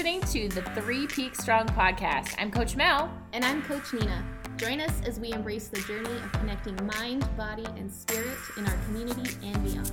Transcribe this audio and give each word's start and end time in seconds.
listening 0.00 0.22
to 0.22 0.48
the 0.54 0.62
Three 0.80 1.06
Peak 1.06 1.34
Strong 1.34 1.66
podcast. 1.66 2.34
I'm 2.38 2.50
Coach 2.50 2.74
Mel. 2.74 3.12
And 3.34 3.44
I'm 3.44 3.62
Coach 3.62 3.92
Nina. 3.92 4.24
Join 4.56 4.80
us 4.80 5.02
as 5.04 5.20
we 5.20 5.30
embrace 5.30 5.68
the 5.68 5.82
journey 5.82 6.08
of 6.08 6.32
connecting 6.32 6.74
mind, 6.86 7.28
body, 7.36 7.66
and 7.76 7.92
spirit 7.92 8.38
in 8.56 8.66
our 8.66 8.74
community 8.86 9.36
and 9.42 9.62
beyond. 9.62 9.90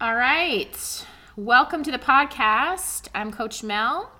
All 0.00 0.14
right. 0.14 1.06
Welcome 1.36 1.82
to 1.82 1.90
the 1.90 1.98
podcast. 1.98 3.08
I'm 3.14 3.30
Coach 3.30 3.62
Mel. 3.62 4.10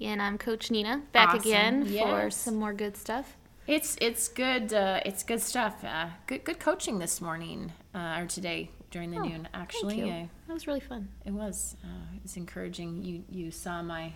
And 0.00 0.20
I'm 0.20 0.36
Coach 0.36 0.72
Nina, 0.72 1.02
back 1.12 1.28
Awesome. 1.28 1.40
again 1.42 1.86
for 1.86 2.28
some 2.28 2.56
more 2.56 2.72
good 2.72 2.96
stuff. 2.96 3.36
It's 3.66 3.96
it's 4.00 4.28
good 4.28 4.72
uh, 4.72 5.00
it's 5.06 5.22
good 5.22 5.40
stuff. 5.40 5.84
Uh, 5.84 6.08
good 6.26 6.44
good 6.44 6.58
coaching 6.58 6.98
this 6.98 7.20
morning 7.20 7.72
uh, 7.94 8.18
or 8.20 8.26
today 8.26 8.70
during 8.90 9.10
the 9.12 9.20
noon. 9.20 9.48
Actually, 9.54 9.94
Oh, 10.02 10.04
Thank 10.06 10.06
you. 10.06 10.12
I- 10.12 10.28
That 10.48 10.54
was 10.54 10.66
really 10.66 10.80
fun. 10.80 11.08
it 11.24 11.30
was 11.32 11.76
uh, 11.84 12.16
it 12.16 12.22
was 12.22 12.36
encouraging. 12.36 13.02
You 13.04 13.22
you 13.30 13.50
saw 13.50 13.82
my 13.82 14.12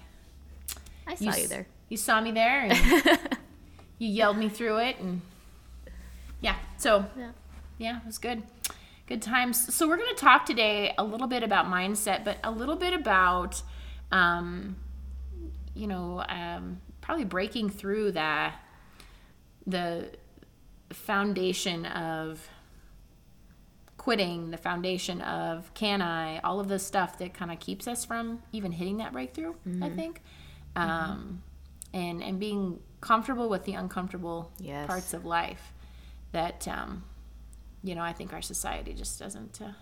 I 1.07 1.15
saw 1.15 1.25
you, 1.25 1.31
s- 1.31 1.49
there. 1.49 1.67
You 1.89 1.97
saw 1.97 2.21
me 2.21 2.33
there, 2.33 2.63
and 2.63 2.75
you 3.99 4.09
yelled 4.09 4.37
me 4.37 4.49
through 4.49 4.79
it, 4.79 4.99
and 4.99 5.21
yeah. 6.41 6.57
So 6.77 7.07
Yeah. 7.17 7.31
yeah, 7.79 7.97
it 7.99 8.07
was 8.07 8.19
good. 8.19 8.43
Good 9.07 9.23
times. 9.23 9.73
So 9.73 9.87
we're 9.87 9.99
going 9.99 10.13
to 10.17 10.21
talk 10.21 10.45
today 10.45 10.93
a 10.99 11.05
little 11.05 11.29
bit 11.29 11.45
about 11.45 11.67
mindset, 11.67 12.25
but 12.25 12.39
a 12.43 12.51
little 12.51 12.75
bit 12.75 12.93
about, 12.93 13.63
um, 14.11 14.75
you 15.77 15.87
know, 15.87 16.25
um, 16.29 16.81
probably 17.01 17.25
breaking 17.25 17.71
through 17.71 18.11
that 18.13 18.57
the 19.67 20.11
foundation 20.93 21.85
of 21.87 22.49
quitting, 23.97 24.51
the 24.51 24.57
foundation 24.57 25.21
of 25.23 25.73
can 25.75 26.01
I, 26.03 26.39
all 26.41 26.61
of 26.61 26.69
the 26.69 26.79
stuff 26.79 27.19
that 27.19 27.35
kind 27.35 27.51
of 27.51 27.59
keeps 27.59 27.89
us 27.89 28.05
from 28.05 28.43
even 28.53 28.73
hitting 28.73 28.99
that 28.99 29.13
breakthrough. 29.13 29.55
I 29.83 29.89
think, 29.91 30.21
um, 30.77 31.43
and 31.93 32.23
and 32.23 32.39
being 32.39 32.79
comfortable 33.01 33.49
with 33.49 33.65
the 33.65 33.75
uncomfortable 33.75 34.51
Yes. 34.59 34.87
parts 34.87 35.13
of 35.15 35.25
life 35.25 35.73
that 36.33 36.67
um, 36.69 37.05
you 37.83 37.95
know 37.95 38.03
I 38.03 38.13
think 38.13 38.33
our 38.33 38.43
society 38.43 38.93
just 38.95 39.19
doesn't 39.19 39.61
uh, 39.63 39.73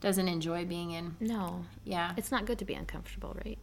doesn't 0.00 0.28
enjoy 0.28 0.64
being 0.64 0.92
in. 0.92 1.16
No, 1.20 1.64
Yeah, 1.84 2.12
it's 2.16 2.30
not 2.30 2.46
good 2.46 2.58
to 2.60 2.64
be 2.64 2.74
uncomfortable, 2.74 3.36
right? 3.44 3.58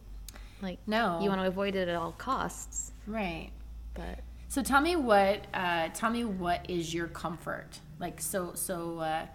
Like, 0.62 0.78
no, 0.86 1.18
you 1.22 1.28
want 1.30 1.40
to 1.40 1.46
avoid 1.46 1.74
it 1.74 1.88
at 1.88 1.96
all 1.96 2.12
costs, 2.12 2.92
right. 3.06 3.50
but 3.94 4.20
So 4.50 4.64
tell 4.64 4.80
me 4.80 4.96
what 4.96 5.46
uh, 5.54 5.90
tell 5.94 6.10
me 6.10 6.24
what 6.24 6.68
is 6.68 6.92
your 6.92 7.06
comfort 7.06 7.78
like? 8.00 8.20
So 8.20 8.50
so 8.54 8.98
uh, 8.98 9.26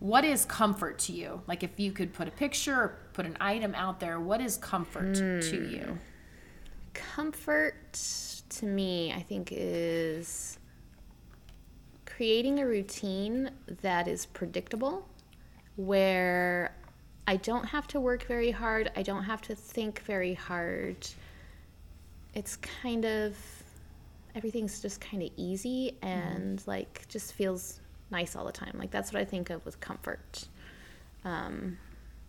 what 0.00 0.22
is 0.22 0.44
comfort 0.44 0.98
to 0.98 1.12
you? 1.12 1.40
Like 1.46 1.62
if 1.62 1.80
you 1.80 1.92
could 1.92 2.12
put 2.12 2.28
a 2.28 2.30
picture 2.30 2.74
or 2.74 2.98
put 3.14 3.24
an 3.24 3.38
item 3.40 3.74
out 3.74 4.00
there, 4.00 4.20
what 4.20 4.42
is 4.42 4.58
comfort 4.58 5.14
to 5.14 5.66
you? 5.66 5.98
comfort 6.92 7.98
to 8.50 8.66
me, 8.66 9.14
I 9.14 9.22
think, 9.22 9.48
is 9.50 10.58
creating 12.04 12.60
a 12.60 12.66
routine 12.66 13.50
that 13.80 14.08
is 14.08 14.26
predictable, 14.26 15.08
where 15.76 16.76
I 17.26 17.36
don't 17.36 17.64
have 17.64 17.86
to 17.88 18.00
work 18.00 18.24
very 18.24 18.50
hard, 18.50 18.90
I 18.94 19.02
don't 19.02 19.24
have 19.24 19.40
to 19.42 19.54
think 19.54 20.02
very 20.02 20.34
hard. 20.34 21.08
It's 22.34 22.56
kind 22.56 23.06
of 23.06 23.36
everything's 24.34 24.80
just 24.80 25.00
kind 25.00 25.22
of 25.22 25.30
easy 25.36 25.96
and 26.02 26.62
like 26.66 27.06
just 27.08 27.32
feels 27.34 27.80
nice 28.10 28.34
all 28.36 28.44
the 28.44 28.52
time. 28.52 28.74
Like 28.78 28.90
that's 28.90 29.12
what 29.12 29.20
I 29.20 29.24
think 29.24 29.50
of 29.50 29.64
with 29.64 29.80
comfort. 29.80 30.46
Um, 31.24 31.78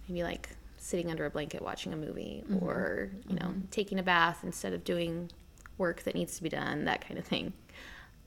maybe 0.08 0.24
like 0.24 0.50
sitting 0.78 1.10
under 1.12 1.26
a 1.26 1.30
blanket 1.30 1.62
watching 1.62 1.94
a 1.94 1.96
movie 1.96 2.44
or 2.60 3.10
you 3.28 3.36
know 3.36 3.54
taking 3.70 4.00
a 4.00 4.04
bath 4.04 4.40
instead 4.44 4.74
of 4.74 4.84
doing 4.84 5.30
work 5.78 6.02
that 6.04 6.16
needs 6.16 6.36
to 6.38 6.44
be 6.44 6.50
done 6.50 6.86
that 6.86 7.06
kind 7.08 7.20
of 7.20 7.26
thing 7.26 7.54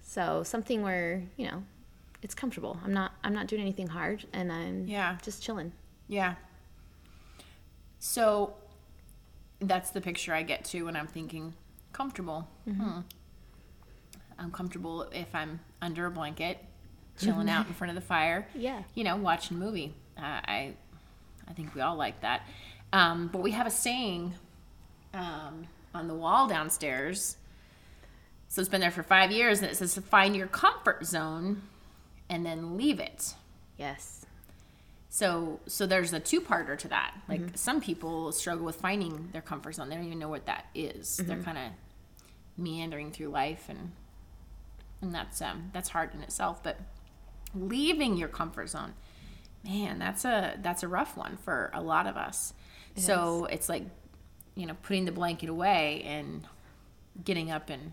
so 0.02 0.42
something 0.44 0.80
where 0.82 1.20
you 1.36 1.48
know 1.48 1.62
it's 2.22 2.32
comfortable 2.34 2.78
i'm 2.84 2.92
not 2.92 3.10
i'm 3.24 3.34
not 3.34 3.48
doing 3.48 3.60
anything 3.60 3.88
hard 3.88 4.24
and 4.32 4.52
i'm 4.52 4.86
Yeah. 4.86 5.18
just 5.22 5.42
chilling 5.42 5.72
Yeah. 6.06 6.36
So 7.98 8.54
that's 9.60 9.90
the 9.90 10.00
picture 10.00 10.32
I 10.34 10.42
get 10.42 10.64
to 10.66 10.84
when 10.84 10.96
I'm 10.96 11.06
thinking 11.06 11.54
comfortable. 11.92 12.48
Hmm. 12.64 13.00
I'm 14.38 14.50
comfortable 14.50 15.02
if 15.12 15.34
I'm 15.34 15.60
under 15.80 16.06
a 16.06 16.10
blanket, 16.10 16.58
chilling 17.18 17.48
out 17.48 17.66
in 17.66 17.74
front 17.74 17.90
of 17.90 17.94
the 17.94 18.06
fire. 18.06 18.46
Yeah. 18.54 18.82
You 18.94 19.04
know, 19.04 19.16
watching 19.16 19.56
a 19.56 19.60
movie. 19.60 19.94
Uh, 20.16 20.20
I, 20.22 20.74
I 21.48 21.52
think 21.54 21.74
we 21.74 21.80
all 21.80 21.96
like 21.96 22.20
that. 22.22 22.42
Um, 22.92 23.28
but 23.32 23.42
we 23.42 23.50
have 23.52 23.66
a 23.66 23.70
saying 23.70 24.34
um, 25.12 25.66
on 25.94 26.08
the 26.08 26.14
wall 26.14 26.46
downstairs. 26.48 27.36
So 28.48 28.60
it's 28.60 28.68
been 28.68 28.80
there 28.80 28.90
for 28.92 29.02
five 29.02 29.32
years, 29.32 29.60
and 29.62 29.70
it 29.70 29.74
says 29.76 29.94
to 29.94 30.00
find 30.00 30.36
your 30.36 30.46
comfort 30.46 31.04
zone, 31.04 31.62
and 32.30 32.46
then 32.46 32.76
leave 32.76 33.00
it. 33.00 33.34
yes 33.78 34.24
So 35.08 35.58
so 35.66 35.86
there's 35.86 36.12
a 36.12 36.20
two 36.20 36.40
parter 36.40 36.78
to 36.78 36.88
that. 36.88 37.14
Like 37.28 37.40
some 37.54 37.80
people 37.80 38.30
struggle 38.32 38.64
with 38.64 38.76
finding 38.76 39.28
their 39.32 39.42
comfort 39.42 39.74
zone. 39.74 39.88
They 39.88 39.96
don't 39.96 40.06
even 40.06 40.18
know 40.20 40.28
what 40.28 40.46
that 40.46 40.66
is. 40.74 41.16
They're 41.16 41.42
kind 41.42 41.58
of 41.58 41.64
meandering 42.56 43.10
through 43.10 43.28
life 43.28 43.64
and 43.68 43.90
and 45.04 45.14
that's 45.14 45.40
um 45.40 45.70
that's 45.72 45.90
hard 45.90 46.14
in 46.14 46.22
itself, 46.22 46.62
but 46.62 46.78
leaving 47.54 48.16
your 48.16 48.28
comfort 48.28 48.68
zone. 48.70 48.94
Man, 49.64 49.98
that's 49.98 50.24
a 50.24 50.58
that's 50.60 50.82
a 50.82 50.88
rough 50.88 51.16
one 51.16 51.36
for 51.36 51.70
a 51.72 51.80
lot 51.80 52.06
of 52.06 52.16
us. 52.16 52.52
so 52.96 53.44
it's 53.46 53.68
like 53.68 53.84
you 54.56 54.66
know, 54.66 54.74
putting 54.82 55.04
the 55.04 55.12
blanket 55.12 55.48
away 55.48 56.02
and 56.04 56.46
getting 57.24 57.50
up 57.50 57.70
and 57.70 57.92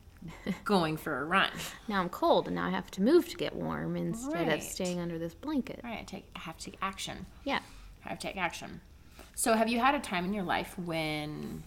going 0.64 0.96
for 0.96 1.18
a 1.20 1.24
run. 1.24 1.50
now 1.88 2.00
i'm 2.00 2.08
cold 2.08 2.46
and 2.46 2.54
now 2.56 2.64
i 2.66 2.70
have 2.70 2.88
to 2.92 3.02
move 3.02 3.28
to 3.28 3.36
get 3.36 3.54
warm 3.54 3.96
instead 3.96 4.46
Right. 4.48 4.52
of 4.58 4.62
staying 4.62 5.00
under 5.00 5.18
this 5.18 5.34
blanket 5.34 5.80
right, 5.82 5.98
I 6.00 6.02
take 6.04 6.24
I 6.36 6.40
have 6.40 6.56
to 6.58 6.64
take 6.66 6.78
action. 6.80 7.26
yeah 7.44 7.58
I 8.04 8.08
have 8.10 8.18
to 8.20 8.26
take 8.28 8.36
action. 8.36 8.80
So, 9.34 9.54
have 9.54 9.68
you 9.68 9.78
had 9.80 9.94
a 9.94 10.00
time 10.00 10.24
in 10.24 10.32
your 10.34 10.42
life 10.44 10.76
when, 10.78 11.62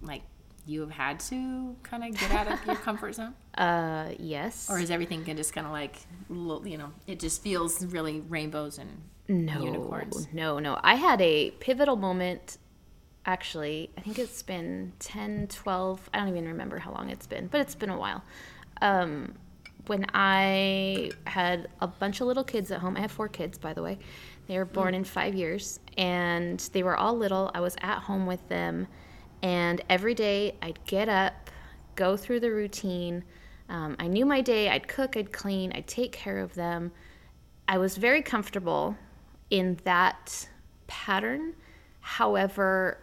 like, 0.00 0.22
you 0.66 0.80
have 0.80 0.90
had 0.90 1.20
to 1.20 1.74
kind 1.82 2.04
of 2.04 2.16
get 2.18 2.30
out 2.30 2.46
of 2.50 2.64
your 2.66 2.76
comfort 2.76 3.14
zone, 3.14 3.34
uh 3.58 4.10
yes 4.18 4.68
or 4.70 4.78
is 4.78 4.90
everything 4.90 5.24
can 5.24 5.36
just 5.36 5.52
kind 5.52 5.66
of 5.66 5.72
like, 5.72 5.96
you 6.30 6.78
know, 6.78 6.92
it 7.06 7.18
just 7.20 7.42
feels 7.42 7.84
really 7.86 8.20
rainbows 8.20 8.78
and 8.78 8.90
No, 9.28 9.62
unicorns? 9.64 10.28
no, 10.32 10.58
no. 10.58 10.78
I 10.82 10.94
had 10.94 11.20
a 11.20 11.50
pivotal 11.52 11.96
moment. 11.96 12.58
Actually, 13.24 13.88
I 13.96 14.00
think 14.00 14.18
it's 14.18 14.42
been 14.42 14.92
10, 14.98 15.46
12, 15.48 16.10
I 16.12 16.18
don't 16.18 16.28
even 16.28 16.48
remember 16.48 16.78
how 16.80 16.92
long 16.92 17.08
it's 17.08 17.26
been, 17.26 17.46
but 17.46 17.60
it's 17.60 17.76
been 17.76 17.90
a 17.90 17.96
while. 17.96 18.24
Um, 18.80 19.34
when 19.86 20.06
I 20.12 21.10
had 21.26 21.68
a 21.80 21.86
bunch 21.86 22.20
of 22.20 22.26
little 22.26 22.42
kids 22.42 22.72
at 22.72 22.80
home, 22.80 22.96
I 22.96 23.00
have 23.00 23.12
four 23.12 23.28
kids, 23.28 23.58
by 23.58 23.74
the 23.74 23.82
way. 23.82 23.98
They 24.48 24.58
were 24.58 24.64
born 24.64 24.94
in 24.94 25.04
five 25.04 25.34
years, 25.36 25.78
and 25.96 26.58
they 26.72 26.82
were 26.82 26.96
all 26.96 27.16
little. 27.16 27.50
I 27.54 27.60
was 27.60 27.76
at 27.80 27.98
home 28.00 28.26
with 28.26 28.48
them, 28.48 28.88
and 29.42 29.82
every 29.88 30.14
day 30.14 30.56
I'd 30.62 30.84
get 30.86 31.08
up, 31.08 31.50
go 31.96 32.16
through 32.16 32.40
the 32.40 32.50
routine. 32.50 33.24
Um, 33.68 33.96
I 33.98 34.06
knew 34.06 34.26
my 34.26 34.40
day. 34.40 34.68
I'd 34.68 34.88
cook, 34.88 35.16
I'd 35.16 35.32
clean, 35.32 35.72
I'd 35.74 35.86
take 35.86 36.12
care 36.12 36.38
of 36.38 36.54
them. 36.54 36.92
I 37.68 37.78
was 37.78 37.96
very 37.96 38.22
comfortable 38.22 38.96
in 39.50 39.78
that 39.84 40.48
pattern. 40.86 41.54
However, 42.00 42.98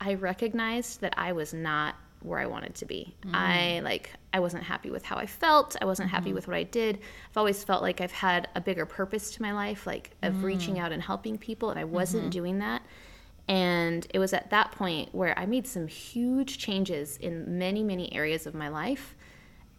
I 0.00 0.14
recognized 0.14 1.00
that 1.00 1.14
I 1.16 1.32
was 1.32 1.52
not 1.52 1.94
where 2.22 2.38
I 2.38 2.46
wanted 2.46 2.74
to 2.76 2.84
be. 2.84 3.14
Mm. 3.22 3.34
I 3.34 3.80
like 3.80 4.10
I 4.32 4.40
wasn't 4.40 4.62
happy 4.62 4.90
with 4.90 5.04
how 5.04 5.16
I 5.16 5.26
felt. 5.26 5.76
I 5.80 5.84
wasn't 5.84 6.10
happy 6.10 6.26
mm-hmm. 6.26 6.34
with 6.34 6.48
what 6.48 6.56
I 6.56 6.64
did. 6.64 6.96
I've 7.30 7.36
always 7.36 7.64
felt 7.64 7.82
like 7.82 8.00
I've 8.00 8.12
had 8.12 8.48
a 8.54 8.60
bigger 8.60 8.86
purpose 8.86 9.30
to 9.32 9.42
my 9.42 9.52
life, 9.52 9.86
like 9.86 10.10
of 10.22 10.44
reaching 10.44 10.76
mm. 10.76 10.80
out 10.80 10.92
and 10.92 11.02
helping 11.02 11.38
people, 11.38 11.70
and 11.70 11.78
I 11.78 11.84
wasn't 11.84 12.24
mm-hmm. 12.24 12.30
doing 12.30 12.58
that. 12.58 12.82
And 13.48 14.06
it 14.14 14.18
was 14.18 14.32
at 14.32 14.50
that 14.50 14.72
point 14.72 15.14
where 15.14 15.36
I 15.38 15.46
made 15.46 15.66
some 15.66 15.86
huge 15.88 16.58
changes 16.58 17.16
in 17.16 17.58
many, 17.58 17.82
many 17.82 18.12
areas 18.14 18.46
of 18.46 18.54
my 18.54 18.68
life 18.68 19.16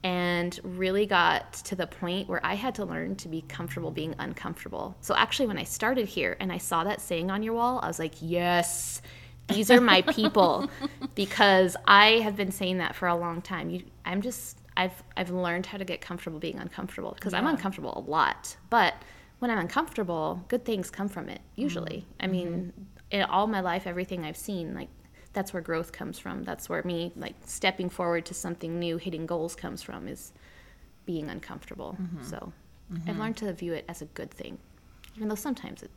and 0.03 0.59
really 0.63 1.05
got 1.05 1.53
to 1.53 1.75
the 1.75 1.85
point 1.85 2.27
where 2.27 2.43
I 2.45 2.55
had 2.55 2.75
to 2.75 2.85
learn 2.85 3.15
to 3.17 3.27
be 3.27 3.41
comfortable 3.41 3.91
being 3.91 4.15
uncomfortable. 4.17 4.95
So 5.01 5.15
actually 5.15 5.47
when 5.47 5.57
I 5.57 5.63
started 5.63 6.07
here 6.07 6.37
and 6.39 6.51
I 6.51 6.57
saw 6.57 6.83
that 6.83 7.01
saying 7.01 7.29
on 7.29 7.43
your 7.43 7.53
wall, 7.53 7.79
I 7.83 7.87
was 7.87 7.99
like, 7.99 8.15
"Yes, 8.19 9.01
these 9.49 9.69
are 9.69 9.79
my 9.79 10.01
people." 10.01 10.69
because 11.15 11.75
I 11.85 12.19
have 12.19 12.35
been 12.35 12.51
saying 12.51 12.79
that 12.79 12.95
for 12.95 13.07
a 13.07 13.15
long 13.15 13.41
time. 13.41 13.69
You 13.69 13.83
I'm 14.03 14.21
just 14.21 14.57
I've 14.75 15.03
I've 15.15 15.29
learned 15.29 15.67
how 15.67 15.77
to 15.77 15.85
get 15.85 16.01
comfortable 16.01 16.39
being 16.39 16.57
uncomfortable 16.57 17.13
because 17.13 17.33
I'm 17.33 17.47
uncomfortable 17.47 17.93
a 17.95 18.09
lot. 18.09 18.55
But 18.69 18.95
when 19.39 19.51
I'm 19.51 19.59
uncomfortable, 19.59 20.43
good 20.47 20.65
things 20.65 20.89
come 20.89 21.09
from 21.09 21.29
it 21.29 21.41
usually. 21.55 22.05
Mm-hmm. 22.19 22.25
I 22.25 22.27
mean, 22.27 22.47
mm-hmm. 22.47 22.83
In 23.11 23.23
all 23.23 23.47
my 23.47 23.59
life 23.59 23.85
everything 23.85 24.25
I've 24.25 24.37
seen 24.37 24.73
like 24.73 24.89
that's 25.33 25.53
where 25.53 25.61
growth 25.61 25.91
comes 25.91 26.19
from. 26.19 26.43
That's 26.43 26.67
where 26.69 26.83
me 26.83 27.13
like 27.15 27.35
stepping 27.45 27.89
forward 27.89 28.25
to 28.27 28.33
something 28.33 28.79
new, 28.79 28.97
hitting 28.97 29.25
goals 29.25 29.55
comes 29.55 29.81
from 29.81 30.07
is 30.07 30.33
being 31.05 31.29
uncomfortable. 31.29 31.97
Mm-hmm. 32.01 32.23
So, 32.23 32.53
mm-hmm. 32.91 33.09
I've 33.09 33.17
learned 33.17 33.37
to 33.37 33.53
view 33.53 33.73
it 33.73 33.85
as 33.87 34.01
a 34.01 34.05
good 34.05 34.31
thing, 34.31 34.57
even 35.15 35.29
though 35.29 35.35
sometimes 35.35 35.83
it 35.83 35.91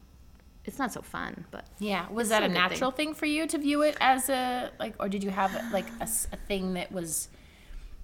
it's 0.65 0.79
not 0.79 0.93
so 0.93 1.03
fun. 1.03 1.45
But 1.51 1.67
Yeah. 1.79 2.09
Was 2.11 2.29
that 2.31 2.43
a 2.43 2.47
a 2.47 2.49
natural 2.49 2.91
thing. 2.91 3.15
for 3.15 3.27
you 3.27 3.47
to 3.47 3.59
view 3.59 3.83
it 3.83 3.97
as 4.01 4.29
a 4.29 4.71
like, 4.79 4.95
or 4.99 5.09
did 5.09 5.23
you 5.23 5.31
have 5.31 5.73
like 5.73 5.87
a 6.01 6.07
thing 6.07 6.75
that 6.75 6.91
was, 6.91 7.29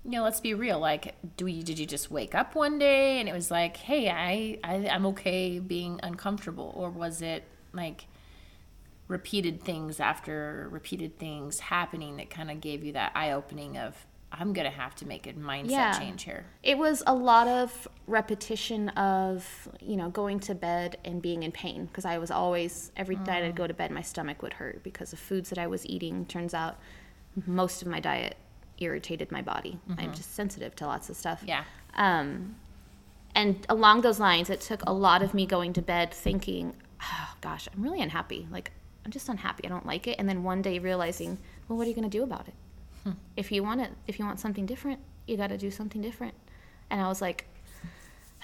you 0.04 0.10
know, 0.10 0.22
let's 0.22 0.40
be 0.40 0.52
real. 0.54 0.78
Like, 0.78 1.14
do 1.36 1.46
you 1.46 1.62
did 1.62 1.78
you 1.78 1.86
just 1.86 2.10
wake 2.10 2.34
up 2.34 2.54
one 2.54 2.78
day 2.78 3.20
and 3.20 3.28
it 3.28 3.32
was 3.32 3.50
like, 3.50 3.76
hey, 3.76 4.10
I, 4.10 4.58
I 4.64 4.88
I'm 4.88 5.06
okay 5.06 5.58
being 5.58 6.00
uncomfortable, 6.02 6.72
or 6.76 6.90
was 6.90 7.22
it 7.22 7.44
like 7.72 8.06
repeated 9.10 9.60
things 9.62 9.98
after 10.00 10.68
repeated 10.70 11.18
things 11.18 11.58
happening 11.60 12.16
that 12.16 12.30
kind 12.30 12.50
of 12.50 12.60
gave 12.60 12.84
you 12.84 12.92
that 12.92 13.10
eye 13.14 13.32
opening 13.32 13.76
of 13.76 14.06
I'm 14.32 14.52
gonna 14.52 14.70
have 14.70 14.94
to 14.96 15.06
make 15.08 15.26
a 15.26 15.32
mindset 15.32 15.70
Yeah. 15.70 15.98
change 15.98 16.22
here. 16.22 16.44
it 16.62 16.78
was 16.78 17.02
a 17.06 17.14
lot 17.14 17.48
of 17.48 17.88
repetition 18.06 18.88
of 18.90 19.68
you 19.80 19.96
know 19.96 20.08
going 20.10 20.38
to 20.40 20.54
bed 20.54 20.96
and 21.04 21.20
being 21.20 21.42
in 21.42 21.50
pain 21.50 21.86
because 21.86 22.04
I 22.04 22.18
was 22.18 22.30
always 22.30 22.92
every 22.96 23.16
night 23.16 23.42
I'd 23.42 23.56
go 23.56 23.66
to 23.66 23.74
bed 23.74 23.90
my 23.90 24.02
stomach 24.02 24.40
would 24.42 24.52
hurt 24.54 24.84
because 24.84 25.12
of 25.12 25.18
foods 25.18 25.50
that 25.50 25.58
I 25.58 25.66
was 25.66 25.84
eating. 25.86 26.24
Turns 26.26 26.54
out 26.54 26.78
most 27.46 27.82
of 27.82 27.88
my 27.88 27.98
diet 27.98 28.36
irritated 28.78 29.30
my 29.32 29.42
body. 29.42 29.78
I'm 29.98 30.14
just 30.14 30.34
sensitive 30.34 30.74
to 30.76 30.86
lots 30.86 31.10
of 31.10 31.16
stuff. 31.16 31.42
Yeah. 31.44 31.64
Um, 31.94 32.54
and 33.34 33.66
along 33.68 34.00
those 34.00 34.18
lines, 34.18 34.48
it 34.50 34.60
took 34.62 34.82
a 34.86 34.92
lot 34.92 35.22
of 35.22 35.34
me 35.34 35.44
going 35.46 35.72
to 35.74 35.82
bed 35.82 36.12
thinking, 36.14 36.74
oh, 37.02 37.34
gosh, 37.42 37.68
I'm 37.72 37.82
really 37.82 38.00
unhappy. 38.00 38.48
Like, 38.50 38.72
I'm 39.10 39.12
just 39.12 39.28
unhappy. 39.28 39.64
I 39.66 39.68
don't 39.68 39.86
like 39.86 40.06
it. 40.06 40.20
And 40.20 40.28
then 40.28 40.44
one 40.44 40.62
day 40.62 40.78
realizing, 40.78 41.36
well, 41.66 41.76
what 41.76 41.84
are 41.84 41.88
you 41.88 41.96
going 41.96 42.08
to 42.08 42.16
do 42.16 42.22
about 42.22 42.46
it? 42.46 42.54
Hmm. 43.02 43.10
If 43.36 43.50
you 43.50 43.64
want 43.64 43.80
it, 43.80 43.90
if 44.06 44.20
you 44.20 44.24
want 44.24 44.38
something 44.38 44.66
different, 44.66 45.00
you 45.26 45.36
got 45.36 45.48
to 45.48 45.58
do 45.58 45.68
something 45.68 46.00
different. 46.00 46.32
And 46.90 47.00
I 47.00 47.08
was 47.08 47.20
like, 47.20 47.48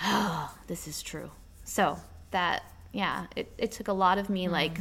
oh, 0.03 0.53
this 0.67 0.89
is 0.89 1.03
true. 1.03 1.31
So 1.63 2.01
that, 2.33 2.65
yeah, 2.93 3.27
it, 3.37 3.53
it 3.59 3.71
took 3.71 3.87
a 3.87 3.93
lot 3.93 4.19
of 4.19 4.29
me 4.29 4.47
hmm. 4.47 4.51
like 4.51 4.81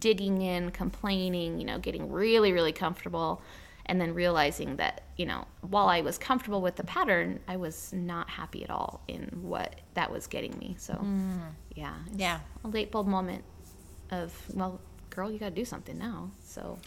digging 0.00 0.42
in, 0.42 0.72
complaining, 0.72 1.60
you 1.60 1.64
know, 1.64 1.78
getting 1.78 2.10
really, 2.10 2.52
really 2.52 2.72
comfortable. 2.72 3.40
And 3.86 4.00
then 4.00 4.14
realizing 4.14 4.76
that, 4.76 5.02
you 5.16 5.26
know, 5.26 5.46
while 5.62 5.86
I 5.86 6.00
was 6.00 6.18
comfortable 6.18 6.60
with 6.60 6.74
the 6.74 6.84
pattern, 6.84 7.38
I 7.46 7.56
was 7.56 7.92
not 7.92 8.28
happy 8.28 8.64
at 8.64 8.70
all 8.70 9.00
in 9.06 9.28
what 9.42 9.80
that 9.94 10.10
was 10.10 10.26
getting 10.26 10.58
me. 10.58 10.74
So, 10.76 10.94
hmm. 10.94 11.38
yeah. 11.76 11.94
it's 12.08 12.18
Yeah. 12.18 12.40
A 12.64 12.68
late 12.68 12.90
bulb 12.90 13.06
moment 13.06 13.44
of, 14.10 14.32
well, 14.54 14.80
girl, 15.10 15.30
you 15.30 15.38
got 15.38 15.50
to 15.50 15.54
do 15.54 15.64
something 15.64 15.98
now. 15.98 16.30
So, 16.44 16.78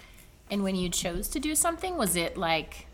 And 0.49 0.63
when 0.63 0.75
you 0.75 0.89
chose 0.89 1.27
to 1.29 1.39
do 1.39 1.55
something, 1.55 1.97
was 1.97 2.15
it 2.15 2.37
like 2.37 2.87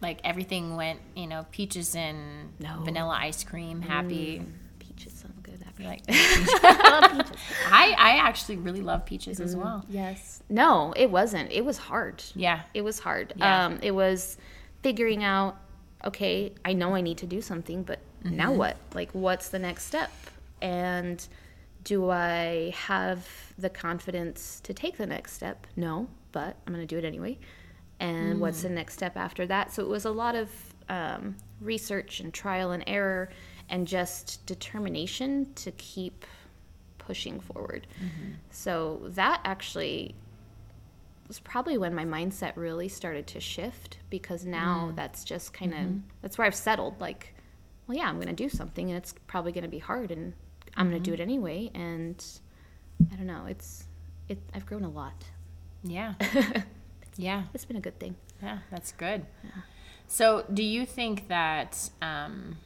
like 0.00 0.20
everything 0.22 0.76
went, 0.76 1.00
you 1.16 1.26
know, 1.26 1.44
peaches 1.50 1.94
and 1.96 2.50
No. 2.60 2.80
vanilla 2.84 3.16
ice 3.20 3.42
cream, 3.44 3.80
happy? 3.82 4.40
peaches 4.78 5.12
sound 5.12 5.34
good 5.42 5.60
actually. 5.66 5.84
You 5.84 5.88
like 5.90 6.02
I 7.70 7.94
I 7.98 8.10
actually 8.28 8.56
really 8.56 8.80
love 8.80 9.04
peaches 9.04 9.40
as 9.40 9.54
well. 9.56 9.84
Yes. 9.88 10.42
No, 10.48 10.92
it 10.96 11.10
wasn't. 11.10 11.50
It 11.52 11.64
was 11.64 11.78
hard. 11.78 12.22
Yeah. 12.34 12.60
It 12.74 12.82
was 12.82 12.98
hard. 13.00 13.32
Yeah. 13.36 13.66
Um, 13.66 13.78
it 13.82 13.90
was 13.92 14.36
figuring 14.82 15.24
out, 15.24 15.56
okay, 16.04 16.52
I 16.64 16.72
know 16.72 16.94
I 16.94 17.00
need 17.00 17.18
to 17.18 17.26
do 17.26 17.40
something, 17.40 17.82
but 17.82 17.98
now 18.24 18.50
Mm-hmm. 18.50 18.58
what? 18.58 18.76
Like, 18.94 19.10
what's 19.12 19.48
the 19.48 19.58
next 19.58 19.84
step? 19.84 20.10
And 20.62 21.24
do 21.84 22.10
I 22.10 22.72
have 22.76 23.26
the 23.58 23.70
confidence 23.70 24.60
to 24.64 24.74
take 24.74 24.96
the 24.96 25.06
next 25.06 25.32
step? 25.32 25.66
No, 25.76 26.08
but 26.32 26.56
I'm 26.66 26.74
going 26.74 26.86
to 26.86 26.94
do 26.94 26.98
it 26.98 27.04
anyway. 27.06 27.38
And 28.00 28.40
what's 28.40 28.60
Mm. 28.60 28.62
the 28.62 28.68
next 28.70 28.94
step 28.94 29.16
after 29.16 29.46
that? 29.46 29.72
So 29.72 29.82
it 29.82 29.88
was 29.88 30.04
a 30.04 30.10
lot 30.10 30.34
of 30.34 30.50
um, 30.88 31.36
research 31.60 32.20
and 32.20 32.32
trial 32.32 32.70
and 32.72 32.84
error 32.86 33.30
and 33.68 33.86
just 33.86 34.44
determination 34.46 35.52
to 35.54 35.70
keep 35.72 36.24
pushing 36.98 37.40
forward. 37.40 37.86
Mm-hmm. 37.96 38.32
So 38.50 39.02
that 39.08 39.40
actually 39.44 40.14
was 41.26 41.40
probably 41.40 41.76
when 41.76 41.94
my 41.94 42.04
mindset 42.04 42.52
really 42.56 42.88
started 42.88 43.26
to 43.28 43.40
shift 43.40 43.98
because 44.08 44.46
now 44.46 44.92
that's 44.96 45.24
just 45.24 45.52
kind 45.52 45.74
of 45.74 45.80
that's 46.22 46.38
where 46.38 46.46
I've 46.46 46.54
settled 46.54 46.98
like 47.02 47.34
well 47.86 47.98
yeah 47.98 48.08
I'm 48.08 48.14
going 48.14 48.28
to 48.28 48.32
do 48.32 48.48
something 48.48 48.88
and 48.88 48.96
it's 48.96 49.14
probably 49.26 49.52
going 49.52 49.64
to 49.64 49.68
be 49.68 49.78
hard 49.78 50.10
and 50.10 50.32
I'm 50.78 50.88
going 50.88 51.02
to 51.02 51.10
do 51.10 51.12
it 51.12 51.20
anyway 51.20 51.70
and 51.74 52.24
I 53.12 53.16
don't 53.16 53.26
know 53.26 53.44
it's 53.46 53.84
it 54.28 54.38
I've 54.54 54.66
grown 54.66 54.84
a 54.84 54.88
lot. 54.88 55.24
Yeah. 55.82 56.14
yeah. 57.16 57.44
It's 57.54 57.64
been 57.64 57.76
a 57.76 57.80
good 57.80 57.98
thing. 57.98 58.16
Yeah, 58.42 58.58
that's 58.70 58.92
good. 58.92 59.26
Yeah. 59.42 59.50
So, 60.06 60.44
do 60.52 60.62
you 60.62 60.86
think 60.86 61.28
that 61.28 61.90
um, 62.00 62.56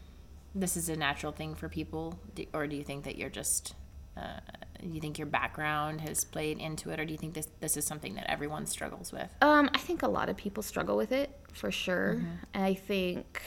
this 0.54 0.76
is 0.76 0.88
a 0.88 0.96
natural 0.96 1.32
thing 1.32 1.54
for 1.54 1.68
people, 1.68 2.18
or 2.52 2.66
do 2.66 2.76
you 2.76 2.84
think 2.84 3.04
that 3.04 3.16
you're 3.16 3.30
just, 3.30 3.74
uh, 4.16 4.38
you 4.80 5.00
think 5.00 5.18
your 5.18 5.26
background 5.26 6.00
has 6.02 6.24
played 6.24 6.58
into 6.58 6.90
it, 6.90 7.00
or 7.00 7.04
do 7.04 7.12
you 7.12 7.18
think 7.18 7.34
this 7.34 7.48
this 7.60 7.76
is 7.76 7.84
something 7.84 8.14
that 8.14 8.30
everyone 8.30 8.66
struggles 8.66 9.12
with? 9.12 9.28
Um, 9.40 9.70
I 9.74 9.78
think 9.78 10.02
a 10.02 10.08
lot 10.08 10.28
of 10.28 10.36
people 10.36 10.62
struggle 10.62 10.96
with 10.96 11.10
it 11.10 11.30
for 11.52 11.72
sure. 11.72 12.22
I 12.54 12.74
think 12.74 13.42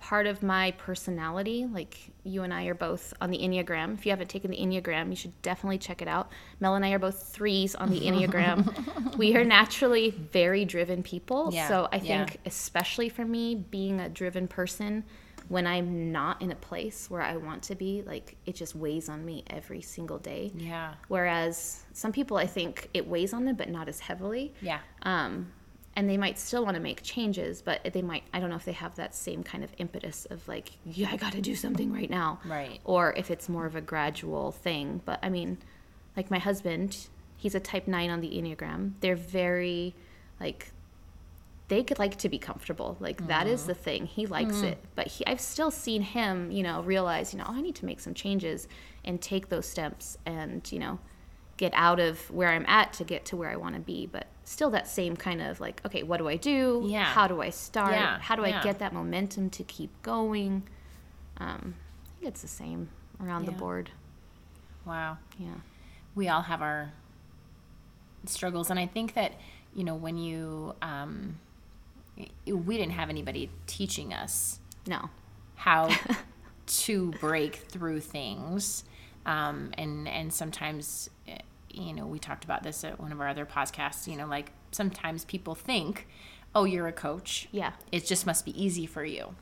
part 0.00 0.26
of 0.26 0.42
my 0.42 0.70
personality, 0.72 1.66
like 1.70 2.10
you 2.24 2.42
and 2.42 2.54
I 2.54 2.64
are 2.64 2.74
both 2.74 3.12
on 3.20 3.30
the 3.30 3.36
Enneagram. 3.38 3.94
If 3.94 4.06
you 4.06 4.10
haven't 4.10 4.28
taken 4.28 4.50
the 4.50 4.56
Enneagram, 4.56 5.10
you 5.10 5.14
should 5.16 5.40
definitely 5.42 5.76
check 5.76 6.00
it 6.00 6.08
out. 6.08 6.32
Mel 6.58 6.74
and 6.74 6.84
I 6.84 6.92
are 6.92 6.98
both 6.98 7.22
threes 7.28 7.74
on 7.74 7.90
the 7.90 8.00
Enneagram. 8.06 9.16
we 9.18 9.36
are 9.36 9.44
naturally 9.44 10.10
very 10.10 10.64
driven 10.64 11.02
people. 11.02 11.50
Yeah, 11.52 11.68
So 11.68 11.88
I 11.92 11.96
yeah. 11.96 12.24
think, 12.24 12.38
especially 12.46 13.10
for 13.10 13.26
me, 13.26 13.54
being 13.54 14.00
a 14.00 14.08
driven 14.08 14.48
person, 14.48 15.04
when 15.48 15.66
I'm 15.66 16.10
not 16.12 16.40
in 16.40 16.50
a 16.50 16.56
place 16.56 17.10
where 17.10 17.20
I 17.20 17.36
want 17.36 17.62
to 17.64 17.74
be, 17.74 18.02
like 18.06 18.36
it 18.46 18.54
just 18.54 18.74
weighs 18.74 19.08
on 19.10 19.24
me 19.24 19.44
every 19.48 19.82
single 19.82 20.18
day. 20.18 20.50
Yeah. 20.54 20.94
Whereas 21.08 21.82
some 21.92 22.12
people, 22.12 22.38
I 22.38 22.46
think 22.46 22.88
it 22.94 23.06
weighs 23.06 23.34
on 23.34 23.44
them, 23.44 23.56
but 23.56 23.68
not 23.68 23.86
as 23.88 24.00
heavily. 24.00 24.54
Yeah. 24.62 24.78
Um, 25.02 25.52
and 26.00 26.08
they 26.08 26.16
might 26.16 26.38
still 26.38 26.64
want 26.64 26.76
to 26.76 26.80
make 26.80 27.02
changes, 27.02 27.60
but 27.60 27.84
they 27.92 28.00
might, 28.00 28.22
I 28.32 28.40
don't 28.40 28.48
know 28.48 28.56
if 28.56 28.64
they 28.64 28.72
have 28.72 28.96
that 28.96 29.14
same 29.14 29.42
kind 29.42 29.62
of 29.62 29.70
impetus 29.76 30.24
of 30.30 30.48
like, 30.48 30.70
yeah, 30.86 31.10
I 31.12 31.18
got 31.18 31.32
to 31.32 31.42
do 31.42 31.54
something 31.54 31.92
right 31.92 32.08
now. 32.08 32.40
Right. 32.46 32.80
Or 32.84 33.12
if 33.18 33.30
it's 33.30 33.50
more 33.50 33.66
of 33.66 33.76
a 33.76 33.82
gradual 33.82 34.50
thing. 34.50 35.02
But 35.04 35.18
I 35.22 35.28
mean, 35.28 35.58
like 36.16 36.30
my 36.30 36.38
husband, 36.38 37.08
he's 37.36 37.54
a 37.54 37.60
type 37.60 37.86
nine 37.86 38.08
on 38.08 38.22
the 38.22 38.30
Enneagram. 38.30 38.92
They're 39.00 39.14
very, 39.14 39.94
like, 40.40 40.72
they 41.68 41.82
could 41.82 41.98
like 41.98 42.16
to 42.16 42.30
be 42.30 42.38
comfortable. 42.38 42.96
Like 42.98 43.26
that 43.26 43.46
is 43.46 43.66
the 43.66 43.74
mm-hmm. 43.74 43.82
thing. 43.82 44.06
He 44.06 44.24
likes 44.24 44.54
mm-hmm. 44.54 44.68
it. 44.68 44.78
But 44.94 45.08
he, 45.08 45.26
I've 45.26 45.38
still 45.38 45.70
seen 45.70 46.00
him, 46.00 46.50
you 46.50 46.62
know, 46.62 46.80
realize, 46.80 47.34
you 47.34 47.40
know, 47.40 47.44
oh, 47.46 47.52
I 47.54 47.60
need 47.60 47.74
to 47.74 47.84
make 47.84 48.00
some 48.00 48.14
changes 48.14 48.68
and 49.04 49.20
take 49.20 49.50
those 49.50 49.66
steps 49.66 50.16
and, 50.24 50.66
you 50.72 50.78
know, 50.78 50.98
get 51.60 51.72
out 51.74 52.00
of 52.00 52.18
where 52.30 52.48
I'm 52.48 52.64
at 52.66 52.92
to 52.94 53.04
get 53.04 53.24
to 53.26 53.36
where 53.36 53.50
I 53.50 53.56
want 53.56 53.74
to 53.74 53.80
be. 53.80 54.06
But 54.06 54.26
still 54.44 54.70
that 54.70 54.88
same 54.88 55.14
kind 55.16 55.42
of 55.42 55.60
like, 55.60 55.80
okay, 55.84 56.02
what 56.02 56.16
do 56.16 56.26
I 56.28 56.36
do? 56.36 56.82
Yeah. 56.86 57.04
How 57.04 57.28
do 57.28 57.40
I 57.42 57.50
start? 57.50 57.92
Yeah, 57.92 58.18
How 58.18 58.34
do 58.34 58.42
yeah. 58.42 58.60
I 58.60 58.62
get 58.62 58.78
that 58.78 58.92
momentum 58.94 59.50
to 59.50 59.62
keep 59.64 59.90
going? 60.02 60.62
Um, 61.36 61.74
I 62.06 62.08
think 62.20 62.28
it's 62.32 62.42
the 62.42 62.48
same 62.48 62.88
around 63.22 63.44
the 63.44 63.52
board. 63.52 63.90
Wow. 64.86 65.18
Yeah. 65.38 65.54
we 66.14 66.28
all 66.28 66.42
have 66.42 66.62
our 66.62 66.92
struggles 68.26 68.68
and 68.70 68.78
i 68.78 68.86
think 68.86 69.14
that 69.14 69.32
you 69.74 69.82
know 69.84 69.94
when 69.94 70.18
you 70.18 70.74
um, 70.82 71.38
we 72.46 72.76
didn't 72.76 72.92
have 72.92 73.08
anybody 73.08 73.50
teaching 73.66 74.12
us 74.12 74.58
No. 74.86 75.08
how 75.54 75.88
to 76.66 77.12
break 77.12 77.56
through 77.56 78.00
things 78.00 78.84
um, 79.26 79.70
and 79.78 80.06
and 80.08 80.32
sometimes 80.32 81.08
eh, 81.28 81.38
you 81.74 81.92
know 81.94 82.06
we 82.06 82.18
talked 82.18 82.44
about 82.44 82.62
this 82.62 82.84
at 82.84 82.98
one 83.00 83.12
of 83.12 83.20
our 83.20 83.28
other 83.28 83.46
podcasts 83.46 84.06
you 84.06 84.16
know 84.16 84.26
like 84.26 84.52
sometimes 84.72 85.24
people 85.24 85.54
think 85.54 86.06
oh 86.54 86.64
you're 86.64 86.86
a 86.88 86.92
coach. 86.92 87.48
Yeah. 87.52 87.72
it 87.92 88.06
just 88.06 88.26
must 88.26 88.44
be 88.44 88.62
easy 88.62 88.86
for 88.86 89.04
you 89.04 89.34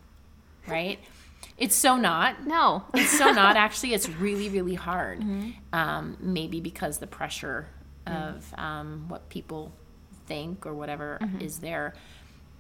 right? 0.67 0.99
It's 1.57 1.75
so 1.77 1.97
not. 1.97 2.47
No. 2.47 2.85
it's 2.95 3.17
so 3.17 3.31
not. 3.31 3.57
Actually 3.57 3.95
it's 3.95 4.09
really 4.09 4.49
really 4.49 4.75
hard 4.75 5.25
um, 5.73 6.17
maybe 6.21 6.61
because 6.61 6.99
the 6.99 7.07
pressure 7.07 7.69
of 8.07 8.53
um, 8.59 9.05
what 9.09 9.29
people 9.29 9.73
think 10.27 10.67
or 10.67 10.75
whatever 10.75 11.19
is 11.41 11.59
there. 11.61 11.95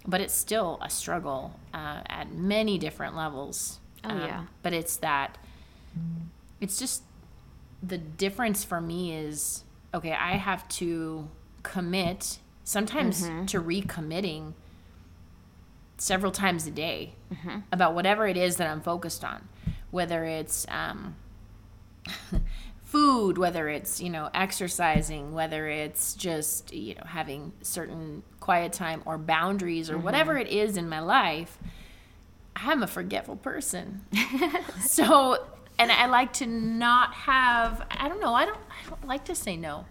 But 0.07 0.21
it's 0.21 0.35
still 0.35 0.79
a 0.81 0.89
struggle 0.91 1.59
uh, 1.75 2.01
at 2.07 2.33
many 2.33 2.79
different 2.79 3.17
levels 3.17 3.79
Oh, 4.05 4.15
yeah. 4.17 4.45
but 4.63 4.73
it's 4.73 4.97
that 4.99 5.39
it's 6.61 6.79
just 6.79 7.03
the 7.82 7.99
difference 7.99 8.64
for 8.64 8.80
me 8.80 9.14
is 9.14 9.64
okay 9.94 10.12
i 10.12 10.32
have 10.32 10.68
to 10.68 11.28
commit 11.62 12.38
sometimes 12.64 13.23
mm-hmm. 13.23 13.47
to 13.47 13.61
recommitting 13.61 14.52
several 15.99 16.32
times 16.32 16.66
a 16.66 16.70
day 16.70 17.14
mm-hmm. 17.32 17.58
about 17.73 17.94
whatever 17.94 18.26
it 18.26 18.37
is 18.37 18.56
that 18.56 18.68
I'm 18.68 18.80
focused 18.80 19.25
on, 19.25 19.49
whether 19.90 20.25
it's 20.25 20.66
um, 20.68 21.16
food, 22.82 23.37
whether 23.37 23.68
it's 23.68 24.00
you 24.00 24.11
know 24.11 24.30
exercising, 24.32 25.32
whether 25.32 25.68
it's 25.68 26.14
just 26.14 26.73
you 26.73 26.94
know 26.94 27.04
having 27.04 27.52
certain 27.62 28.23
quiet 28.40 28.73
time 28.73 29.02
or 29.04 29.18
boundaries 29.18 29.90
or 29.90 29.94
mm-hmm. 29.94 30.04
whatever 30.04 30.38
it 30.38 30.49
is 30.49 30.76
in 30.76 30.88
my 30.88 31.00
life. 31.00 31.58
I'm 32.61 32.82
a 32.82 32.88
forgetful 32.88 33.37
person. 33.37 34.04
so, 34.85 35.47
and 35.78 35.90
I 35.92 36.06
like 36.06 36.32
to 36.35 36.47
not 36.47 37.14
have, 37.14 37.87
I 37.90 38.08
don't 38.08 38.20
know, 38.20 38.35
I 38.35 38.44
don't, 38.44 38.58
I 38.58 38.88
don't 38.88 39.06
like 39.06 39.25
to 39.26 39.35
say 39.35 39.56
no. 39.56 39.87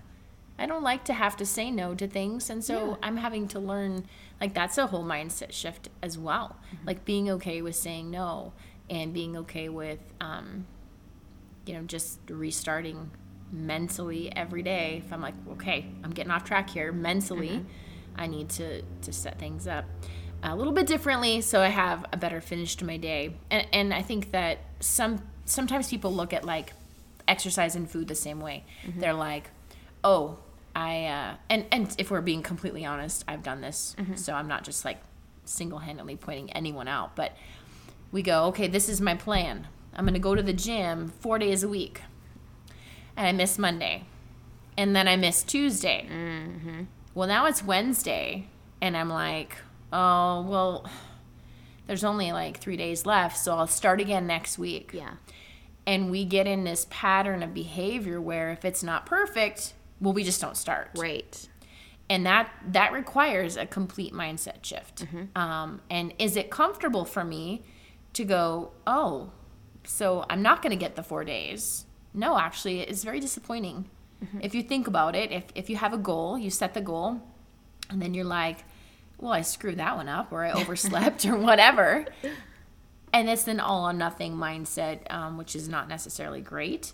I 0.60 0.66
don't 0.66 0.84
like 0.84 1.06
to 1.06 1.14
have 1.14 1.38
to 1.38 1.46
say 1.46 1.70
no 1.70 1.94
to 1.96 2.08
things. 2.08 2.50
And 2.50 2.64
so 2.64 2.90
Yeah. 2.90 2.96
I'm 3.04 3.18
having 3.18 3.48
to 3.50 3.60
learn, 3.60 4.06
like, 4.42 4.54
that's 4.54 4.78
a 4.78 4.88
whole 4.88 5.04
mindset 5.04 5.52
shift 5.52 5.90
as 6.02 6.18
well. 6.18 6.58
Like, 6.86 7.06
being 7.06 7.30
okay 7.30 7.62
with 7.62 7.76
saying 7.76 8.10
no 8.10 8.54
and 8.90 9.14
being 9.14 9.38
okay 9.38 9.70
with, 9.70 10.00
um, 10.20 10.66
you 11.66 11.74
know, 11.74 11.84
just 11.84 12.20
restarting 12.30 13.12
mentally 13.52 14.36
every 14.36 14.64
day. 14.64 15.04
If 15.06 15.14
I'm 15.14 15.22
like, 15.22 15.36
okay, 15.52 15.86
I'm 16.04 16.12
getting 16.12 16.32
off 16.32 16.44
track 16.44 16.70
here 16.70 16.92
mentally, 16.92 17.64
I 18.16 18.26
need 18.28 18.50
to, 18.50 18.82
to 18.82 19.14
set 19.14 19.38
things 19.38 19.68
up 19.68 19.86
a 20.44 20.56
little 20.56 20.74
bit 20.74 20.88
differently 20.88 21.42
so 21.42 21.62
I 21.62 21.68
have 21.70 22.06
a 22.12 22.18
better 22.18 22.42
finish 22.42 22.76
to 22.78 22.86
my 22.86 22.98
day. 22.98 23.36
And, 23.52 23.68
and 23.72 23.94
I 23.94 24.02
think 24.02 24.32
that 24.32 24.60
some 24.80 25.22
sometimes 25.48 25.90
people 25.90 26.14
look 26.14 26.34
at 26.34 26.46
like 26.46 26.74
exercise 27.28 27.76
and 27.76 27.90
food 27.90 28.08
the 28.08 28.16
same 28.16 28.40
way. 28.40 28.66
Mm-hmm. 28.86 29.00
They're 29.00 29.14
like, 29.14 29.50
oh, 30.04 30.38
I 30.76 31.06
uh, 31.06 31.36
and 31.50 31.66
and 31.72 31.96
if 31.98 32.12
we're 32.12 32.22
being 32.22 32.44
completely 32.44 32.86
honest, 32.86 33.24
I've 33.28 33.42
done 33.42 33.62
this, 33.62 33.96
mm-hmm. 33.98 34.16
so 34.16 34.34
I'm 34.34 34.48
not 34.48 34.64
just 34.64 34.86
like 34.86 35.00
single 35.46 35.80
handedly 35.80 36.16
pointing 36.16 36.52
anyone 36.52 36.88
out, 36.88 37.16
but 37.16 37.36
we 38.12 38.22
go, 38.22 38.46
okay, 38.46 38.68
this 38.68 38.88
is 38.88 39.02
my 39.02 39.16
plan. 39.16 39.68
I'm 39.96 40.06
gonna 40.06 40.20
go 40.20 40.36
to 40.36 40.44
the 40.44 40.54
gym 40.54 41.12
four 41.20 41.40
days 41.40 41.64
a 41.64 41.68
week, 41.70 42.02
and 43.16 43.26
I 43.26 43.32
miss 43.32 43.58
Monday, 43.58 44.04
and 44.78 44.96
then 44.96 45.08
I 45.08 45.16
miss 45.16 45.42
Tuesday. 45.42 46.08
Mm-hmm. 46.10 46.84
Well, 47.16 47.28
now 47.28 47.48
it's 47.48 47.64
Wednesday, 47.64 48.48
and 48.80 48.96
I'm 48.96 49.10
like, 49.10 49.58
oh, 49.92 50.42
well, 50.44 50.88
there's 51.88 52.04
only 52.04 52.32
like 52.32 52.60
three 52.60 52.78
days 52.78 53.06
left, 53.06 53.38
so 53.38 53.56
I'll 53.56 53.68
start 53.68 54.00
again 54.00 54.28
next 54.28 54.58
week. 54.58 54.92
Yeah. 54.94 55.14
And 55.86 56.12
we 56.12 56.26
get 56.26 56.48
in 56.48 56.66
this 56.66 56.86
pattern 56.90 57.42
of 57.42 57.54
behavior 57.54 58.20
where 58.22 58.52
if 58.52 58.66
it's 58.66 58.84
not 58.84 59.06
perfect, 59.06 59.74
well, 60.02 60.14
we 60.14 60.24
just 60.24 60.42
don't 60.42 60.58
start. 60.58 60.92
Right. 60.96 61.48
And 62.10 62.26
that 62.26 62.52
that 62.72 62.94
requires 62.94 63.58
a 63.58 63.66
complete 63.66 64.14
mindset 64.14 64.64
shift. 64.64 65.06
Um, 65.36 65.82
and 65.90 66.14
is 66.20 66.36
it 66.36 66.50
comfortable 66.50 67.06
for 67.06 67.24
me 67.24 67.64
to 68.14 68.24
go, 68.24 68.72
oh, 68.86 69.32
so 69.84 70.26
I'm 70.30 70.42
not 70.42 70.62
going 70.62 70.72
to 70.72 70.78
get 70.78 70.96
the 70.96 71.04
four 71.04 71.24
days? 71.24 71.86
No, 72.14 72.38
actually, 72.38 72.82
it's 72.82 73.04
very 73.04 73.20
disappointing. 73.20 73.90
If 74.42 74.56
you 74.56 74.64
think 74.64 74.88
about 74.88 75.16
it, 75.16 75.32
if, 75.32 75.44
if 75.54 75.70
you 75.70 75.76
have 75.76 75.94
a 75.94 75.98
goal, 75.98 76.40
you 76.40 76.50
set 76.50 76.74
the 76.74 76.82
goal, 76.82 77.22
and 77.90 78.02
then 78.02 78.16
you're 78.16 78.26
like, 78.26 78.66
well, 79.18 79.32
I 79.32 79.42
screwed 79.42 79.78
that 79.78 79.96
one 79.96 80.10
up, 80.10 80.32
or 80.32 80.46
I 80.46 80.52
overslept, 80.52 81.26
or 81.26 81.38
whatever. 81.38 82.06
And 83.14 83.30
it's 83.30 83.48
an 83.48 83.60
all 83.60 83.90
or 83.90 83.94
nothing 83.94 84.36
mindset, 84.36 85.12
um, 85.12 85.38
which 85.38 85.56
is 85.56 85.68
not 85.68 85.88
necessarily 85.88 86.42
great. 86.42 86.94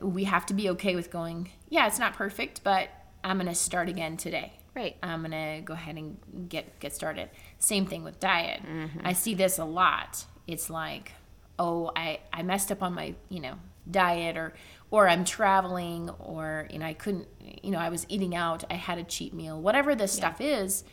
We 0.00 0.24
have 0.24 0.46
to 0.46 0.54
be 0.54 0.70
okay 0.70 0.94
with 0.94 1.10
going, 1.10 1.50
yeah, 1.68 1.86
it's 1.86 1.98
not 1.98 2.14
perfect, 2.14 2.62
but 2.62 2.88
I'm 3.24 3.36
going 3.36 3.48
to 3.48 3.54
start 3.54 3.88
again 3.88 4.16
today. 4.16 4.52
Right. 4.74 4.96
I'm 5.02 5.22
gonna 5.22 5.60
go 5.60 5.74
ahead 5.74 5.96
and 5.96 6.18
get 6.48 6.78
get 6.78 6.94
started. 6.94 7.30
Same 7.58 7.84
thing 7.86 8.04
with 8.04 8.20
diet. 8.20 8.62
I 9.02 9.12
see 9.12 9.34
this 9.34 9.58
a 9.58 9.64
lot. 9.64 10.24
It's 10.46 10.70
like, 10.70 11.14
oh, 11.58 11.90
I 11.96 12.20
I 12.32 12.44
messed 12.44 12.70
up 12.70 12.80
on 12.80 12.94
my 12.94 13.16
you 13.28 13.40
know 13.40 13.54
diet, 13.90 14.36
or 14.36 14.54
or 14.92 15.08
I'm 15.08 15.24
traveling, 15.24 16.10
or 16.20 16.68
you 16.70 16.78
know 16.78 16.86
I 16.86 16.92
couldn't, 16.92 17.26
you 17.60 17.72
know 17.72 17.78
I 17.80 17.88
was 17.88 18.06
eating 18.08 18.36
out. 18.36 18.62
I 18.70 18.74
had 18.74 18.98
a 18.98 19.02
cheat 19.02 19.34
meal. 19.34 19.60
Whatever 19.60 19.96
this 19.96 20.12
stuff 20.12 20.40
is. 20.40 20.84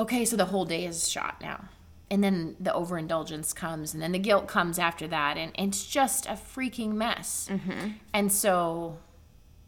Okay, 0.00 0.24
so 0.24 0.36
the 0.36 0.46
whole 0.46 0.64
day 0.64 0.84
is 0.86 1.08
shot 1.08 1.40
now. 1.40 1.64
And 2.10 2.24
then 2.24 2.56
the 2.58 2.72
overindulgence 2.74 3.52
comes, 3.52 3.92
and 3.94 4.02
then 4.02 4.12
the 4.12 4.18
guilt 4.18 4.48
comes 4.48 4.78
after 4.78 5.06
that, 5.08 5.36
and, 5.36 5.52
and 5.56 5.68
it's 5.72 5.86
just 5.86 6.26
a 6.26 6.30
freaking 6.30 6.92
mess. 6.94 7.48
And 8.12 8.32
so, 8.32 8.98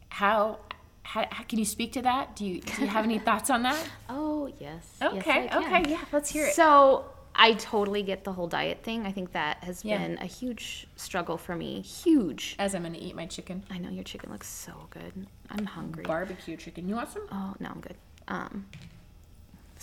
how, 0.09 0.59
how 1.03 1.25
how 1.31 1.43
can 1.43 1.57
you 1.59 1.65
speak 1.65 1.93
to 1.93 2.01
that? 2.01 2.35
Do 2.35 2.45
you 2.45 2.59
do 2.61 2.81
you 2.81 2.87
have 2.87 3.05
any 3.05 3.19
thoughts 3.27 3.49
on 3.49 3.63
that? 3.63 3.81
Oh 4.09 4.51
yes. 4.59 4.85
Okay, 5.01 5.43
Yes, 5.45 5.55
okay, 5.55 5.83
yeah, 5.89 6.03
let's 6.11 6.29
hear 6.29 6.45
it. 6.47 6.53
So 6.53 7.05
I 7.35 7.53
totally 7.53 8.03
get 8.03 8.23
the 8.25 8.33
whole 8.33 8.47
diet 8.47 8.83
thing. 8.83 9.05
I 9.05 9.11
think 9.13 9.31
that 9.33 9.63
has 9.63 9.85
Yeah. 9.85 9.99
been 9.99 10.17
a 10.17 10.25
huge 10.25 10.85
struggle 10.97 11.37
for 11.37 11.55
me. 11.55 11.81
Huge. 11.81 12.55
As 12.59 12.75
I'm 12.75 12.83
gonna 12.83 12.97
eat 12.99 13.15
my 13.15 13.25
chicken, 13.25 13.63
I 13.71 13.77
know 13.77 13.89
your 13.89 14.03
chicken 14.03 14.31
looks 14.31 14.47
so 14.49 14.73
good. 14.89 15.27
I'm 15.49 15.65
hungry. 15.65 16.03
barbecue 16.03 16.57
chicken. 16.57 16.89
You 16.89 16.95
want 16.95 17.09
some? 17.09 17.23
Oh 17.31 17.53
no, 17.61 17.69
I'm 17.69 17.79
good. 17.81 17.95
Um, 18.27 18.65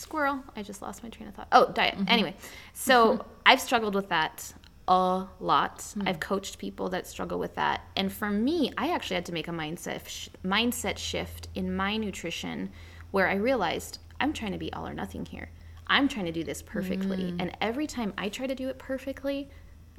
squirrel. 0.00 0.42
I 0.56 0.62
just 0.62 0.82
lost 0.82 1.02
my 1.02 1.08
train 1.08 1.28
of 1.28 1.34
thought. 1.34 1.48
Oh, 1.52 1.70
diet. 1.72 1.94
Mm-hmm. 1.94 2.04
Anyway, 2.08 2.34
so 2.72 3.24
I've 3.46 3.60
struggled 3.60 3.94
with 3.94 4.08
that 4.08 4.52
a 4.88 5.26
lot. 5.38 5.78
Mm. 5.78 6.08
I've 6.08 6.20
coached 6.20 6.58
people 6.58 6.88
that 6.88 7.06
struggle 7.06 7.38
with 7.38 7.54
that, 7.54 7.82
and 7.96 8.12
for 8.12 8.30
me, 8.30 8.72
I 8.76 8.92
actually 8.92 9.16
had 9.16 9.26
to 9.26 9.32
make 9.32 9.48
a 9.48 9.52
mindset 9.52 10.08
sh- 10.08 10.28
mindset 10.44 10.98
shift 10.98 11.48
in 11.54 11.74
my 11.74 11.96
nutrition, 11.96 12.70
where 13.10 13.28
I 13.28 13.34
realized 13.34 13.98
I'm 14.18 14.32
trying 14.32 14.52
to 14.52 14.58
be 14.58 14.72
all 14.72 14.86
or 14.86 14.94
nothing 14.94 15.24
here. 15.24 15.50
I'm 15.86 16.08
trying 16.08 16.26
to 16.26 16.32
do 16.32 16.44
this 16.44 16.62
perfectly, 16.62 17.32
mm. 17.32 17.36
and 17.38 17.56
every 17.60 17.86
time 17.86 18.12
I 18.16 18.28
try 18.28 18.46
to 18.46 18.54
do 18.54 18.68
it 18.68 18.78
perfectly, 18.78 19.48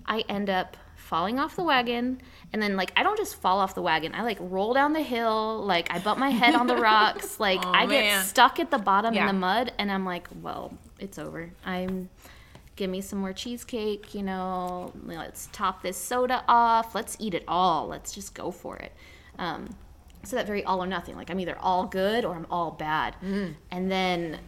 I 0.05 0.22
end 0.29 0.50
up 0.50 0.77
falling 0.96 1.39
off 1.39 1.55
the 1.58 1.63
wagon 1.63 2.22
and 2.53 2.62
then 2.62 2.77
like 2.77 2.93
I 2.96 3.03
don't 3.03 3.17
just 3.17 3.36
fall 3.36 3.60
off 3.60 3.75
the 3.75 3.81
wagon. 3.81 4.13
I 4.15 4.24
like 4.24 4.38
roll 4.39 4.74
down 4.74 4.93
the 4.93 5.01
hill, 5.01 5.63
like 5.65 5.91
I 5.93 6.00
bump 6.00 6.20
my 6.20 6.29
head 6.29 6.55
on 6.55 6.67
the 6.67 6.77
rocks, 6.77 7.39
like 7.39 7.60
Aw, 7.65 7.72
I 7.74 7.86
get 7.86 8.01
man. 8.05 8.24
stuck 8.25 8.60
at 8.60 8.72
the 8.72 8.77
bottom 8.77 9.13
Yeah. 9.13 9.22
in 9.22 9.27
the 9.27 9.34
mud 9.39 9.74
and 9.77 9.91
I'm 9.91 10.05
like, 10.05 10.27
well, 10.41 10.77
it's 11.00 11.17
over. 11.20 11.51
I'm 11.65 12.10
give 12.77 12.89
me 12.89 13.01
some 13.01 13.20
more 13.20 13.34
cheesecake, 13.34 14.15
you 14.15 14.24
know, 14.24 14.91
let's 15.05 15.50
top 15.51 15.84
this 15.84 15.98
soda 15.98 16.43
off. 16.48 16.96
Let's 16.96 17.17
eat 17.20 17.34
it 17.34 17.43
all. 17.48 17.88
Let's 17.88 18.13
just 18.13 18.34
go 18.34 18.50
for 18.50 18.77
it. 18.77 18.93
Um, 19.38 19.70
so 20.24 20.36
that 20.38 20.48
very 20.48 20.63
all 20.63 20.81
or 20.81 20.88
nothing. 20.88 21.15
Like 21.15 21.29
I'm 21.29 21.39
either 21.39 21.58
all 21.60 21.86
good 21.86 22.24
or 22.25 22.36
I'm 22.36 22.48
all 22.50 22.72
bad. 22.72 23.15
Mm. 23.24 23.55
And 23.70 23.91
then 23.91 24.39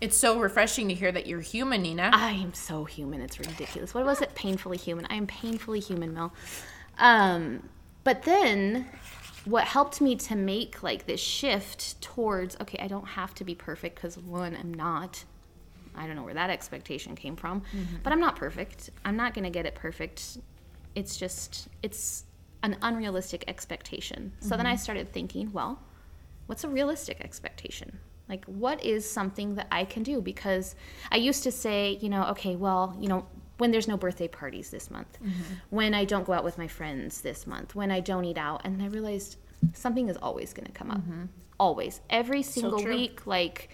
It's 0.00 0.16
so 0.16 0.40
refreshing 0.40 0.88
to 0.88 0.94
hear 0.94 1.12
that 1.12 1.26
you're 1.26 1.40
human, 1.40 1.82
Nina. 1.82 2.10
I 2.12 2.30
am 2.32 2.54
so 2.54 2.84
human. 2.84 3.20
It's 3.20 3.38
ridiculous. 3.38 3.92
What 3.92 4.04
was 4.06 4.22
it? 4.22 4.34
Painfully 4.34 4.78
human. 4.78 5.06
I 5.10 5.14
am 5.14 5.26
painfully 5.26 5.80
human, 5.80 6.14
Mel. 6.14 6.32
Um, 6.98 7.68
but 8.02 8.22
then 8.22 8.86
what 9.44 9.64
helped 9.64 10.00
me 10.00 10.16
to 10.16 10.36
make 10.36 10.82
like 10.82 11.06
this 11.06 11.20
shift 11.20 12.00
towards 12.00 12.56
okay, 12.60 12.78
I 12.80 12.88
don't 12.88 13.06
have 13.08 13.34
to 13.34 13.44
be 13.44 13.54
perfect 13.54 13.96
because 13.96 14.16
one, 14.16 14.56
I'm 14.58 14.72
not. 14.72 15.24
I 15.94 16.06
don't 16.06 16.16
know 16.16 16.22
where 16.22 16.34
that 16.34 16.50
expectation 16.50 17.16
came 17.16 17.36
from, 17.36 17.62
but 18.02 18.12
I'm 18.12 18.20
not 18.20 18.36
perfect. 18.36 18.90
I'm 19.04 19.16
not 19.16 19.34
going 19.34 19.44
to 19.44 19.50
get 19.50 19.66
it 19.66 19.74
perfect. 19.74 20.38
It's 20.94 21.16
just, 21.16 21.68
it's 21.82 22.24
an 22.62 22.76
unrealistic 22.80 23.44
expectation. 23.48 24.32
So 24.40 24.56
then 24.56 24.66
I 24.66 24.76
started 24.76 25.12
thinking, 25.12 25.52
well, 25.52 25.80
what's 26.46 26.62
a 26.64 26.68
realistic 26.68 27.20
expectation? 27.20 27.98
Like, 28.30 28.44
what 28.46 28.82
is 28.84 29.08
something 29.08 29.56
that 29.56 29.66
I 29.72 29.84
can 29.84 30.04
do? 30.04 30.22
Because 30.22 30.76
I 31.10 31.16
used 31.16 31.42
to 31.42 31.50
say, 31.50 31.98
you 32.00 32.08
know, 32.08 32.24
okay, 32.28 32.54
well, 32.54 32.96
you 32.98 33.08
know, 33.08 33.26
when 33.58 33.72
there's 33.72 33.88
no 33.88 33.96
birthday 33.96 34.28
parties 34.28 34.70
this 34.70 34.90
month, 34.90 35.18
mm-hmm. 35.20 35.54
when 35.68 35.92
I 35.92 36.04
don't 36.04 36.24
go 36.24 36.32
out 36.32 36.44
with 36.44 36.56
my 36.56 36.68
friends 36.68 37.20
this 37.20 37.46
month, 37.46 37.74
when 37.74 37.90
I 37.90 38.00
don't 38.00 38.24
eat 38.24 38.38
out. 38.38 38.62
And 38.64 38.80
I 38.80 38.86
realized 38.86 39.36
something 39.74 40.08
is 40.08 40.16
always 40.16 40.54
going 40.54 40.66
to 40.66 40.72
come 40.72 40.90
up. 40.90 40.98
Mm-hmm. 40.98 41.24
Always. 41.58 42.00
Every 42.08 42.42
single 42.42 42.80
true. 42.80 42.94
week, 42.94 43.26
like, 43.26 43.68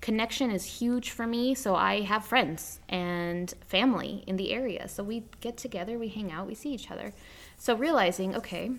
connection 0.00 0.50
is 0.50 0.64
huge 0.64 1.10
for 1.10 1.26
me. 1.26 1.54
So 1.54 1.76
I 1.76 2.00
have 2.00 2.24
friends 2.24 2.80
and 2.88 3.52
family 3.66 4.24
in 4.26 4.36
the 4.36 4.50
area. 4.50 4.88
So 4.88 5.04
we 5.04 5.24
get 5.40 5.58
together, 5.58 5.98
we 5.98 6.08
hang 6.08 6.32
out, 6.32 6.46
we 6.46 6.54
see 6.54 6.70
each 6.70 6.90
other. 6.90 7.12
So 7.58 7.76
realizing, 7.76 8.34
okay, 8.34 8.72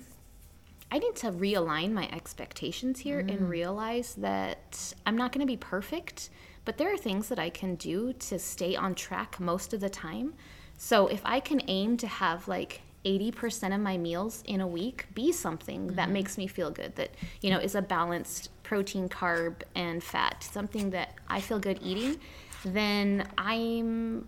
I 0.91 1.00
need 1.00 1.15
to 1.17 1.31
realign 1.31 1.93
my 1.93 2.10
expectations 2.12 3.00
here 3.00 3.19
and 3.19 3.39
mm. 3.39 3.50
realize 3.50 4.15
that 4.15 4.93
I'm 5.05 5.15
not 5.15 5.31
going 5.31 5.39
to 5.39 5.51
be 5.51 5.57
perfect, 5.57 6.29
but 6.65 6.77
there 6.77 6.93
are 6.93 6.98
things 6.98 7.29
that 7.29 7.39
I 7.39 7.50
can 7.50 7.75
do 7.75 8.12
to 8.13 8.38
stay 8.38 8.75
on 8.75 8.93
track 8.93 9.39
most 9.39 9.74
of 9.74 9.79
the 9.79 9.89
time. 9.89 10.33
So 10.77 11.07
if 11.07 11.21
I 11.24 11.39
can 11.39 11.62
aim 11.67 11.95
to 11.98 12.07
have 12.07 12.48
like 12.48 12.81
80% 13.05 13.74
of 13.74 13.79
my 13.81 13.98
meals 13.98 14.43
in 14.45 14.62
a 14.62 14.67
week 14.67 15.07
be 15.13 15.31
something 15.31 15.88
that 15.88 16.03
mm-hmm. 16.03 16.13
makes 16.13 16.38
me 16.38 16.48
feel 16.48 16.71
good, 16.71 16.95
that, 16.98 17.12
you 17.41 17.50
know, 17.50 17.60
is 17.60 17.75
a 17.75 17.81
balanced 17.81 18.50
protein, 18.63 19.07
carb, 19.07 19.62
and 19.75 20.03
fat, 20.03 20.43
something 20.43 20.89
that 20.89 21.15
I 21.27 21.39
feel 21.39 21.60
good 21.60 21.79
eating, 21.81 22.19
then 22.65 23.27
I'm 23.38 24.27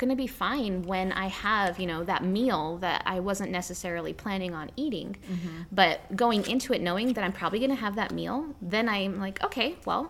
going 0.00 0.10
to 0.10 0.16
be 0.16 0.26
fine 0.26 0.82
when 0.82 1.12
I 1.12 1.26
have, 1.28 1.78
you 1.78 1.86
know, 1.86 2.02
that 2.04 2.24
meal 2.24 2.78
that 2.78 3.02
I 3.06 3.20
wasn't 3.20 3.52
necessarily 3.52 4.12
planning 4.12 4.54
on 4.54 4.70
eating. 4.76 5.16
But 5.70 6.16
going 6.16 6.42
into 6.48 6.72
it 6.72 6.80
knowing 6.80 7.12
that 7.12 7.22
I'm 7.22 7.32
probably 7.32 7.60
going 7.60 7.70
to 7.70 7.82
have 7.86 7.94
that 7.96 8.10
meal, 8.10 8.38
then 8.60 8.88
I'm 8.88 9.20
like, 9.20 9.44
okay, 9.44 9.76
well, 9.84 10.02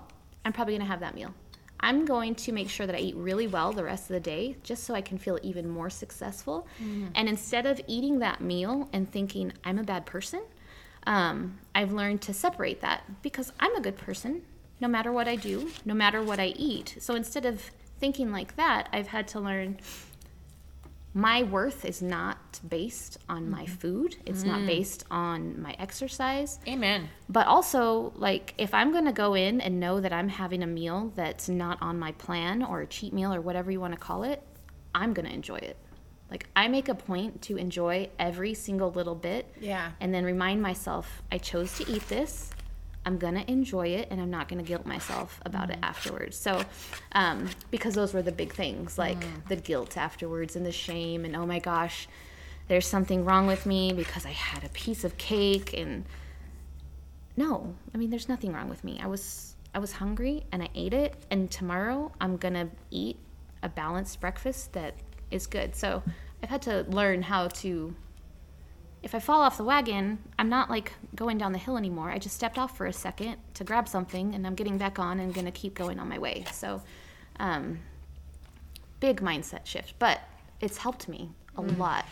I'm 0.44 0.52
probably 0.52 0.74
going 0.74 0.86
to 0.86 0.92
have 0.94 1.00
that 1.00 1.14
meal. 1.14 1.34
I'm 1.80 2.04
going 2.04 2.34
to 2.36 2.52
make 2.52 2.68
sure 2.68 2.86
that 2.86 2.94
I 2.94 2.98
eat 2.98 3.16
really 3.16 3.46
well 3.46 3.72
the 3.72 3.84
rest 3.84 4.04
of 4.04 4.14
the 4.14 4.20
day 4.20 4.56
just 4.62 4.84
so 4.84 4.94
I 4.94 5.00
can 5.00 5.18
feel 5.18 5.38
even 5.42 5.68
more 5.68 5.90
successful. 5.90 6.66
And 7.14 7.28
instead 7.28 7.66
of 7.66 7.80
eating 7.86 8.18
that 8.20 8.40
meal 8.40 8.88
and 8.92 9.10
thinking 9.10 9.52
I'm 9.64 9.78
a 9.78 9.82
bad 9.82 10.04
person, 10.06 10.42
um, 11.06 11.58
I've 11.74 11.92
learned 11.92 12.20
to 12.22 12.34
separate 12.34 12.80
that 12.82 13.04
because 13.22 13.52
I'm 13.58 13.74
a 13.76 13.80
good 13.80 13.96
person 13.96 14.42
no 14.78 14.88
matter 14.88 15.12
what 15.12 15.28
I 15.28 15.36
do, 15.36 15.70
no 15.84 15.94
matter 15.94 16.22
what 16.22 16.40
I 16.40 16.48
eat. 16.56 16.96
So 17.00 17.14
instead 17.14 17.44
of 17.44 17.70
thinking 18.00 18.32
like 18.32 18.56
that, 18.56 18.88
I've 18.92 19.08
had 19.08 19.28
to 19.28 19.40
learn 19.40 19.78
my 21.12 21.42
worth 21.42 21.84
is 21.84 22.00
not 22.00 22.60
based 22.68 23.18
on 23.28 23.50
my 23.50 23.64
mm-hmm. 23.64 23.74
food. 23.74 24.16
It's 24.26 24.44
not 24.44 24.60
mm. 24.60 24.66
based 24.66 25.04
on 25.10 25.60
my 25.60 25.74
exercise. 25.78 26.60
Amen. 26.68 27.08
But 27.28 27.48
also, 27.48 28.12
like, 28.14 28.54
if 28.58 28.72
I'm 28.72 28.92
going 28.92 29.06
to 29.06 29.12
go 29.12 29.34
in 29.34 29.60
and 29.60 29.80
know 29.80 30.00
that 30.00 30.12
I'm 30.12 30.28
having 30.28 30.62
a 30.62 30.68
meal 30.68 31.12
that's 31.16 31.48
not 31.48 31.78
on 31.82 31.98
my 31.98 32.12
plan 32.12 32.62
or 32.62 32.82
a 32.82 32.86
cheat 32.86 33.12
meal 33.12 33.34
or 33.34 33.40
whatever 33.40 33.72
you 33.72 33.80
want 33.80 33.92
to 33.92 33.98
call 33.98 34.22
it, 34.22 34.40
I'm 34.94 35.12
going 35.12 35.26
to 35.26 35.34
enjoy 35.34 35.56
it. 35.56 35.76
Like, 36.30 36.48
I 36.54 36.68
make 36.68 36.88
a 36.88 36.94
point 36.94 37.42
to 37.42 37.56
enjoy 37.56 38.08
every 38.20 38.54
single 38.54 38.92
little 38.92 39.16
bit 39.16 39.52
Yeah. 39.60 39.90
and 40.00 40.14
then 40.14 40.24
remind 40.24 40.62
myself 40.62 41.22
I 41.32 41.38
chose 41.38 41.76
to 41.78 41.90
eat 41.90 42.08
this. 42.08 42.50
I'm 43.06 43.18
gonna 43.18 43.44
enjoy 43.46 43.88
it, 43.88 44.08
and 44.10 44.20
I'm 44.20 44.30
not 44.30 44.48
gonna 44.48 44.62
guilt 44.62 44.86
myself 44.86 45.40
about 45.44 45.70
it 45.70 45.78
afterwards. 45.82 46.36
So, 46.36 46.62
um, 47.12 47.48
because 47.70 47.94
those 47.94 48.12
were 48.12 48.22
the 48.22 48.32
big 48.32 48.52
things, 48.52 48.98
like 48.98 49.24
the 49.48 49.56
guilt 49.56 49.96
afterwards 49.96 50.56
and 50.56 50.66
the 50.66 50.72
shame, 50.72 51.24
and 51.24 51.34
oh 51.34 51.46
my 51.46 51.58
gosh, 51.58 52.08
there's 52.68 52.86
something 52.86 53.24
wrong 53.24 53.46
with 53.46 53.66
me 53.66 53.92
because 53.92 54.26
I 54.26 54.30
had 54.30 54.64
a 54.64 54.68
piece 54.68 55.04
of 55.04 55.16
cake, 55.16 55.72
and 55.72 56.04
no, 57.36 57.74
I 57.94 57.98
mean, 57.98 58.10
there's 58.10 58.28
nothing 58.28 58.52
wrong 58.52 58.68
with 58.68 58.84
me. 58.84 59.00
I 59.02 59.06
was 59.06 59.56
I 59.74 59.78
was 59.78 59.92
hungry 59.92 60.44
and 60.52 60.62
I 60.62 60.68
ate 60.74 60.92
it, 60.92 61.14
and 61.30 61.50
tomorrow 61.50 62.12
I'm 62.20 62.36
gonna 62.36 62.68
eat 62.90 63.18
a 63.62 63.68
balanced 63.68 64.20
breakfast 64.20 64.72
that 64.72 64.94
is 65.30 65.46
good. 65.46 65.74
So 65.74 66.02
I've 66.42 66.48
had 66.48 66.62
to 66.62 66.84
learn 66.88 67.22
how 67.22 67.48
to 67.48 67.94
if 69.02 69.14
I 69.14 69.18
fall 69.18 69.40
off 69.40 69.56
the 69.56 69.64
wagon, 69.64 70.18
I'm 70.38 70.48
not 70.48 70.68
like 70.68 70.92
going 71.14 71.38
down 71.38 71.52
the 71.52 71.58
hill 71.58 71.76
anymore. 71.76 72.10
I 72.10 72.18
just 72.18 72.34
stepped 72.34 72.58
off 72.58 72.76
for 72.76 72.86
a 72.86 72.92
second 72.92 73.36
to 73.54 73.64
grab 73.64 73.88
something 73.88 74.34
and 74.34 74.46
I'm 74.46 74.54
getting 74.54 74.78
back 74.78 74.98
on 74.98 75.20
and 75.20 75.32
gonna 75.32 75.50
keep 75.52 75.74
going 75.74 75.98
on 75.98 76.08
my 76.08 76.18
way. 76.18 76.44
So, 76.52 76.82
um, 77.38 77.78
big 79.00 79.22
mindset 79.22 79.64
shift, 79.64 79.94
but 79.98 80.20
it's 80.60 80.78
helped 80.78 81.08
me 81.08 81.30
a 81.56 81.62
lot. 81.62 82.04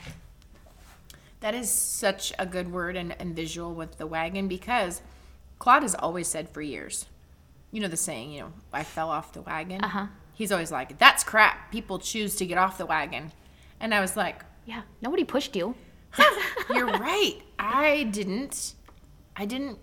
That 1.40 1.54
is 1.54 1.70
such 1.70 2.32
a 2.38 2.46
good 2.46 2.72
word 2.72 2.96
and, 2.96 3.14
and 3.20 3.36
visual 3.36 3.74
with 3.74 3.98
the 3.98 4.06
wagon 4.06 4.48
because 4.48 5.02
Claude 5.58 5.82
has 5.82 5.94
always 5.94 6.26
said 6.26 6.48
for 6.48 6.62
years, 6.62 7.06
you 7.70 7.80
know, 7.80 7.88
the 7.88 7.96
saying, 7.96 8.32
you 8.32 8.40
know, 8.40 8.52
I 8.72 8.82
fell 8.82 9.10
off 9.10 9.32
the 9.32 9.42
wagon. 9.42 9.84
Uh 9.84 9.88
huh. 9.88 10.06
He's 10.32 10.50
always 10.50 10.72
like, 10.72 10.98
that's 10.98 11.22
crap. 11.22 11.70
People 11.70 11.98
choose 11.98 12.34
to 12.36 12.46
get 12.46 12.58
off 12.58 12.78
the 12.78 12.86
wagon. 12.86 13.32
And 13.78 13.94
I 13.94 14.00
was 14.00 14.16
like, 14.16 14.42
Yeah, 14.66 14.82
nobody 15.02 15.24
pushed 15.24 15.54
you. 15.54 15.74
you're 16.74 16.86
right. 16.86 17.36
I 17.58 18.04
didn't, 18.04 18.74
I 19.36 19.44
didn't 19.44 19.78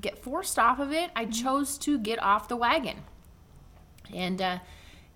get 0.00 0.18
forced 0.18 0.58
off 0.58 0.78
of 0.78 0.92
it. 0.92 1.10
I 1.16 1.26
chose 1.26 1.78
to 1.78 1.98
get 1.98 2.22
off 2.22 2.48
the 2.48 2.56
wagon. 2.56 2.98
And 4.14 4.40
uh, 4.40 4.58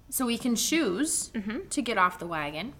so 0.08 0.26
we 0.26 0.38
can 0.38 0.56
choose 0.56 1.30
to 1.70 1.82
get 1.82 1.98
off 1.98 2.18
the 2.18 2.26
wagon. 2.26 2.74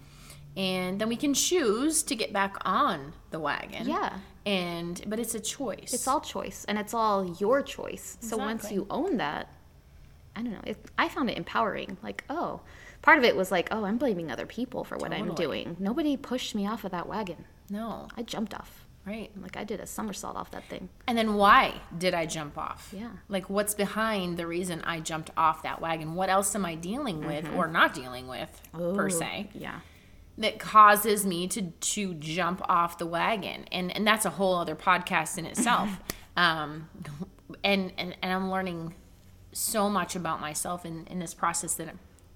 And 0.56 1.00
then 1.00 1.08
we 1.08 1.16
can 1.16 1.32
choose 1.34 2.02
to 2.04 2.16
get 2.16 2.32
back 2.32 2.56
on 2.64 3.12
the 3.30 3.38
wagon. 3.38 3.88
Yeah. 3.88 4.18
And, 4.44 5.00
but 5.06 5.20
it's 5.20 5.34
a 5.34 5.40
choice. 5.40 5.92
It's 5.92 6.08
all 6.08 6.20
choice 6.20 6.64
and 6.66 6.78
it's 6.78 6.94
all 6.94 7.36
your 7.38 7.62
choice. 7.62 8.16
So 8.20 8.36
once 8.36 8.70
you 8.72 8.86
own 8.90 9.18
that, 9.18 9.52
I 10.34 10.42
don't 10.42 10.52
know. 10.52 10.60
It, 10.64 10.78
I 10.98 11.08
found 11.08 11.30
it 11.30 11.36
empowering. 11.36 11.98
Like, 12.02 12.24
oh, 12.30 12.60
part 13.02 13.18
of 13.18 13.24
it 13.24 13.36
was 13.36 13.50
like, 13.50 13.68
oh, 13.70 13.84
I'm 13.84 13.98
blaming 13.98 14.30
other 14.30 14.46
people 14.46 14.84
for 14.84 14.96
what 14.96 15.12
I'm 15.12 15.34
doing. 15.34 15.76
Nobody 15.78 16.16
pushed 16.16 16.54
me 16.54 16.66
off 16.66 16.84
of 16.84 16.90
that 16.92 17.06
wagon. 17.08 17.44
no, 17.68 18.08
I 18.16 18.22
jumped 18.22 18.54
off. 18.54 18.86
right. 19.06 19.30
Like 19.40 19.56
I 19.56 19.64
did 19.64 19.80
a 19.80 19.86
somersault 19.86 20.36
off 20.36 20.50
that 20.50 20.64
thing. 20.68 20.88
And 21.06 21.16
then 21.16 21.34
why 21.34 21.80
did 21.96 22.12
I 22.14 22.26
jump 22.26 22.58
off? 22.58 22.92
Yeah. 22.96 23.10
Like 23.28 23.48
what's 23.48 23.74
behind 23.74 24.36
the 24.36 24.46
reason 24.46 24.82
I 24.82 25.00
jumped 25.00 25.30
off 25.36 25.62
that 25.62 25.80
wagon? 25.80 26.14
What 26.14 26.28
else 26.28 26.54
am 26.54 26.64
I 26.66 26.74
dealing 26.74 27.24
with 27.26 27.48
or 27.56 27.66
not 27.66 27.94
dealing 27.94 28.28
with 28.28 28.60
per 28.72 29.08
se 29.08 29.48
Yeah. 29.54 29.80
that 30.38 30.58
causes 30.58 31.24
me 31.24 31.48
to 31.48 31.62
to 31.94 32.14
jump 32.14 32.60
off 32.68 32.98
the 32.98 33.06
wagon? 33.06 33.64
And 33.72 33.94
and 33.96 34.06
that's 34.06 34.26
a 34.26 34.30
whole 34.30 34.56
other 34.56 34.76
podcast 34.76 35.38
in 35.38 35.46
itself. 35.46 35.88
um 36.36 36.88
and, 37.64 37.92
and 37.98 38.14
and 38.22 38.32
I'm 38.32 38.50
learning 38.50 38.94
so 39.52 39.88
much 39.90 40.14
about 40.14 40.40
myself 40.40 40.84
in 40.84 41.06
in 41.06 41.18
this 41.18 41.34
process 41.34 41.74
that 41.74 41.88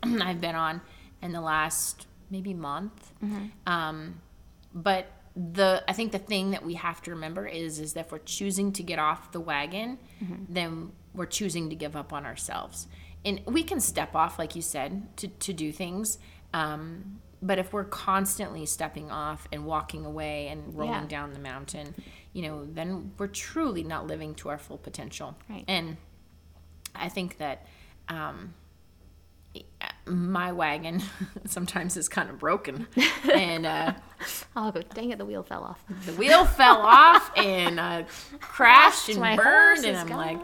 I've 0.22 0.40
been 0.40 0.54
on 0.54 0.80
in 1.22 1.32
the 1.32 1.40
last 1.40 2.06
maybe 2.30 2.54
month. 2.54 3.12
Um 3.66 4.20
but 4.74 5.06
the 5.36 5.82
I 5.88 5.92
think 5.92 6.12
the 6.12 6.18
thing 6.18 6.52
that 6.52 6.64
we 6.64 6.74
have 6.74 7.02
to 7.02 7.10
remember 7.10 7.46
is 7.46 7.78
is 7.78 7.92
that 7.94 8.06
if 8.06 8.12
we're 8.12 8.18
choosing 8.18 8.72
to 8.72 8.82
get 8.82 8.98
off 8.98 9.32
the 9.32 9.40
wagon, 9.40 9.98
then 10.48 10.92
we're 11.14 11.26
choosing 11.26 11.70
to 11.70 11.76
give 11.76 11.94
up 11.96 12.12
on 12.12 12.24
ourselves. 12.26 12.86
And 13.24 13.40
we 13.46 13.62
can 13.62 13.80
step 13.80 14.14
off, 14.14 14.38
like 14.38 14.54
you 14.54 14.60
said, 14.62 15.16
to, 15.16 15.28
to 15.28 15.52
do 15.54 15.72
things. 15.72 16.18
Um, 16.52 17.20
but 17.40 17.58
if 17.58 17.72
we're 17.72 17.84
constantly 17.84 18.66
stepping 18.66 19.10
off 19.10 19.48
and 19.52 19.64
walking 19.64 20.04
away 20.04 20.48
and 20.48 20.74
rolling 20.76 20.94
Yeah. 21.02 21.06
down 21.06 21.32
the 21.32 21.38
mountain, 21.38 21.94
you 22.32 22.42
know, 22.42 22.64
then 22.66 23.12
we're 23.18 23.28
truly 23.28 23.82
not 23.82 24.06
living 24.06 24.34
to 24.36 24.50
our 24.50 24.58
full 24.58 24.76
potential. 24.78 25.36
Right. 25.48 25.64
And 25.68 25.96
I 26.94 27.08
think 27.08 27.38
that 27.38 27.66
um, 28.08 28.54
my 30.06 30.52
wagon 30.52 31.02
sometimes 31.46 31.96
is 31.96 32.08
kind 32.08 32.28
of 32.30 32.38
broken, 32.38 32.86
and 33.32 33.64
uh, 33.66 33.92
Oh, 34.56 34.70
dang 34.94 35.10
it, 35.10 35.18
the 35.18 35.24
wheel 35.24 35.42
fell 35.42 35.64
off. 35.64 35.82
the 36.06 36.12
wheel 36.12 36.44
fell 36.44 36.78
off 36.80 37.30
and 37.36 37.78
uh, 37.80 38.04
crashed 38.40 39.08
and 39.08 39.18
My 39.20 39.36
burned, 39.36 39.84
and 39.84 39.96
I'm 39.96 40.08
like, 40.08 40.38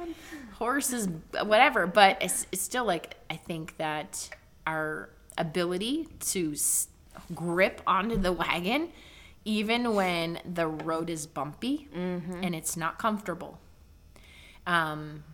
horses, 0.55 1.09
whatever. 1.44 1.87
But 1.87 2.18
it's, 2.23 2.46
it's 2.53 2.62
still 2.62 2.85
like 2.85 3.16
I 3.31 3.37
think 3.37 3.77
that 3.79 4.31
our 4.66 5.11
ability 5.38 6.09
to 6.20 6.53
s- 6.53 6.88
grip 7.35 7.81
onto 7.87 8.16
the 8.16 8.33
wagon, 8.33 8.90
even 9.44 9.94
when 9.94 10.38
the 10.44 10.66
road 10.66 11.09
is 11.11 11.27
bumpy 11.27 11.88
Mm-hmm. 11.96 12.42
and 12.44 12.55
it's 12.55 12.77
not 12.77 12.99
comfortable. 12.99 13.59
Um, 14.66 15.25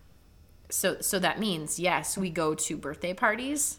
so 0.69 1.01
so 1.01 1.19
that 1.19 1.39
means 1.39 1.79
yes, 1.79 2.17
we 2.19 2.31
go 2.31 2.55
to 2.55 2.77
birthday 2.77 3.15
parties. 3.15 3.79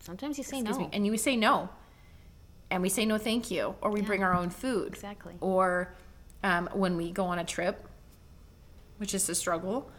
Sometimes 0.00 0.36
you 0.38 0.44
say 0.44 0.58
Excuse 0.60 0.76
no. 0.78 0.84
me, 0.84 0.90
and 0.92 1.06
you 1.06 1.16
say 1.16 1.34
no, 1.36 1.70
and 2.70 2.82
we 2.82 2.88
say 2.90 3.06
no, 3.06 3.16
thank 3.18 3.50
you, 3.50 3.74
or 3.80 3.90
we 3.90 4.02
bring 4.02 4.22
our 4.22 4.34
own 4.34 4.50
food 4.50 4.88
Exactly. 4.88 5.34
or 5.40 5.94
um, 6.42 6.68
when 6.74 6.96
we 6.98 7.10
go 7.10 7.24
on 7.24 7.38
a 7.38 7.44
trip, 7.44 7.88
which 8.98 9.14
is 9.14 9.26
a 9.30 9.34
struggle, 9.34 9.90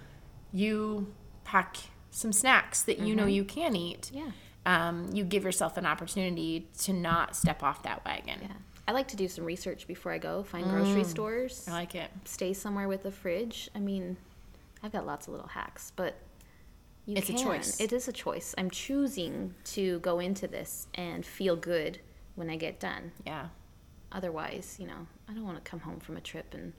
you 0.54 1.12
pack 1.44 1.78
some 2.12 2.32
snacks 2.32 2.84
that 2.84 3.00
you 3.00 3.16
know 3.16 3.26
you 3.26 3.44
can 3.44 3.76
eat. 3.76 4.12
Yeah. 4.14 4.30
Um, 4.68 5.10
you 5.14 5.24
give 5.24 5.44
yourself 5.44 5.78
an 5.78 5.86
opportunity 5.86 6.68
to 6.80 6.94
not 6.94 7.36
step 7.36 7.62
off 7.64 7.84
that 7.84 8.04
wagon. 8.06 8.40
Yeah. 8.42 8.48
I 8.88 8.92
like 8.92 9.08
to 9.10 9.16
do 9.16 9.28
some 9.28 9.44
research 9.46 9.88
before 9.88 10.12
I 10.12 10.20
go, 10.20 10.44
find 10.44 10.66
grocery 10.70 11.04
stores, 11.04 11.66
I 11.68 11.72
like 11.72 11.96
it. 11.96 12.10
stay 12.26 12.54
somewhere 12.54 12.88
with 12.88 13.06
a 13.06 13.12
fridge. 13.12 13.70
I 13.76 13.80
mean, 13.80 14.18
I've 14.86 14.92
got 14.92 15.08
lots 15.08 15.26
of 15.26 15.34
little 15.34 15.48
hacks, 15.48 15.92
but 15.96 16.16
you 17.08 17.18
It's 17.18 17.32
a 17.32 17.34
choice. 17.34 17.80
It 17.80 17.92
is 17.92 18.08
a 18.08 18.12
choice. 18.12 18.54
I'm 18.56 18.70
choosing 18.70 19.56
to 19.66 19.98
go 20.00 20.20
into 20.20 20.48
this 20.48 20.88
and 20.94 21.26
feel 21.26 21.56
good 21.56 22.00
when 22.36 22.52
I 22.52 22.56
get 22.56 22.80
done. 22.80 23.12
Yeah. 23.26 23.48
Otherwise, 24.12 24.78
you 24.80 24.86
know, 24.86 25.08
I 25.28 25.34
don't 25.34 25.44
want 25.44 25.64
to 25.64 25.68
come 25.68 25.80
home 25.80 26.00
from 26.00 26.18
a 26.18 26.22
trip 26.22 26.54
and 26.54 26.74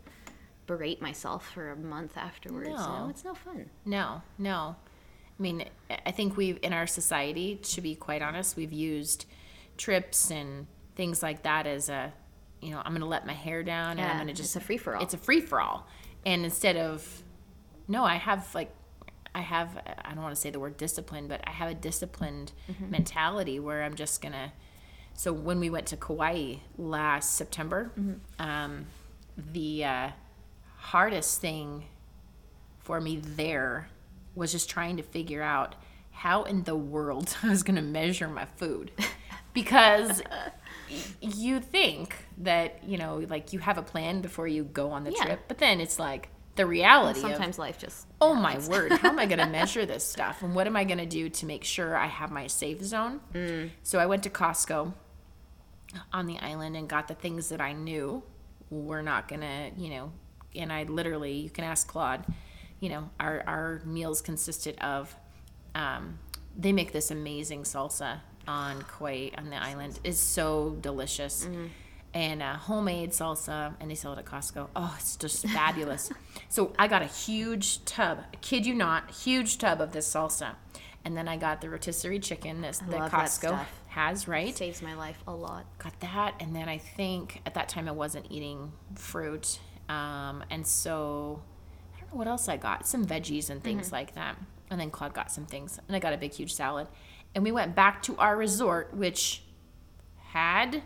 berate 0.69 1.03
myself 1.03 1.51
for 1.53 1.73
a 1.73 1.77
month 1.77 2.17
afterwards. 2.17 2.69
No. 2.69 2.77
No, 2.77 3.09
it's 3.11 3.25
no 3.25 3.35
fun. 3.35 3.71
No, 3.85 4.23
no. 4.39 4.77
I 5.39 5.43
mean, 5.43 5.65
I 5.91 6.13
think 6.13 6.37
we've, 6.37 6.61
in 6.63 6.73
our 6.73 6.87
society, 6.87 7.57
to 7.57 7.81
be 7.81 7.97
quite 7.97 8.23
honest, 8.23 8.57
we've 8.57 8.73
used 8.73 9.27
trips 9.77 10.31
and 10.31 10.69
things 10.95 11.25
like 11.25 11.43
that 11.43 11.67
as 11.67 11.89
a, 11.89 12.13
you 12.61 12.71
know, 12.71 12.79
I'm 12.85 12.93
going 12.93 13.01
to 13.01 13.07
let 13.07 13.27
my 13.27 13.35
hair 13.35 13.65
down 13.65 13.99
and 13.99 14.09
I'm 14.09 14.17
going 14.17 14.29
to 14.29 14.33
just. 14.33 14.55
it's 14.55 14.65
a 14.65 14.67
free-for-all. 14.67 15.03
It's 15.03 15.15
a 15.15 15.19
free 15.19 15.41
for 15.41 15.61
all. 15.61 15.89
And 16.25 16.45
instead 16.45 16.77
of, 16.77 17.23
no, 17.89 18.05
I 18.05 18.17
have 18.17 18.55
like, 18.55 18.75
I 19.35 19.41
have, 19.41 19.77
I 20.05 20.15
don't 20.15 20.23
want 20.23 20.35
to 20.35 20.41
say 20.41 20.51
the 20.51 20.59
word 20.61 20.77
discipline, 20.77 21.29
but 21.29 21.41
I 21.47 21.51
have 21.51 21.71
a 21.71 21.75
disciplined 21.75 22.53
Mm-hmm. 22.71 22.91
mentality 22.91 23.61
where 23.61 23.83
I'm 23.85 23.95
just 23.95 24.21
to. 24.35 24.53
So 25.15 25.33
when 25.33 25.61
we 25.61 25.71
went 25.71 25.87
to 25.87 25.97
Kauai 25.97 26.57
last 26.77 27.35
September, 27.37 27.91
Mm-hmm. 27.99 28.43
um, 28.43 28.87
the 29.53 29.85
uh, 29.85 30.09
hardest 30.77 31.41
thing 31.41 31.85
for 32.79 33.01
me 33.01 33.17
there 33.23 33.89
was 34.35 34.53
just 34.53 34.69
trying 34.71 34.97
to 34.97 35.03
figure 35.03 35.43
out 35.43 35.75
how 36.11 36.45
in 36.45 36.63
the 36.65 36.77
world 36.77 37.37
I 37.43 37.49
was 37.49 37.63
to 37.77 37.83
measure 37.83 38.29
my 38.29 38.45
food. 38.57 38.91
Because 39.53 40.23
you 41.23 41.61
think 41.61 42.15
that, 42.39 42.85
you 42.87 42.99
know, 42.99 43.25
like 43.29 43.55
you 43.55 43.59
have 43.61 43.79
a 43.79 43.83
plan 43.83 44.21
before 44.21 44.47
you 44.47 44.65
go 44.65 44.91
on 44.91 45.05
the 45.05 45.13
Yeah. 45.13 45.25
trip, 45.25 45.41
but 45.49 45.57
then 45.57 45.81
it's 45.81 45.99
like 45.99 46.29
the 46.57 46.67
reality 46.67 47.21
of, 47.21 47.31
Sometimes 47.31 47.59
life 47.59 47.79
just. 47.79 48.07
oh 48.21 48.35
my 48.35 48.59
word, 48.69 48.93
how 48.93 49.11
am 49.11 49.19
I 49.19 49.27
going 49.27 49.39
to 49.39 49.47
measure 49.47 49.87
this 49.87 50.05
stuff? 50.05 50.43
And 50.43 50.55
what 50.55 50.67
am 50.67 50.77
I 50.77 50.85
going 50.85 50.99
to 50.99 51.07
do 51.07 51.29
to 51.29 51.47
make 51.47 51.65
sure 51.65 51.97
I 51.97 52.07
have 52.07 52.31
my 52.31 52.47
safe 52.47 52.83
zone? 52.83 53.21
So 53.83 53.99
I 53.99 54.07
went 54.07 54.23
to 54.25 54.31
Costco 54.31 54.93
on 56.13 56.27
the 56.27 56.39
island 56.39 56.77
and 56.77 56.89
got 56.89 57.09
the 57.09 57.15
things 57.15 57.49
that 57.51 57.61
I 57.61 57.73
knew 57.73 58.23
were 58.71 59.03
not 59.03 59.29
going 59.29 59.43
to, 59.43 59.71
you 59.77 59.91
know, 59.91 60.13
and 60.55 60.73
I 60.73 60.85
literally, 60.85 61.33
you 61.33 61.51
can 61.51 61.65
ask 61.65 61.87
Claude, 61.87 62.25
you 62.81 62.89
know, 62.89 63.11
our, 63.21 63.43
our 63.47 63.83
meals 63.85 64.21
consisted 64.23 64.79
of 64.81 65.15
um, 65.75 66.19
they 66.57 66.73
make 66.73 66.93
this 66.93 67.11
amazing 67.11 67.63
salsa 67.65 68.21
on 68.49 68.83
Kauai 68.83 69.31
on 69.37 69.51
the 69.51 69.57
island. 69.57 70.01
It's 70.05 70.19
so 70.19 70.77
delicious. 70.81 71.47
And 72.17 72.43
uh, 72.43 72.55
homemade 72.55 73.11
salsa, 73.11 73.75
and 73.79 73.91
they 73.91 73.95
sell 73.95 74.15
it 74.15 74.19
at 74.19 74.25
Costco. 74.25 74.69
Oh, 74.75 74.97
it's 74.99 75.17
just 75.17 75.47
fabulous. 75.49 76.11
so 76.49 76.73
I 76.79 76.89
got 76.89 77.03
a 77.03 77.07
huge 77.07 77.85
tub, 77.85 78.21
kid 78.41 78.65
you 78.65 78.73
not, 78.73 79.11
huge 79.11 79.59
tub 79.59 79.83
of 79.83 79.93
this 79.93 80.09
salsa. 80.11 80.55
And 81.05 81.15
then 81.15 81.29
I 81.29 81.37
got 81.37 81.61
the 81.61 81.69
rotisserie 81.69 82.19
chicken 82.19 82.63
that 82.63 82.81
that 82.89 83.11
Costco 83.13 83.39
stuff. 83.39 83.81
has, 83.89 84.27
right? 84.27 84.57
Saves 84.57 84.81
my 84.81 84.95
life 84.95 85.23
a 85.27 85.35
lot. 85.35 85.67
got 85.79 86.01
that 86.01 86.35
and 86.41 86.57
then 86.57 86.69
i 86.71 86.79
think 86.79 87.43
at 87.45 87.53
that 87.53 87.69
time 87.69 87.87
i 87.87 87.93
wasn't 87.93 88.25
eating 88.31 88.73
fruit 88.95 89.59
um, 89.91 90.43
and 90.51 90.67
so 90.67 91.43
i 91.97 92.01
don't 92.01 92.13
know 92.13 92.19
what 92.19 92.27
else 92.27 92.49
i 92.49 92.57
got 92.57 92.87
some 92.87 93.05
veggies 93.05 93.51
and 93.51 93.63
things 93.63 93.93
like 93.93 94.15
that 94.15 94.37
and 94.71 94.81
then 94.81 94.91
claude 94.91 95.13
got 95.13 95.31
some 95.31 95.45
things 95.45 95.79
and 95.87 95.95
i 95.95 95.99
got 95.99 96.13
a 96.15 96.17
big 96.17 96.33
huge 96.33 96.55
salad 96.55 96.87
and 97.35 97.45
we 97.45 97.53
went 97.53 97.75
back 97.75 98.03
to 98.03 98.17
our 98.17 98.37
resort 98.37 98.95
which 98.95 99.43
had 100.31 100.83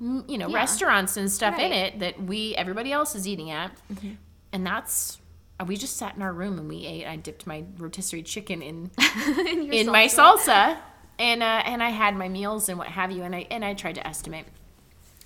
you 0.00 0.38
know 0.38 0.48
Yeah. 0.48 0.56
restaurants 0.56 1.16
and 1.16 1.30
stuff 1.30 1.58
in 1.58 1.72
it 1.72 1.98
that 1.98 2.22
we 2.22 2.54
everybody 2.56 2.92
else 2.92 3.14
is 3.14 3.26
eating 3.26 3.50
at. 3.50 3.72
And 4.52 4.66
that's 4.66 5.18
uh, 5.60 5.64
we 5.64 5.76
just 5.76 5.96
sat 5.96 6.14
in 6.16 6.22
our 6.22 6.32
room 6.32 6.58
and 6.58 6.68
we 6.68 6.86
ate. 6.86 7.06
I 7.06 7.16
dipped 7.16 7.46
my 7.46 7.64
rotisserie 7.78 8.22
chicken 8.22 8.62
in 8.62 8.90
In, 9.38 9.72
in 9.72 9.86
my 9.90 10.06
salsa. 10.06 10.78
And 11.18 11.42
uh, 11.42 11.62
and 11.64 11.82
I 11.82 11.90
had 11.90 12.16
my 12.16 12.28
meals 12.28 12.68
and 12.68 12.78
what 12.78 12.88
have 12.88 13.10
you 13.10 13.22
and 13.24 13.34
I 13.34 13.46
and 13.50 13.64
I 13.64 13.74
tried 13.74 13.96
to 13.96 14.06
estimate. 14.06 14.46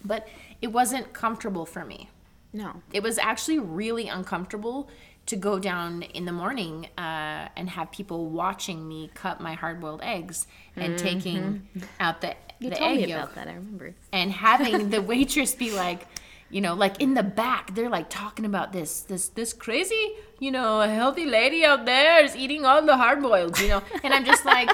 But 0.04 0.26
it 0.60 0.68
wasn't 0.68 1.12
comfortable 1.12 1.66
for 1.66 1.84
me. 1.84 2.08
No. 2.54 2.82
it 2.92 3.02
was 3.02 3.16
actually 3.16 3.58
really 3.58 4.08
uncomfortable 4.08 4.90
to 5.26 5.36
go 5.36 5.58
down 5.58 6.02
in 6.02 6.24
the 6.24 6.32
morning 6.32 6.88
uh, 6.98 7.48
and 7.56 7.70
have 7.70 7.90
people 7.92 8.28
watching 8.30 8.86
me 8.88 9.10
cut 9.14 9.40
my 9.40 9.54
hard-boiled 9.54 10.00
eggs 10.02 10.46
and 10.76 10.98
taking 10.98 11.68
out 12.00 12.20
the, 12.20 12.34
You 12.58 12.70
the 12.70 12.76
told 12.76 12.90
egg 12.90 12.96
me 12.98 13.06
yolk 13.10 13.22
about 13.22 13.34
that. 13.36 13.48
I 13.48 13.54
remember. 13.54 13.94
and 14.12 14.32
having 14.32 14.90
the 14.90 15.00
waitress 15.12 15.54
be 15.54 15.70
like 15.72 16.06
you 16.50 16.60
know 16.60 16.74
like 16.74 17.00
in 17.00 17.14
the 17.14 17.22
back 17.22 17.74
they're 17.74 17.88
like 17.88 18.10
talking 18.10 18.44
about 18.44 18.72
this 18.72 19.00
this 19.02 19.28
this 19.28 19.52
crazy 19.54 20.12
you 20.38 20.50
know 20.50 20.80
healthy 20.80 21.24
lady 21.24 21.64
out 21.64 21.86
there 21.86 22.22
is 22.22 22.36
eating 22.36 22.66
all 22.66 22.84
the 22.84 22.96
hard 22.96 23.22
boiled 23.22 23.58
you 23.58 23.68
know 23.68 23.82
and 24.04 24.12
i'm 24.12 24.24
just 24.24 24.44
like 24.44 24.68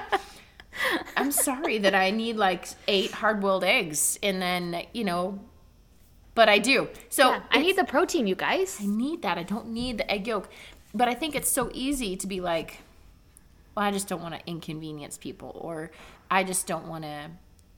i'm 1.16 1.30
sorry 1.30 1.78
that 1.78 1.94
i 1.94 2.10
need 2.10 2.36
like 2.36 2.66
eight 2.88 3.12
hard 3.12 3.40
boiled 3.40 3.62
eggs 3.62 4.18
and 4.24 4.42
then 4.42 4.82
you 4.92 5.04
know 5.04 5.38
but 6.38 6.48
i 6.48 6.58
do 6.72 6.78
so 7.18 7.24
Yeah, 7.30 7.42
I 7.56 7.58
need 7.66 7.76
the 7.82 7.88
protein, 7.94 8.24
you 8.30 8.36
guys. 8.48 8.70
I 8.80 8.86
need 8.86 9.18
that. 9.26 9.36
I 9.42 9.44
don't 9.52 9.68
need 9.80 9.94
the 10.00 10.06
egg 10.14 10.26
yolk. 10.30 10.46
But 11.00 11.06
I 11.12 11.14
think 11.20 11.34
it's 11.38 11.50
so 11.60 11.64
easy 11.86 12.16
to 12.22 12.26
be 12.34 12.40
like, 12.52 12.70
well, 13.74 13.84
I 13.88 13.90
just 13.98 14.06
don't 14.10 14.22
want 14.26 14.34
to 14.36 14.40
inconvenience 14.54 15.14
people, 15.18 15.50
or 15.66 15.90
I 16.30 16.40
just 16.50 16.66
don't 16.72 16.86
want 16.92 17.02
to, 17.10 17.18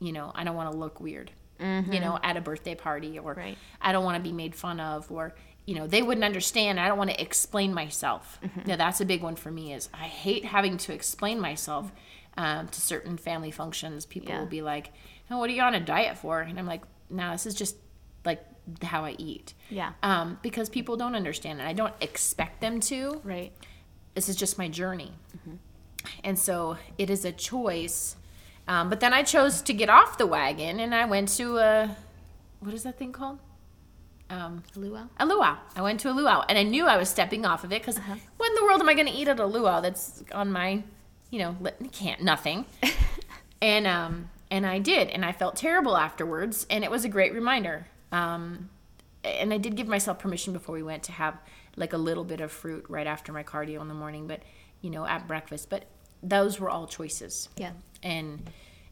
you 0.05 0.11
know, 0.15 0.27
I 0.39 0.41
don't 0.45 0.55
want 0.61 0.69
to 0.71 0.77
look 0.83 0.95
weird, 1.07 1.29
you 1.93 1.99
know, 2.05 2.13
at 2.29 2.37
a 2.37 2.41
birthday 2.49 2.75
party, 2.87 3.13
or 3.25 3.33
Right. 3.33 3.57
I 3.81 3.89
don't 3.93 4.05
want 4.07 4.17
to 4.21 4.23
be 4.29 4.35
made 4.43 4.53
fun 4.55 4.79
of, 4.79 5.11
or 5.11 5.25
you 5.67 5.75
know, 5.77 5.85
they 5.87 6.01
wouldn't 6.07 6.23
understand. 6.31 6.79
I 6.79 6.87
don't 6.89 6.97
want 7.03 7.11
to 7.15 7.21
explain 7.27 7.69
myself. 7.73 8.39
Now 8.69 8.77
that's 8.83 8.99
a 9.01 9.05
big 9.13 9.21
one 9.29 9.35
for 9.43 9.51
me. 9.51 9.73
Is 9.77 9.89
I 9.93 10.07
hate 10.25 10.43
having 10.45 10.77
to 10.85 10.93
explain 10.93 11.37
myself 11.49 11.91
um, 12.37 12.67
to 12.75 12.79
certain 12.93 13.17
family 13.17 13.51
functions. 13.51 14.05
People 14.05 14.29
Yeah. 14.31 14.39
will 14.39 14.53
be 14.59 14.61
like, 14.73 14.85
"Oh, 15.29 15.37
what 15.39 15.49
are 15.49 15.53
you 15.59 15.61
on 15.69 15.75
a 15.75 15.79
diet 15.95 16.17
for?" 16.23 16.41
And 16.47 16.57
I'm 16.59 16.67
like, 16.75 16.83
"No, 17.09 17.31
this 17.31 17.45
is 17.45 17.55
just 17.63 17.75
like 18.25 18.43
how 18.83 19.03
I 19.05 19.15
eat." 19.17 19.53
Yeah. 19.69 19.93
um, 20.03 20.39
because 20.41 20.69
people 20.69 20.97
don't 20.97 21.15
understand 21.15 21.59
and 21.59 21.67
I 21.67 21.73
don't 21.73 21.93
expect 22.01 22.61
them 22.61 22.79
to. 22.81 23.21
Right. 23.23 23.51
This 24.15 24.27
is 24.29 24.35
just 24.35 24.57
my 24.57 24.67
journey. 24.67 25.13
And 26.23 26.37
so 26.37 26.77
it 26.97 27.09
is 27.09 27.25
a 27.25 27.31
choice. 27.31 28.15
Um, 28.67 28.89
but 28.89 28.99
then 28.99 29.13
I 29.13 29.23
chose 29.23 29.61
to 29.63 29.73
get 29.73 29.89
off 29.89 30.17
the 30.17 30.25
wagon 30.27 30.79
and 30.79 30.93
I 30.95 31.05
went 31.05 31.29
to 31.37 31.57
a, 31.57 31.95
what 32.59 32.73
is 32.73 32.83
that 32.83 32.97
thing 32.97 33.11
called? 33.11 33.39
Um, 34.29 34.63
Luau. 34.75 35.07
a 35.19 35.25
luau. 35.25 35.57
I 35.75 35.81
went 35.81 35.99
to 36.01 36.09
a 36.09 36.13
luau 36.13 36.43
and 36.47 36.57
I 36.57 36.63
knew 36.63 36.85
I 36.87 36.97
was 36.97 37.09
stepping 37.09 37.45
off 37.45 37.63
of 37.63 37.71
it 37.71 37.81
because 37.81 37.97
Uh-huh. 37.97 38.15
what 38.37 38.49
in 38.49 38.55
the 38.55 38.63
world 38.63 38.79
am 38.81 38.87
I 38.89 38.93
going 38.93 39.07
to 39.07 39.13
eat 39.13 39.27
at 39.27 39.39
a 39.39 39.45
luau 39.45 39.81
that's 39.81 40.23
on 40.33 40.51
my, 40.51 40.83
you 41.29 41.39
know, 41.39 41.55
can't, 41.91 42.21
nothing. 42.23 42.65
and, 43.61 43.85
um, 43.87 44.29
and 44.49 44.65
I 44.65 44.79
did. 44.79 45.09
And 45.09 45.23
I 45.25 45.33
felt 45.33 45.55
terrible 45.55 45.97
afterwards. 45.97 46.65
And 46.69 46.83
it 46.83 46.89
was 46.91 47.03
a 47.05 47.09
great 47.09 47.33
reminder. 47.33 47.87
Um, 48.11 48.69
and 49.23 49.53
I 49.53 49.57
did 49.57 49.75
give 49.75 49.87
myself 49.87 50.19
permission 50.19 50.53
before 50.53 50.73
we 50.73 50.83
went 50.83 51.03
to 51.03 51.11
have 51.11 51.37
like 51.75 51.93
a 51.93 51.97
little 51.97 52.23
bit 52.23 52.41
of 52.41 52.51
fruit 52.51 52.85
right 52.89 53.07
after 53.07 53.31
my 53.31 53.43
cardio 53.43 53.81
in 53.81 53.87
the 53.87 53.93
morning, 53.93 54.27
but 54.27 54.41
you 54.81 54.89
know, 54.89 55.05
at 55.05 55.27
breakfast. 55.27 55.69
But 55.69 55.85
those 56.23 56.59
were 56.59 56.69
all 56.69 56.87
choices. 56.87 57.49
Yeah. 57.55 57.71
And 58.03 58.49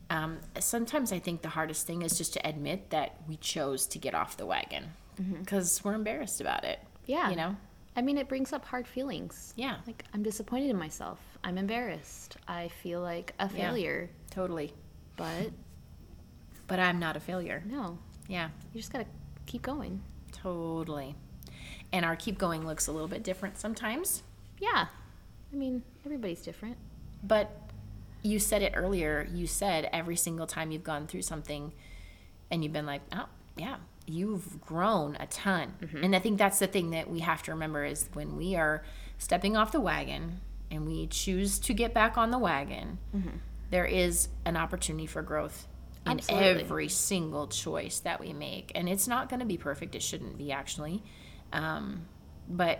um, 0.09 0.37
sometimes 0.59 1.11
I 1.11 1.19
think 1.19 1.41
the 1.41 1.49
hardest 1.49 1.85
thing 1.87 2.01
is 2.03 2.17
just 2.17 2.33
to 2.33 2.47
admit 2.47 2.89
that 2.91 3.15
we 3.27 3.37
chose 3.37 3.85
to 3.87 3.99
get 3.99 4.13
off 4.15 4.37
the 4.37 4.45
wagon 4.45 4.85
because 5.39 5.83
we're 5.83 5.93
embarrassed 5.95 6.39
about 6.41 6.63
it. 6.63 6.79
Yeah. 7.05 7.29
You 7.29 7.35
know? 7.35 7.55
I 7.95 8.01
mean, 8.01 8.17
it 8.17 8.29
brings 8.29 8.53
up 8.53 8.63
hard 8.63 8.87
feelings. 8.87 9.53
Yeah, 9.57 9.77
Like, 9.85 10.05
I'm 10.13 10.23
disappointed 10.23 10.69
in 10.69 10.77
myself. 10.77 11.19
I'm 11.43 11.57
embarrassed. 11.57 12.37
I 12.47 12.69
feel 12.69 13.01
like 13.01 13.33
a 13.39 13.49
failure. 13.49 13.59
Yeah. 13.59 13.69
failure. 13.71 14.09
totally. 14.31 14.73
But 15.17 15.49
But 16.67 16.79
I'm 16.79 16.99
not 16.99 17.17
a 17.17 17.19
failure. 17.19 17.61
no, 17.65 17.97
Yeah, 18.29 18.49
you 18.73 18.79
just 18.79 18.93
gotta 18.93 19.07
keep 19.45 19.61
going. 19.63 20.01
totally. 20.31 21.15
And 21.91 22.05
our 22.05 22.15
keep 22.15 22.37
going 22.37 22.65
looks 22.65 22.87
a 22.87 22.91
little 22.91 23.07
bit 23.07 23.23
different 23.23 23.57
sometimes. 23.57 24.23
Yeah. 24.59 24.85
I 25.51 25.55
mean, 25.55 25.81
everybody's 26.05 26.41
different. 26.41 26.77
But 27.23 27.51
you 28.21 28.37
said 28.39 28.61
it 28.61 28.73
earlier. 28.75 29.27
You 29.33 29.47
said 29.47 29.89
every 29.91 30.15
single 30.15 30.45
time 30.45 30.71
you've 30.71 30.83
gone 30.83 31.07
through 31.07 31.23
something 31.23 31.73
and 32.51 32.63
you've 32.63 32.73
been 32.73 32.85
like, 32.85 33.01
oh, 33.11 33.25
yeah, 33.57 33.77
you've 34.05 34.61
grown 34.61 35.17
a 35.19 35.25
ton. 35.27 35.73
Mm-hmm. 35.81 36.03
And 36.03 36.15
I 36.15 36.19
think 36.19 36.37
that's 36.37 36.59
the 36.59 36.67
thing 36.67 36.91
that 36.91 37.09
we 37.09 37.19
have 37.19 37.41
to 37.43 37.51
remember 37.51 37.83
is 37.83 38.07
when 38.13 38.37
we 38.37 38.55
are 38.55 38.83
stepping 39.17 39.57
off 39.57 39.71
the 39.71 39.81
wagon 39.81 40.41
and 40.69 40.85
we 40.85 41.07
choose 41.07 41.57
to 41.59 41.73
get 41.73 41.93
back 41.93 42.17
on 42.17 42.29
the 42.29 42.37
wagon, 42.37 42.99
mm-hmm. 43.15 43.37
there 43.71 43.85
is 43.85 44.29
an 44.45 44.55
opportunity 44.55 45.07
for 45.07 45.23
growth 45.23 45.67
Absolutely. 46.11 46.61
every 46.63 46.87
single 46.89 47.47
choice 47.47 47.99
that 48.01 48.19
we 48.19 48.33
make. 48.33 48.71
And 48.75 48.87
it's 48.89 49.07
not 49.07 49.29
going 49.29 49.39
to 49.39 49.45
be 49.45 49.57
perfect. 49.57 49.95
It 49.95 50.01
shouldn't 50.03 50.37
be 50.37 50.51
actually. 50.51 51.03
Um, 51.53 52.05
but 52.47 52.79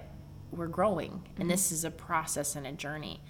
we're 0.51 0.67
growing 0.67 1.21
and 1.37 1.49
this 1.49 1.71
is 1.71 1.83
a 1.85 1.91
process 1.91 2.55
and 2.55 2.65
a 2.65 2.71
journey 2.71 3.21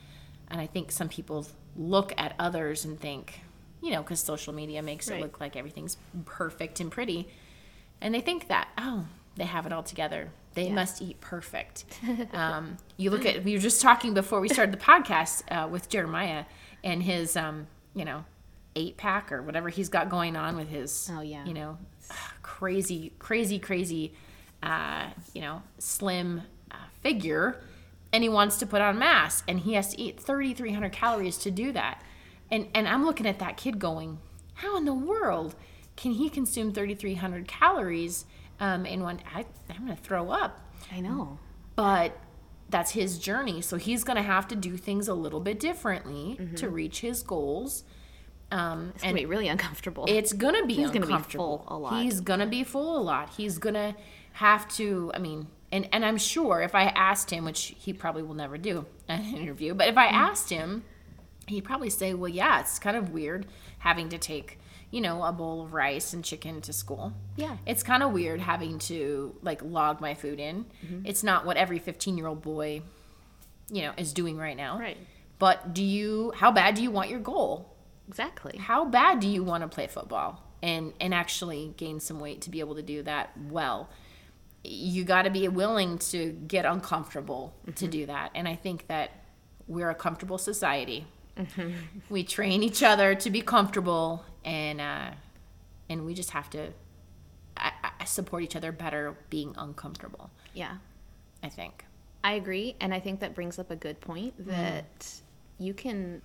and 0.48 0.62
i 0.62 0.66
think 0.66 0.90
some 0.90 1.10
people 1.10 1.46
look 1.76 2.14
at 2.18 2.34
others 2.40 2.86
and 2.86 2.98
think 2.98 3.42
you 3.82 3.92
know 3.92 4.02
because 4.02 4.22
social 4.22 4.54
media 4.54 4.82
makes 4.82 5.10
Right. 5.10 5.20
it 5.20 5.22
look 5.22 5.42
like 5.42 5.58
everything's 5.58 5.98
perfect 6.24 6.80
and 6.80 6.90
pretty 6.90 7.28
and 8.00 8.16
they 8.16 8.22
think 8.22 8.48
that 8.48 8.70
oh 8.78 9.06
they 9.36 9.44
have 9.44 9.66
it 9.66 9.74
all 9.74 9.84
together 9.84 10.30
they 10.54 10.68
Yeah. 10.68 10.74
must 10.76 11.02
eat 11.02 11.20
perfect 11.20 11.84
um, 12.34 12.78
you 12.96 13.10
look 13.12 13.26
at 13.26 13.44
we 13.44 13.52
were 13.54 13.60
just 13.60 13.82
talking 13.82 14.14
before 14.14 14.40
we 14.40 14.48
started 14.48 14.74
the 14.74 14.78
podcast 14.82 15.44
uh, 15.52 15.68
with 15.68 15.90
jeremiah 15.90 16.46
and 16.86 17.04
his 17.04 17.36
um, 17.36 17.68
you 17.94 18.06
know 18.06 18.24
eight 18.80 18.96
pack 18.98 19.32
or 19.32 19.42
whatever 19.42 19.70
he's 19.70 19.90
got 19.90 20.10
going 20.10 20.36
on 20.36 20.56
with 20.56 20.70
his 20.70 21.10
Oh, 21.14 21.22
yeah. 21.22 21.46
you 21.46 21.54
know 21.54 21.78
crazy 22.42 23.12
crazy 23.20 23.60
crazy 23.60 24.14
uh, 24.64 25.08
you 25.34 25.42
know 25.42 25.62
slim 25.78 26.42
uh, 26.72 26.76
figure 27.02 27.58
and 28.12 28.24
he 28.24 28.30
wants 28.30 28.58
to 28.58 28.66
put 28.66 28.82
on 28.82 28.98
mass 28.98 29.44
and 29.48 29.60
he 29.62 29.74
has 29.74 29.94
to 29.94 30.02
eat 30.02 30.20
3300 30.20 30.92
calories 30.92 31.38
to 31.38 31.52
do 31.52 31.72
that 31.72 32.02
and 32.52 32.68
and 32.74 32.88
i'm 32.88 33.06
looking 33.06 33.28
at 33.28 33.40
that 33.40 33.58
kid 33.58 33.80
going 33.80 34.18
how 34.56 34.76
in 34.78 34.86
the 34.86 34.94
world 34.94 35.56
can 35.96 36.12
he 36.14 36.30
consume 36.30 36.72
3300 36.74 37.48
calories 37.48 38.26
um, 38.60 38.86
in 38.86 39.02
one 39.04 39.20
I, 39.36 39.46
i'm 39.70 39.82
gonna 39.86 39.96
throw 39.96 40.32
up 40.32 40.60
I 40.92 41.02
know. 41.02 41.38
but 41.76 42.18
that's 42.70 42.92
his 42.92 43.20
journey 43.20 43.62
so 43.62 43.78
he's 43.78 44.04
gonna 44.04 44.24
have 44.24 44.48
to 44.50 44.56
do 44.56 44.76
things 44.78 45.08
a 45.08 45.14
little 45.14 45.40
bit 45.40 45.60
differently 45.60 46.38
to 46.58 46.70
reach 46.70 47.02
his 47.02 47.22
goals 47.24 47.84
um, 48.52 48.92
It's 48.96 49.04
gonna 49.04 49.14
be 49.16 49.26
really 49.26 49.48
uncomfortable. 49.48 50.06
it's 50.08 50.34
gonna 50.34 50.66
be 50.66 50.76
He's 50.76 50.88
gonna 50.90 51.06
be 51.06 51.14
uncomfortable. 51.14 51.66
full 51.68 51.76
a 51.76 51.78
lot. 51.78 52.04
He's 52.04 52.20
gonna 52.22 52.48
be 52.48 52.64
full 52.64 52.98
a 52.98 53.02
lot. 53.04 53.30
He's 53.38 53.58
gonna 53.58 53.96
have 54.34 54.68
to. 54.76 55.12
I 55.14 55.20
mean, 55.20 55.48
and 55.72 55.88
and 55.92 56.04
I'm 56.06 56.18
sure 56.18 56.62
if 56.62 56.74
I 56.76 56.84
asked 56.86 57.30
him, 57.32 57.46
which 57.46 57.76
he 57.78 57.94
probably 57.94 58.24
will 58.24 58.34
never 58.36 58.58
do 58.58 58.86
an 59.08 59.24
interview, 59.36 59.74
but 59.74 59.88
if 59.88 59.98
I 59.98 60.06
asked 60.08 60.50
him, 60.50 60.84
he'd 61.48 61.64
probably 61.64 61.90
say, 61.90 62.14
"Well, 62.14 62.30
yeah, 62.30 62.60
it's 62.60 62.80
kind 62.80 62.98
of 62.98 63.12
weird 63.12 63.46
having 63.80 64.10
to 64.10 64.18
take." 64.18 64.58
You 64.92 65.02
know, 65.02 65.22
a 65.22 65.32
bowl 65.32 65.62
of 65.62 65.72
rice 65.74 66.14
and 66.14 66.26
chicken 66.26 66.62
to 66.62 66.74
school. 66.74 67.14
Yeah. 67.36 67.58
It's 67.68 67.84
kind 67.84 68.02
of 68.02 68.12
weird 68.12 68.42
having 68.42 68.80
to 68.80 69.36
like 69.44 69.62
log 69.62 70.02
my 70.02 70.16
food 70.16 70.40
in. 70.40 70.66
Mm-hmm. 70.84 71.06
It's 71.06 71.22
not 71.24 71.46
what 71.46 71.58
every 71.58 71.78
15 71.78 72.18
year 72.18 72.26
old 72.26 72.42
boy, 72.42 72.82
you 73.70 73.84
know, 73.84 73.92
is 73.98 74.14
doing 74.14 74.36
right 74.36 74.58
now. 74.58 74.80
Right. 74.80 74.98
But 75.38 75.76
do 75.76 75.84
you, 75.84 76.34
how 76.36 76.50
bad 76.52 76.74
do 76.74 76.82
you 76.82 76.90
want 76.90 77.12
your 77.12 77.20
goal? 77.20 77.72
Exactly. 78.10 78.58
how 78.58 78.84
bad 78.84 79.22
do 79.22 79.30
you 79.30 79.44
want 79.44 79.62
to 79.62 79.68
play 79.68 79.88
football 79.88 80.44
and 80.62 80.92
and 81.00 81.14
actually 81.14 81.74
gain 81.78 82.00
some 82.00 82.20
weight 82.20 82.42
to 82.42 82.50
be 82.50 82.60
able 82.60 82.76
to 82.76 82.82
do 82.82 83.02
that 83.04 83.32
well 83.50 83.90
you 84.64 85.06
got 85.06 85.22
to 85.22 85.30
be 85.30 85.48
willing 85.48 85.98
to 85.98 86.32
get 86.48 86.66
uncomfortable 86.66 87.56
to 87.66 87.72
mm-hmm. 87.72 87.92
do 87.92 88.06
that 88.06 88.32
and 88.36 88.48
i 88.48 88.56
think 88.56 88.88
that 88.88 89.12
we're 89.68 89.90
a 89.90 89.96
comfortable 89.96 90.38
society 90.38 91.06
mm-hmm. 91.38 91.72
We 92.10 92.24
train 92.24 92.64
each 92.64 92.84
other 92.84 93.16
to 93.16 93.30
be 93.30 93.42
comfortable, 93.42 94.26
and 94.44 94.82
uh, 94.82 95.12
and 95.90 96.06
we 96.06 96.14
just 96.14 96.32
have 96.32 96.50
to 96.50 96.72
I, 97.56 97.72
I 98.00 98.06
support 98.06 98.44
each 98.44 98.56
other 98.56 98.72
better 98.72 99.16
being 99.30 99.54
uncomfortable. 99.58 100.32
Yeah. 100.54 100.78
I 101.42 101.50
think. 101.50 101.86
I 102.24 102.34
agree, 102.34 102.76
and 102.82 102.94
I 102.94 103.00
think 103.00 103.22
that 103.22 103.34
brings 103.34 103.60
up 103.60 103.72
a 103.72 103.76
good 103.76 104.02
point 104.02 104.38
mm-hmm. 104.40 104.52
that 104.52 105.14
you 105.58 105.74
can 105.74 106.22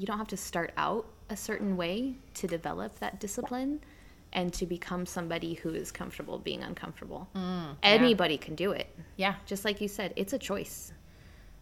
you 0.00 0.06
don't 0.06 0.16
have 0.16 0.28
to 0.28 0.36
start 0.36 0.72
out 0.78 1.04
a 1.28 1.36
certain 1.36 1.76
way 1.76 2.14
to 2.32 2.46
develop 2.46 2.98
that 3.00 3.20
discipline 3.20 3.80
and 4.32 4.50
to 4.54 4.64
become 4.64 5.04
somebody 5.04 5.54
who 5.54 5.68
is 5.70 5.92
comfortable 5.92 6.38
being 6.38 6.62
uncomfortable. 6.62 7.28
Mm, 7.36 7.76
Anybody 7.82 8.38
can 8.38 8.54
do 8.54 8.70
it. 8.72 8.88
Yeah. 9.16 9.34
Just 9.44 9.66
like 9.66 9.78
you 9.82 9.88
said, 9.88 10.14
it's 10.16 10.32
a 10.32 10.38
choice. 10.38 10.92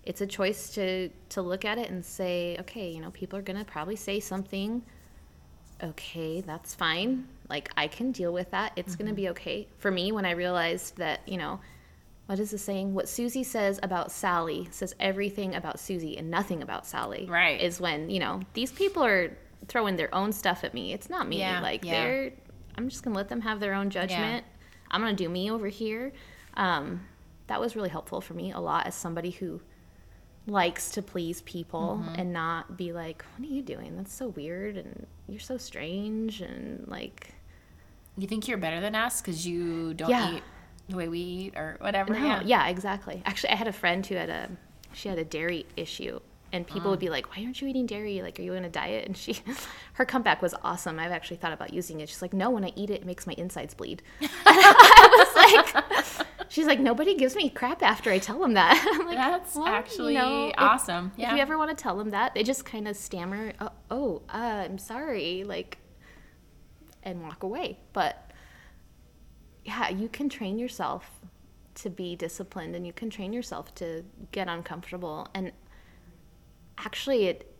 It's 0.04 0.20
a 0.20 0.26
choice 0.26 0.70
to 0.74 1.08
to 1.30 1.42
look 1.42 1.64
at 1.64 1.78
it 1.78 1.90
and 1.90 2.04
say, 2.04 2.56
okay, 2.60 2.88
you 2.90 3.00
know, 3.00 3.10
people 3.10 3.36
are 3.40 3.42
going 3.42 3.58
to 3.58 3.64
probably 3.64 3.96
say 3.96 4.20
something 4.20 4.82
okay, 5.82 6.40
that's 6.40 6.74
fine. 6.74 7.28
Like 7.48 7.70
I 7.76 7.86
can 7.86 8.12
deal 8.12 8.32
with 8.32 8.50
that. 8.50 8.72
It's 8.76 8.96
going 8.96 9.06
to 9.06 9.12
mm-hmm. 9.12 9.22
be 9.22 9.28
okay. 9.30 9.68
For 9.78 9.90
me, 9.90 10.12
when 10.12 10.24
I 10.24 10.32
realized 10.32 10.96
that, 10.96 11.20
you 11.26 11.36
know, 11.36 11.60
what 12.28 12.38
is 12.38 12.50
the 12.50 12.58
saying? 12.58 12.92
What 12.92 13.08
Susie 13.08 13.42
says 13.42 13.80
about 13.82 14.12
Sally 14.12 14.68
says 14.70 14.94
everything 15.00 15.54
about 15.54 15.80
Susie 15.80 16.18
and 16.18 16.30
nothing 16.30 16.62
about 16.62 16.86
Sally. 16.86 17.26
Right. 17.26 17.58
Is 17.58 17.80
when, 17.80 18.10
you 18.10 18.18
know, 18.20 18.42
these 18.52 18.70
people 18.70 19.02
are 19.02 19.34
throwing 19.66 19.96
their 19.96 20.14
own 20.14 20.32
stuff 20.32 20.62
at 20.62 20.74
me. 20.74 20.92
It's 20.92 21.08
not 21.08 21.26
me. 21.26 21.38
Yeah, 21.38 21.62
like 21.62 21.86
yeah. 21.86 21.92
they're 21.92 22.32
I'm 22.76 22.90
just 22.90 23.02
going 23.02 23.14
to 23.14 23.16
let 23.16 23.30
them 23.30 23.40
have 23.40 23.60
their 23.60 23.72
own 23.72 23.88
judgment. 23.88 24.44
Yeah. 24.46 24.86
I'm 24.90 25.00
going 25.00 25.16
to 25.16 25.24
do 25.24 25.30
me 25.30 25.50
over 25.50 25.68
here. 25.68 26.12
Um, 26.54 27.06
that 27.46 27.60
was 27.60 27.74
really 27.74 27.88
helpful 27.88 28.20
for 28.20 28.34
me 28.34 28.52
a 28.52 28.60
lot 28.60 28.86
as 28.86 28.94
somebody 28.94 29.30
who 29.30 29.60
likes 30.46 30.90
to 30.90 31.02
please 31.02 31.40
people 31.42 32.02
Mm-hmm. 32.04 32.20
and 32.20 32.32
not 32.32 32.76
be 32.76 32.92
like, 32.92 33.24
"What 33.36 33.48
are 33.48 33.52
you 33.52 33.62
doing? 33.62 33.96
That's 33.96 34.12
so 34.12 34.28
weird 34.28 34.76
and 34.76 35.06
you're 35.28 35.40
so 35.40 35.56
strange." 35.56 36.42
And 36.42 36.86
like, 36.88 37.34
You 38.18 38.26
think 38.28 38.48
you're 38.48 38.58
better 38.58 38.80
than 38.82 38.94
us 38.94 39.22
because 39.22 39.46
you 39.46 39.94
don't 39.94 40.10
eat 40.34 40.42
the 40.88 40.96
way 40.96 41.08
we 41.08 41.18
eat 41.20 41.54
or 41.56 41.76
whatever? 41.80 42.14
no, 42.14 42.40
yeah. 42.44 42.68
exactly. 42.68 43.22
Actually, 43.26 43.50
I 43.50 43.56
had 43.56 43.68
a 43.68 43.72
friend 43.72 44.04
who 44.06 44.14
had 44.14 44.30
a 44.30 44.48
she 44.94 45.08
had 45.08 45.18
a 45.18 45.24
dairy 45.24 45.66
issue, 45.76 46.18
and 46.50 46.66
people 46.66 46.88
Mm. 46.88 46.90
would 46.92 46.98
be 47.00 47.10
like, 47.10 47.36
"Why 47.36 47.44
aren't 47.44 47.60
you 47.60 47.68
eating 47.68 47.84
dairy? 47.86 48.22
Like, 48.22 48.38
are 48.40 48.42
you 48.42 48.54
on 48.54 48.64
a 48.64 48.70
diet?" 48.70 49.06
And 49.06 49.16
she, 49.16 49.38
her 49.94 50.04
comeback 50.06 50.40
was 50.40 50.54
awesome. 50.64 50.98
I've 50.98 51.12
actually 51.12 51.36
thought 51.36 51.52
about 51.52 51.74
using 51.74 52.00
it. 52.00 52.08
She's 52.08 52.22
like, 52.22 52.32
"No, 52.32 52.48
when 52.50 52.64
I 52.64 52.72
eat 52.74 52.88
it, 52.90 53.02
it 53.02 53.06
makes 53.06 53.26
my 53.26 53.34
insides 53.36 53.74
bleed." 53.74 54.02
I 54.46 55.64
was 55.72 55.74
like, 55.76 56.26
she's 56.48 56.66
like, 56.66 56.80
"Nobody 56.80 57.14
gives 57.16 57.36
me 57.36 57.50
crap 57.50 57.82
after 57.82 58.10
I 58.10 58.18
tell 58.18 58.38
them 58.38 58.54
that." 58.54 58.82
I'm 58.98 59.06
like, 59.06 59.16
That's 59.18 59.54
"Well, 59.54 59.66
you 59.66 59.72
actually 59.72 60.14
know, 60.14 60.52
awesome. 60.56 61.12
If 61.16 61.20
yeah. 61.20 61.34
you 61.34 61.42
ever 61.42 61.58
want 61.58 61.76
to 61.76 61.80
tell 61.80 61.98
them 61.98 62.10
that, 62.10 62.32
they 62.34 62.42
just 62.42 62.64
kind 62.64 62.88
of 62.88 62.96
stammer, 62.96 63.52
"Oh, 63.60 63.70
oh 63.90 64.22
uh, 64.30 64.64
I'm 64.64 64.78
sorry," 64.78 65.44
like, 65.44 65.76
and 67.02 67.22
walk 67.22 67.42
away. 67.42 67.78
But 67.92 68.27
yeah, 69.68 69.90
you 69.90 70.08
can 70.08 70.30
train 70.30 70.58
yourself 70.58 71.10
to 71.74 71.90
be 71.90 72.16
disciplined, 72.16 72.74
and 72.74 72.86
you 72.86 72.92
can 72.92 73.10
train 73.10 73.34
yourself 73.34 73.74
to 73.76 74.02
get 74.32 74.48
uncomfortable. 74.48 75.28
And 75.34 75.52
actually, 76.78 77.26
it 77.26 77.54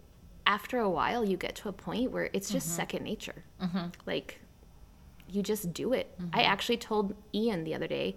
after 0.46 0.78
a 0.78 0.88
while, 0.88 1.22
you 1.22 1.36
get 1.36 1.54
to 1.56 1.68
a 1.68 1.72
point 1.72 2.10
where 2.10 2.30
it's 2.32 2.48
just 2.48 2.68
mm-hmm. 2.68 2.76
second 2.76 3.04
nature. 3.04 3.44
Mm-hmm. 3.62 3.88
Like, 4.06 4.40
you 5.28 5.42
just 5.42 5.74
do 5.74 5.92
it. 5.92 6.18
Mm-hmm. 6.18 6.30
I 6.32 6.42
actually 6.44 6.78
told 6.78 7.14
Ian 7.34 7.64
the 7.64 7.74
other 7.74 7.86
day. 7.86 8.16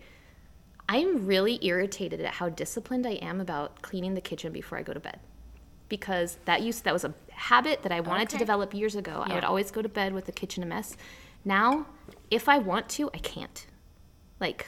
I'm 0.87 1.25
really 1.25 1.59
irritated 1.65 2.21
at 2.21 2.33
how 2.35 2.47
disciplined 2.49 3.05
I 3.05 3.15
am 3.15 3.41
about 3.41 3.81
cleaning 3.81 4.13
the 4.13 4.21
kitchen 4.21 4.53
before 4.53 4.77
I 4.77 4.83
go 4.83 4.93
to 4.93 4.99
bed. 4.99 5.19
Because 5.89 6.37
that 6.45 6.61
used 6.61 6.85
that 6.85 6.93
was 6.93 7.03
a 7.03 7.13
habit 7.31 7.83
that 7.83 7.91
I 7.91 7.99
wanted 7.99 8.29
to 8.29 8.37
develop 8.37 8.73
years 8.73 8.95
ago. 8.95 9.23
I 9.25 9.33
would 9.33 9.43
always 9.43 9.69
go 9.71 9.81
to 9.81 9.89
bed 9.89 10.13
with 10.13 10.25
the 10.25 10.31
kitchen 10.31 10.63
a 10.63 10.65
mess. 10.65 10.95
Now, 11.43 11.87
if 12.29 12.47
I 12.47 12.57
want 12.59 12.87
to, 12.89 13.09
I 13.13 13.17
can't. 13.17 13.67
Like 14.41 14.67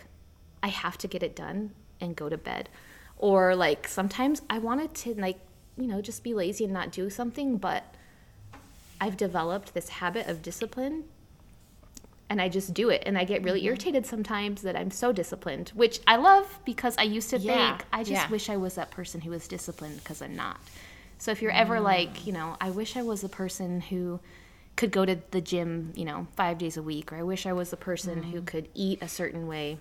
I 0.61 0.67
have 0.69 0.97
to 0.99 1.07
get 1.07 1.23
it 1.23 1.35
done 1.35 1.71
and 1.99 2.15
go 2.15 2.29
to 2.29 2.37
bed. 2.37 2.69
Or 3.17 3.55
like 3.55 3.87
sometimes 3.87 4.41
I 4.49 4.59
wanted 4.59 4.93
to 4.95 5.15
like, 5.15 5.39
you 5.77 5.87
know, 5.87 6.01
just 6.01 6.23
be 6.23 6.33
lazy 6.33 6.63
and 6.65 6.73
not 6.73 6.91
do 6.91 7.09
something, 7.09 7.57
but 7.57 7.83
I've 9.01 9.17
developed 9.17 9.73
this 9.73 9.89
habit 9.89 10.27
of 10.27 10.41
discipline 10.41 11.05
and 12.29 12.41
I 12.41 12.49
just 12.49 12.73
do 12.73 12.89
it. 12.89 13.03
And 13.05 13.17
I 13.17 13.25
get 13.25 13.43
really 13.43 13.59
Mm-hmm. 13.59 13.67
irritated 13.67 14.05
sometimes 14.05 14.61
that 14.61 14.75
I'm 14.75 14.91
so 14.91 15.11
disciplined, 15.11 15.71
which 15.75 15.99
I 16.07 16.15
love 16.15 16.59
because 16.65 16.95
I 16.97 17.03
used 17.03 17.29
to 17.31 17.39
Yeah, 17.39 17.77
think 17.77 17.85
I 17.91 18.03
just 18.03 18.11
yeah. 18.11 18.29
wish 18.29 18.49
I 18.49 18.57
was 18.57 18.75
that 18.75 18.91
person 18.91 19.21
who 19.21 19.31
was 19.31 19.47
disciplined 19.47 19.97
because 19.97 20.21
I'm 20.21 20.35
not. 20.35 20.59
So 21.17 21.31
if 21.31 21.41
you're 21.41 21.51
ever 21.51 21.79
Mm. 21.79 21.83
like, 21.83 22.25
you 22.27 22.33
know, 22.33 22.57
I 22.61 22.69
wish 22.71 22.97
I 22.97 23.01
was 23.03 23.23
a 23.23 23.29
person 23.29 23.81
who 23.81 24.19
could 24.75 24.91
go 24.91 25.05
to 25.05 25.19
the 25.31 25.41
gym, 25.41 25.93
you 25.95 26.05
know, 26.05 26.27
five 26.35 26.57
days 26.57 26.77
a 26.77 26.83
week, 26.83 27.11
or 27.13 27.17
I 27.17 27.23
wish 27.23 27.45
I 27.45 27.53
was 27.53 27.69
the 27.69 27.77
person 27.77 28.23
who 28.23 28.41
Mm. 28.41 28.45
could 28.47 28.69
eat 28.73 29.01
a 29.01 29.07
certain 29.07 29.47
way. 29.47 29.77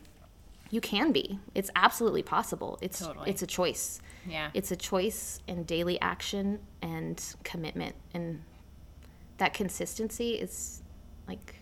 You 0.71 0.81
can 0.81 1.13
be. 1.13 1.39
It's 1.55 1.71
absolutely 1.77 2.23
possible. 2.23 2.79
It's 2.81 3.01
Totally. 3.01 3.29
it's 3.31 3.43
a 3.43 3.47
choice. 3.47 4.01
Yeah. 4.27 4.51
It's 4.55 4.71
a 4.71 4.77
choice 4.77 5.41
and 5.49 5.67
daily 5.67 6.01
action 6.01 6.61
and 6.81 7.23
commitment 7.45 7.95
and 8.15 8.43
that 9.39 9.53
consistency 9.55 10.33
is 10.35 10.83
like 11.29 11.57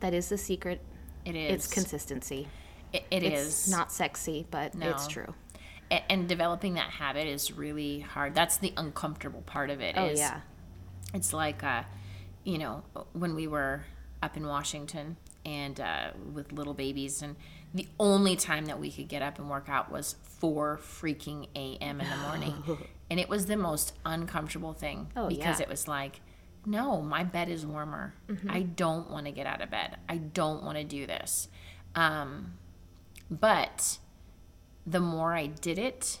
that 0.00 0.14
is 0.14 0.28
the 0.28 0.38
secret. 0.38 0.80
It 1.24 1.34
is. 1.34 1.54
It's 1.54 1.66
consistency. 1.72 2.46
It, 2.92 3.04
it 3.10 3.22
it's 3.22 3.66
is. 3.66 3.70
not 3.70 3.90
sexy, 3.92 4.46
but 4.50 4.74
it's 4.80 5.06
true. 5.08 5.34
And 5.90 6.28
developing 6.28 6.74
that 6.74 6.90
habit 6.90 7.26
is 7.26 7.50
really 7.52 8.00
hard. 8.00 8.34
That's 8.34 8.58
the 8.58 8.72
uncomfortable 8.76 9.42
part 9.42 9.70
of 9.70 9.80
it. 9.80 9.94
Oh 9.96 10.06
is 10.06 10.18
yeah. 10.18 10.40
It's 11.14 11.32
like, 11.32 11.64
uh, 11.64 11.82
you 12.48 12.56
know, 12.58 12.82
when 13.12 13.34
we 13.34 13.46
were 13.46 13.84
up 14.22 14.36
in 14.36 14.46
Washington 14.46 15.16
and 15.44 15.78
uh, 15.78 16.10
with 16.32 16.50
little 16.52 16.72
babies, 16.74 17.20
and 17.22 17.36
the 17.74 17.86
only 18.00 18.36
time 18.36 18.64
that 18.66 18.80
we 18.80 18.90
could 18.90 19.06
get 19.08 19.20
up 19.20 19.38
and 19.38 19.50
work 19.50 19.68
out 19.68 19.92
was 19.92 20.16
4 20.22 20.80
freaking 20.82 21.46
a.m. 21.54 22.00
in 22.00 22.08
the 22.08 22.16
morning. 22.16 22.54
and 23.10 23.20
it 23.20 23.28
was 23.28 23.44
the 23.46 23.56
most 23.56 23.92
uncomfortable 24.06 24.72
thing 24.72 25.08
Oh, 25.14 25.28
because 25.28 25.38
yeah. 25.44 25.52
Mm-hmm. 25.52 25.62
it 25.62 25.68
was 25.68 25.86
like, 25.88 26.20
no, 26.64 27.02
my 27.02 27.22
bed 27.22 27.48
is 27.50 27.66
warmer. 27.66 28.14
I 28.48 28.62
don't 28.62 29.10
want 29.10 29.26
to 29.26 29.32
get 29.32 29.46
out 29.46 29.60
of 29.60 29.70
bed. 29.70 29.96
I 30.08 30.16
don't 30.16 30.62
want 30.64 30.78
to 30.78 30.84
do 30.84 31.06
this. 31.06 31.48
Um, 31.94 32.54
but 33.30 33.98
the 34.86 35.00
more 35.00 35.34
I 35.34 35.46
did 35.46 35.78
it, 35.78 36.18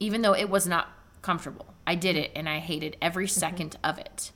even 0.00 0.22
though 0.22 0.34
it 0.34 0.48
was 0.48 0.66
not 0.66 0.88
comfortable, 1.20 1.66
I 1.86 1.94
did 1.94 2.16
it 2.16 2.32
and 2.34 2.48
I 2.48 2.58
hated 2.58 2.96
every 3.02 3.26
Mm-hmm. 3.26 3.56
2nd 3.62 3.74
of 3.84 3.98
it. 3.98 4.32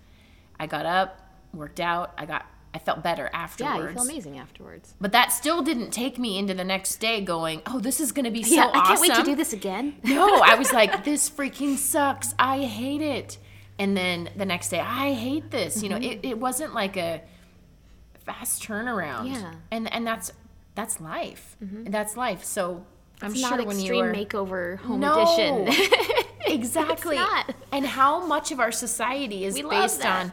I 0.58 0.66
got 0.66 0.86
up, 0.86 1.20
worked 1.52 1.80
out, 1.80 2.12
I 2.18 2.26
got 2.26 2.46
I 2.74 2.78
felt 2.78 3.02
better 3.02 3.30
Yeah, 3.32 3.40
afterwards. 3.40 3.78
you 3.88 3.94
feel 3.94 4.02
amazing 4.02 4.38
afterwards. 4.38 4.94
But 5.00 5.12
that 5.12 5.32
still 5.32 5.62
didn't 5.62 5.92
take 5.92 6.18
me 6.18 6.38
into 6.38 6.52
the 6.52 6.64
next 6.64 6.96
day 6.96 7.22
going, 7.22 7.62
"Oh, 7.66 7.78
this 7.80 8.00
is 8.00 8.12
going 8.12 8.26
to 8.26 8.30
be 8.30 8.42
so 8.42 8.54
yeah, 8.54 8.64
awesome." 8.66 8.80
I 8.82 8.86
can't 8.86 9.00
wait 9.00 9.14
to 9.14 9.22
do 9.22 9.34
this 9.34 9.54
again. 9.54 9.96
No, 10.04 10.40
I 10.44 10.56
was 10.56 10.72
like, 10.74 11.02
this 11.10 11.30
freaking 11.30 11.78
sucks. 11.78 12.34
I 12.38 12.60
hate 12.64 13.00
it. 13.00 13.38
And 13.78 13.96
then 13.96 14.28
the 14.36 14.44
next 14.44 14.68
day, 14.68 14.80
I 14.80 15.12
hate 15.14 15.50
this. 15.50 15.82
You 15.82 15.88
know, 15.88 15.96
it, 15.96 16.20
it 16.22 16.38
wasn't 16.38 16.74
like 16.74 16.96
a 16.98 17.22
fast 18.26 18.62
turnaround. 18.62 19.24
Mm-hmm. 19.30 19.34
Yeah. 19.34 19.52
And 19.70 19.92
and 19.92 20.06
that's 20.06 20.32
that's 20.74 21.00
life. 21.00 21.56
That's 21.60 22.16
life. 22.16 22.44
So 22.44 22.84
I'm 23.22 23.30
It's 23.32 23.40
sure 23.40 23.56
not 23.56 23.66
when 23.66 23.76
extreme 23.78 23.94
you 23.94 24.02
were 24.04 24.12
makeover 24.12 24.78
home 24.80 25.00
No. 25.00 25.22
edition. 25.22 25.86
exactly. 26.46 27.18
And 27.72 27.87
how 27.87 28.24
much 28.26 28.52
of 28.52 28.61
our 28.61 28.72
society 28.72 29.44
is 29.44 29.54
We 29.54 29.62
based 29.62 30.04
on 30.04 30.32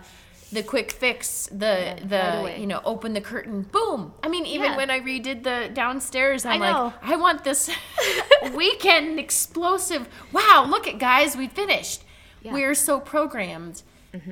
the 0.52 0.63
quick 0.63 0.91
fix, 0.91 1.47
the 1.47 1.97
the 2.04 2.17
right 2.43 2.58
you 2.60 2.67
know, 2.67 2.82
open 2.86 3.13
the 3.13 3.21
curtain, 3.21 3.63
boom. 3.63 4.13
I 4.21 4.28
mean, 4.30 4.45
even 4.45 4.71
Yeah. 4.71 4.78
when 4.78 4.89
I 4.89 4.99
redid 4.99 5.43
the 5.43 5.69
downstairs, 5.73 6.45
I'm 6.45 6.62
I 6.62 6.71
like. 6.71 6.93
I 7.02 7.15
want 7.15 7.43
this 7.43 7.69
weekend 8.54 9.19
explosive. 9.19 10.08
Wow, 10.32 10.65
look 10.69 10.88
at 10.88 10.99
guys, 10.99 11.36
we 11.36 11.47
finished. 11.47 12.04
Yeah. 12.41 12.49
Mm-hmm. 12.49 12.56
We're 12.56 12.76
so 12.76 12.99
programmed 12.99 13.82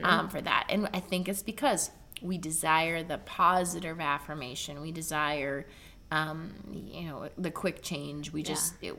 um, 0.04 0.30
for 0.30 0.42
that, 0.42 0.68
and 0.70 0.88
I 0.94 1.00
think 1.00 1.28
it's 1.28 1.42
because 1.42 1.90
we 2.22 2.38
desire 2.38 3.04
the 3.04 3.18
positive 3.18 4.00
affirmation. 4.00 4.80
We 4.80 4.92
desire, 4.92 5.66
um, 6.12 6.54
you 6.72 7.08
know, 7.08 7.30
the 7.38 7.50
quick 7.50 7.82
change. 7.82 8.32
We 8.32 8.44
just 8.44 8.76
it, 8.82 8.96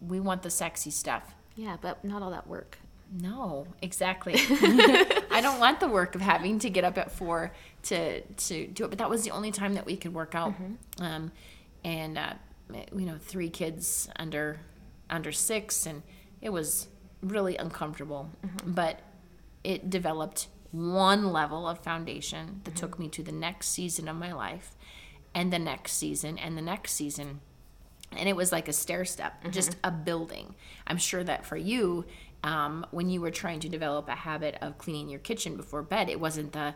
we 0.00 0.20
want 0.20 0.42
the 0.42 0.50
sexy 0.50 0.90
stuff. 0.90 1.34
Yeah, 1.56 1.76
but 1.80 2.04
not 2.04 2.22
all 2.22 2.30
that 2.30 2.46
work. 2.46 2.78
No, 3.12 3.66
exactly. 3.80 4.34
I 5.30 5.40
don't 5.40 5.60
want 5.60 5.78
the 5.78 5.88
work 5.88 6.14
of 6.14 6.20
having 6.20 6.58
to 6.60 6.70
get 6.70 6.84
up 6.84 6.98
at 6.98 7.12
four 7.12 7.52
to 7.84 8.22
to 8.22 8.66
do 8.66 8.84
it. 8.84 8.88
But 8.88 8.98
that 8.98 9.10
was 9.10 9.22
the 9.22 9.30
only 9.30 9.52
time 9.52 9.74
that 9.74 9.86
we 9.86 9.96
could 9.96 10.14
work 10.14 10.34
out. 10.34 10.54
Um, 11.00 11.30
and 11.84 12.18
uh, 12.18 12.34
you 12.72 13.06
know, 13.06 13.16
three 13.20 13.50
kids 13.50 14.08
under 14.16 14.60
under 15.08 15.30
six, 15.30 15.86
and 15.86 16.02
it 16.40 16.50
was 16.50 16.88
really 17.22 17.56
uncomfortable. 17.56 18.30
But 18.64 19.00
it 19.62 19.90
developed 19.90 20.48
one 20.72 21.32
level 21.32 21.68
of 21.68 21.78
foundation 21.78 22.62
that 22.64 22.74
took 22.74 22.98
me 22.98 23.08
to 23.10 23.22
the 23.22 23.32
next 23.32 23.68
season 23.68 24.08
of 24.08 24.16
my 24.16 24.32
life, 24.32 24.74
and 25.34 25.52
the 25.52 25.58
next 25.58 25.92
season, 25.92 26.36
and 26.36 26.58
the 26.58 26.62
next 26.62 26.92
season 26.94 27.40
and 28.18 28.28
it 28.28 28.36
was 28.36 28.52
like 28.52 28.68
a 28.68 28.72
stair 28.72 29.04
step, 29.04 29.34
just 29.50 29.76
a 29.84 29.90
building. 29.90 30.54
I'm 30.86 30.98
sure 30.98 31.24
that 31.24 31.44
for 31.46 31.56
you, 31.56 32.04
um, 32.42 32.84
when 32.90 33.08
you 33.08 33.20
were 33.20 33.30
trying 33.30 33.60
to 33.60 33.68
develop 33.68 34.08
a 34.08 34.14
habit 34.14 34.56
of 34.60 34.76
cleaning 34.78 35.08
your 35.08 35.20
kitchen 35.20 35.56
before 35.56 35.82
bed. 35.82 36.08
It 36.10 36.20
wasn't 36.20 36.52
the, 36.52 36.74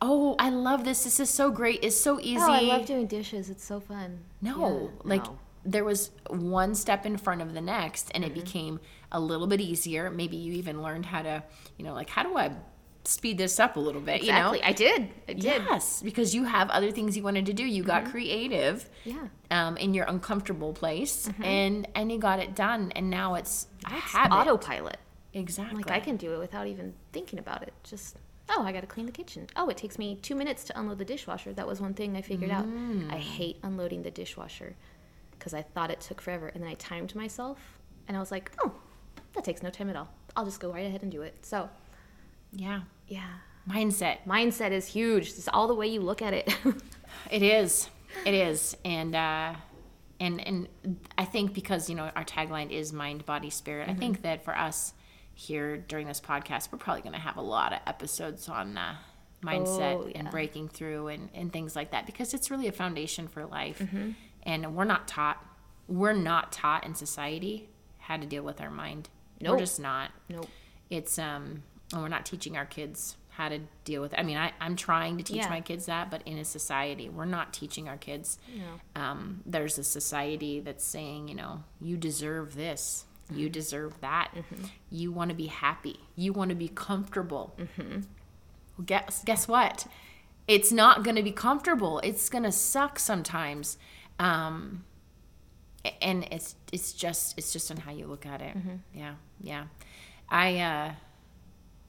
oh, 0.00 0.34
I 0.38 0.48
love 0.50 0.84
this. 0.84 1.04
This 1.04 1.20
is 1.20 1.28
so 1.30 1.50
great. 1.50 1.80
It's 1.82 1.98
so 2.00 2.18
easy. 2.20 2.36
Oh, 2.40 2.50
I 2.50 2.60
love 2.60 2.86
doing 2.86 3.06
dishes. 3.06 3.50
It's 3.50 3.64
so 3.64 3.78
fun. 3.80 4.20
No, 4.40 4.90
Yeah, 4.94 5.00
like 5.04 5.24
no. 5.26 5.38
there 5.64 5.84
was 5.84 6.10
one 6.30 6.74
step 6.74 7.04
in 7.04 7.16
front 7.18 7.42
of 7.42 7.52
the 7.54 7.60
next, 7.60 8.10
and 8.14 8.24
Mm-hmm. 8.24 8.32
it 8.36 8.44
became 8.44 8.80
a 9.10 9.20
little 9.20 9.46
bit 9.46 9.60
easier. 9.60 10.10
Maybe 10.10 10.36
you 10.38 10.54
even 10.54 10.80
learned 10.82 11.04
how 11.06 11.20
to, 11.22 11.42
you 11.76 11.84
know, 11.84 11.92
like 11.92 12.08
how 12.08 12.22
do 12.22 12.36
I 12.38 12.52
speed 13.04 13.38
this 13.38 13.58
up 13.58 13.76
a 13.76 13.80
little 13.80 14.00
bit? 14.00 14.22
exactly. 14.22 14.58
You 14.58 14.62
know, 14.62 14.68
I 14.68 14.72
did. 14.72 15.08
I 15.28 15.32
did. 15.32 15.42
yes, 15.42 16.02
because 16.02 16.34
you 16.34 16.44
have 16.44 16.70
other 16.70 16.90
things 16.90 17.16
you 17.16 17.22
wanted 17.22 17.46
to 17.46 17.52
do. 17.52 17.64
You 17.64 17.82
got 17.82 18.02
mm-hmm. 18.02 18.12
creative, 18.12 18.88
Yeah. 19.04 19.28
um, 19.50 19.76
in 19.76 19.94
your 19.94 20.06
uncomfortable 20.06 20.72
place, 20.72 21.28
mm-hmm. 21.28 21.44
and 21.44 21.88
and 21.94 22.12
you 22.12 22.18
got 22.18 22.38
it 22.38 22.54
done, 22.54 22.92
and 22.94 23.10
now 23.10 23.34
it's 23.34 23.66
It's 23.90 24.12
habit. 24.12 24.34
autopilot. 24.34 24.98
exactly. 25.32 25.82
Like 25.82 25.90
I 25.90 26.00
can 26.00 26.16
do 26.16 26.34
it 26.34 26.38
without 26.38 26.66
even 26.66 26.94
thinking 27.12 27.38
about 27.38 27.62
it. 27.62 27.72
Just 27.82 28.16
oh, 28.50 28.62
I 28.62 28.72
got 28.72 28.80
to 28.80 28.86
clean 28.86 29.06
the 29.06 29.12
kitchen. 29.12 29.46
Oh, 29.56 29.68
it 29.68 29.76
takes 29.76 29.98
me 29.98 30.16
two 30.16 30.34
minutes 30.34 30.64
to 30.64 30.78
unload 30.78 30.98
the 30.98 31.04
dishwasher. 31.04 31.52
That 31.52 31.66
was 31.66 31.80
one 31.80 31.94
thing 31.94 32.16
I 32.16 32.22
figured 32.22 32.50
out. 32.50 32.64
I 32.64 32.66
mm. 32.66 33.10
hate 33.12 33.58
unloading 33.62 34.02
the 34.02 34.10
dishwasher 34.10 34.76
because 35.38 35.54
I 35.54 35.62
thought 35.62 35.90
it 35.90 36.00
took 36.00 36.20
forever, 36.20 36.48
and 36.48 36.62
then 36.62 36.70
I 36.70 36.74
timed 36.74 37.14
myself, 37.14 37.58
and 38.06 38.16
I 38.16 38.20
was 38.20 38.30
like, 38.30 38.52
oh, 38.62 38.72
that 39.34 39.44
takes 39.44 39.62
no 39.62 39.70
time 39.70 39.90
at 39.90 39.96
all. 39.96 40.08
I'll 40.36 40.44
just 40.44 40.60
go 40.60 40.72
right 40.72 40.86
ahead 40.86 41.02
and 41.02 41.10
do 41.10 41.22
it. 41.22 41.44
So 41.44 41.68
yeah, 42.52 42.82
yeah, 43.08 43.28
mindset. 43.68 44.18
mindset 44.26 44.70
is 44.70 44.86
huge. 44.86 45.28
It's 45.28 45.48
all 45.48 45.68
the 45.68 45.74
way 45.74 45.86
you 45.88 46.00
look 46.00 46.22
at 46.22 46.34
it. 46.34 46.52
It 47.30 47.42
is. 47.42 47.88
It 48.26 48.34
is. 48.34 48.76
And 48.84 49.14
uh 49.14 49.54
and 50.18 50.40
and 50.46 50.68
I 51.16 51.24
think 51.24 51.54
because, 51.54 51.88
you 51.88 51.94
know, 51.94 52.10
our 52.16 52.24
tagline 52.24 52.70
is 52.70 52.92
mind, 52.92 53.24
body, 53.26 53.48
spirit, 53.50 53.88
I 53.88 53.94
think 53.94 54.22
that 54.22 54.44
for 54.44 54.56
us 54.56 54.92
here 55.34 55.76
during 55.76 56.06
this 56.06 56.20
podcast, 56.20 56.72
we're 56.72 56.78
probably 56.78 57.02
gonna 57.02 57.18
have 57.18 57.36
a 57.36 57.42
lot 57.42 57.72
of 57.72 57.80
episodes 57.86 58.48
on 58.48 58.76
uh 58.76 58.96
mindset 59.42 59.94
Oh, 59.96 60.10
and 60.14 60.30
breaking 60.30 60.68
through 60.68 61.08
and, 61.08 61.28
and 61.34 61.52
things 61.52 61.74
like 61.76 61.90
that 61.92 62.06
because 62.06 62.32
it's 62.34 62.50
really 62.50 62.66
a 62.68 62.72
foundation 62.72 63.28
for 63.28 63.44
life. 63.46 63.82
And 64.44 64.74
we're 64.74 64.84
not 64.84 65.06
taught 65.06 65.44
we're 65.86 66.12
not 66.14 66.50
taught 66.52 66.84
in 66.84 66.94
society 66.94 67.68
how 67.98 68.16
to 68.16 68.26
deal 68.26 68.42
with 68.42 68.60
our 68.60 68.70
mind. 68.70 69.10
We're 69.40 69.58
just 69.58 69.78
not 69.80 70.10
nope. 70.28 70.48
it's 70.90 71.18
um 71.18 71.62
and 71.92 72.02
we're 72.02 72.08
not 72.08 72.24
teaching 72.26 72.56
our 72.56 72.66
kids 72.66 73.16
how 73.30 73.48
to 73.48 73.60
deal 73.84 74.02
with 74.02 74.12
it. 74.12 74.18
I 74.18 74.22
mean, 74.22 74.36
I, 74.36 74.52
I'm 74.60 74.76
trying 74.76 75.16
to 75.16 75.22
teach 75.24 75.36
Yeah. 75.38 75.48
my 75.48 75.60
kids 75.62 75.86
that, 75.86 76.10
but 76.10 76.22
in 76.26 76.36
a 76.38 76.44
society, 76.44 77.08
we're 77.08 77.24
not 77.24 77.52
teaching 77.54 77.88
our 77.88 77.96
kids. 77.96 78.38
No. 78.54 79.00
Um, 79.02 79.40
there's 79.46 79.78
a 79.78 79.84
society 79.84 80.60
that's 80.60 80.84
saying, 80.84 81.28
you 81.28 81.34
know, 81.34 81.64
you 81.80 81.96
deserve 81.96 82.54
this, 82.56 83.06
you 83.32 83.48
deserve 83.48 83.98
that, 84.02 84.32
you 84.90 85.12
want 85.12 85.30
to 85.30 85.34
be 85.34 85.46
happy, 85.46 86.00
you 86.14 86.34
want 86.34 86.50
to 86.50 86.54
be 86.54 86.68
comfortable. 86.68 87.56
Well, 87.78 88.84
guess 88.84 89.22
guess 89.24 89.48
what? 89.48 89.86
It's 90.48 90.72
not 90.72 91.02
going 91.04 91.16
to 91.16 91.22
be 91.22 91.32
comfortable. 91.32 92.00
It's 92.00 92.28
going 92.28 92.44
to 92.44 92.52
suck 92.52 92.98
sometimes. 92.98 93.78
Um, 94.18 94.84
and 96.00 96.24
it's 96.30 96.54
it's 96.72 96.92
just 96.92 97.36
it's 97.38 97.52
just 97.52 97.70
on 97.70 97.78
how 97.78 97.92
you 97.92 98.06
look 98.06 98.26
at 98.26 98.40
it. 98.42 98.56
Yeah, 98.94 99.14
yeah. 99.40 99.64
I 100.28 100.58
uh, 100.58 100.92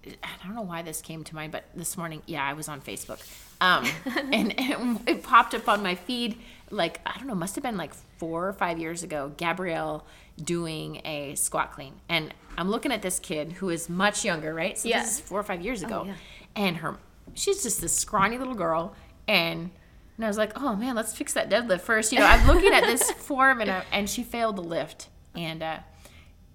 I 0.05 0.45
don't 0.45 0.55
know 0.55 0.61
why 0.61 0.81
this 0.81 1.01
came 1.01 1.23
to 1.23 1.35
mind, 1.35 1.51
but 1.51 1.63
this 1.75 1.95
morning, 1.97 2.21
yeah, 2.25 2.43
I 2.43 2.53
was 2.53 2.67
on 2.67 2.81
Facebook, 2.81 3.19
um, 3.61 3.85
and, 4.33 4.59
and 4.59 4.99
it 5.07 5.23
popped 5.23 5.53
up 5.53 5.67
on 5.69 5.81
my 5.83 5.95
feed. 5.95 6.37
Like 6.69 6.99
I 7.05 7.17
don't 7.17 7.27
know, 7.27 7.35
must 7.35 7.55
have 7.55 7.63
been 7.63 7.77
like 7.77 7.93
four 8.17 8.47
or 8.47 8.53
five 8.53 8.79
years 8.79 9.03
ago. 9.03 9.31
Gabrielle 9.37 10.05
doing 10.43 11.01
a 11.05 11.35
squat 11.35 11.71
clean, 11.73 11.93
and 12.09 12.33
I'm 12.57 12.69
looking 12.69 12.91
at 12.91 13.01
this 13.01 13.19
kid 13.19 13.53
who 13.53 13.69
is 13.69 13.89
much 13.89 14.25
younger, 14.25 14.53
right? 14.53 14.77
So 14.77 14.89
Yeah. 14.89 15.01
this 15.03 15.13
is 15.13 15.19
four 15.19 15.39
or 15.39 15.43
five 15.43 15.61
years 15.61 15.83
ago, 15.83 16.03
yeah. 16.05 16.13
and 16.55 16.77
her, 16.77 16.97
she's 17.33 17.63
just 17.63 17.79
this 17.81 17.95
scrawny 17.95 18.37
little 18.37 18.55
girl, 18.55 18.95
and. 19.27 19.69
And 20.15 20.23
I 20.25 20.27
was 20.27 20.37
like, 20.37 20.51
"Oh 20.61 20.75
man, 20.75 20.93
let's 20.95 21.17
fix 21.17 21.33
that 21.33 21.49
deadlift 21.49 21.81
first. 21.81 22.11
You 22.13 22.19
know, 22.19 22.27
I'm 22.27 22.45
looking 22.45 22.71
at 22.71 22.83
this 22.83 23.09
form, 23.17 23.61
and 23.61 23.71
I, 23.71 23.83
and 23.91 24.07
she 24.07 24.21
failed 24.21 24.57
the 24.57 24.61
lift, 24.61 25.07
and 25.35 25.63
uh, 25.63 25.79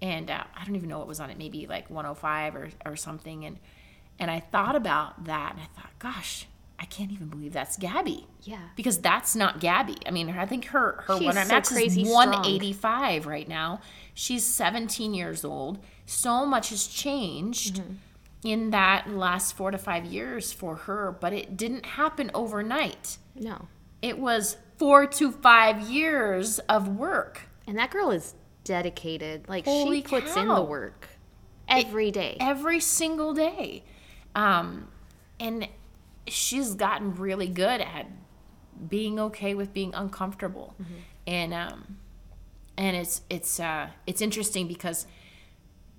and 0.01 0.29
uh, 0.31 0.43
I 0.55 0.65
don't 0.65 0.75
even 0.75 0.89
know 0.89 0.99
what 0.99 1.07
was 1.07 1.19
on 1.19 1.29
it, 1.29 1.37
maybe 1.37 1.67
like 1.67 1.89
105 1.89 2.55
or, 2.55 2.69
or 2.85 2.95
something. 2.95 3.45
And 3.45 3.57
and 4.19 4.29
I 4.29 4.39
thought 4.41 4.75
about 4.75 5.25
that, 5.25 5.53
and 5.53 5.61
I 5.61 5.65
thought, 5.79 5.91
gosh, 5.99 6.45
I 6.77 6.85
can't 6.85 7.11
even 7.11 7.27
believe 7.27 7.53
that's 7.53 7.77
Gabby. 7.77 8.27
Yeah. 8.43 8.59
Because 8.75 8.97
that's 8.99 9.35
not 9.35 9.59
Gabby. 9.59 9.95
I 10.05 10.11
mean, 10.11 10.29
I 10.29 10.45
think 10.45 10.65
her 10.65 11.03
her 11.07 11.17
She's 11.17 11.25
one 11.25 11.35
so 11.35 11.45
max 11.45 11.71
is 11.71 11.93
strong. 11.93 12.09
185 12.31 13.27
right 13.27 13.47
now. 13.47 13.81
She's 14.13 14.45
17 14.45 15.13
years 15.13 15.45
old. 15.45 15.79
So 16.05 16.45
much 16.45 16.69
has 16.69 16.87
changed 16.87 17.75
Mm-hmm. 17.75 17.93
in 18.43 18.69
that 18.71 19.09
last 19.09 19.53
four 19.55 19.71
to 19.71 19.77
five 19.77 20.05
years 20.05 20.51
for 20.51 20.75
her, 20.75 21.15
but 21.19 21.33
it 21.33 21.55
didn't 21.57 21.85
happen 21.85 22.31
overnight. 22.33 23.17
No. 23.35 23.67
It 24.01 24.17
was 24.17 24.57
four 24.77 25.05
to 25.07 25.31
five 25.31 25.81
years 25.81 26.59
of 26.59 26.87
work. 26.87 27.41
And 27.67 27.77
that 27.77 27.91
girl 27.91 28.11
is 28.11 28.33
dedicated. 28.69 29.49
Like 29.49 29.65
Holy 29.65 29.97
she 29.97 30.03
puts 30.03 30.37
in 30.37 30.47
the 30.47 30.53
cow. 30.53 30.63
work 30.63 31.07
every 31.67 32.11
day. 32.11 32.37
every 32.39 32.79
single 32.79 33.33
day. 33.33 33.83
Um, 34.35 34.87
and 35.39 35.67
she's 36.27 36.75
gotten 36.75 37.15
really 37.15 37.47
good 37.47 37.81
at 37.81 38.05
being 38.87 39.19
okay 39.19 39.55
with 39.55 39.73
being 39.73 39.93
uncomfortable. 39.95 40.75
And 41.25 41.51
um, 41.51 41.97
and 42.77 42.95
it's 42.95 43.21
it's 43.27 43.59
uh, 43.59 43.89
it's 44.05 44.21
interesting 44.21 44.67
because 44.67 45.07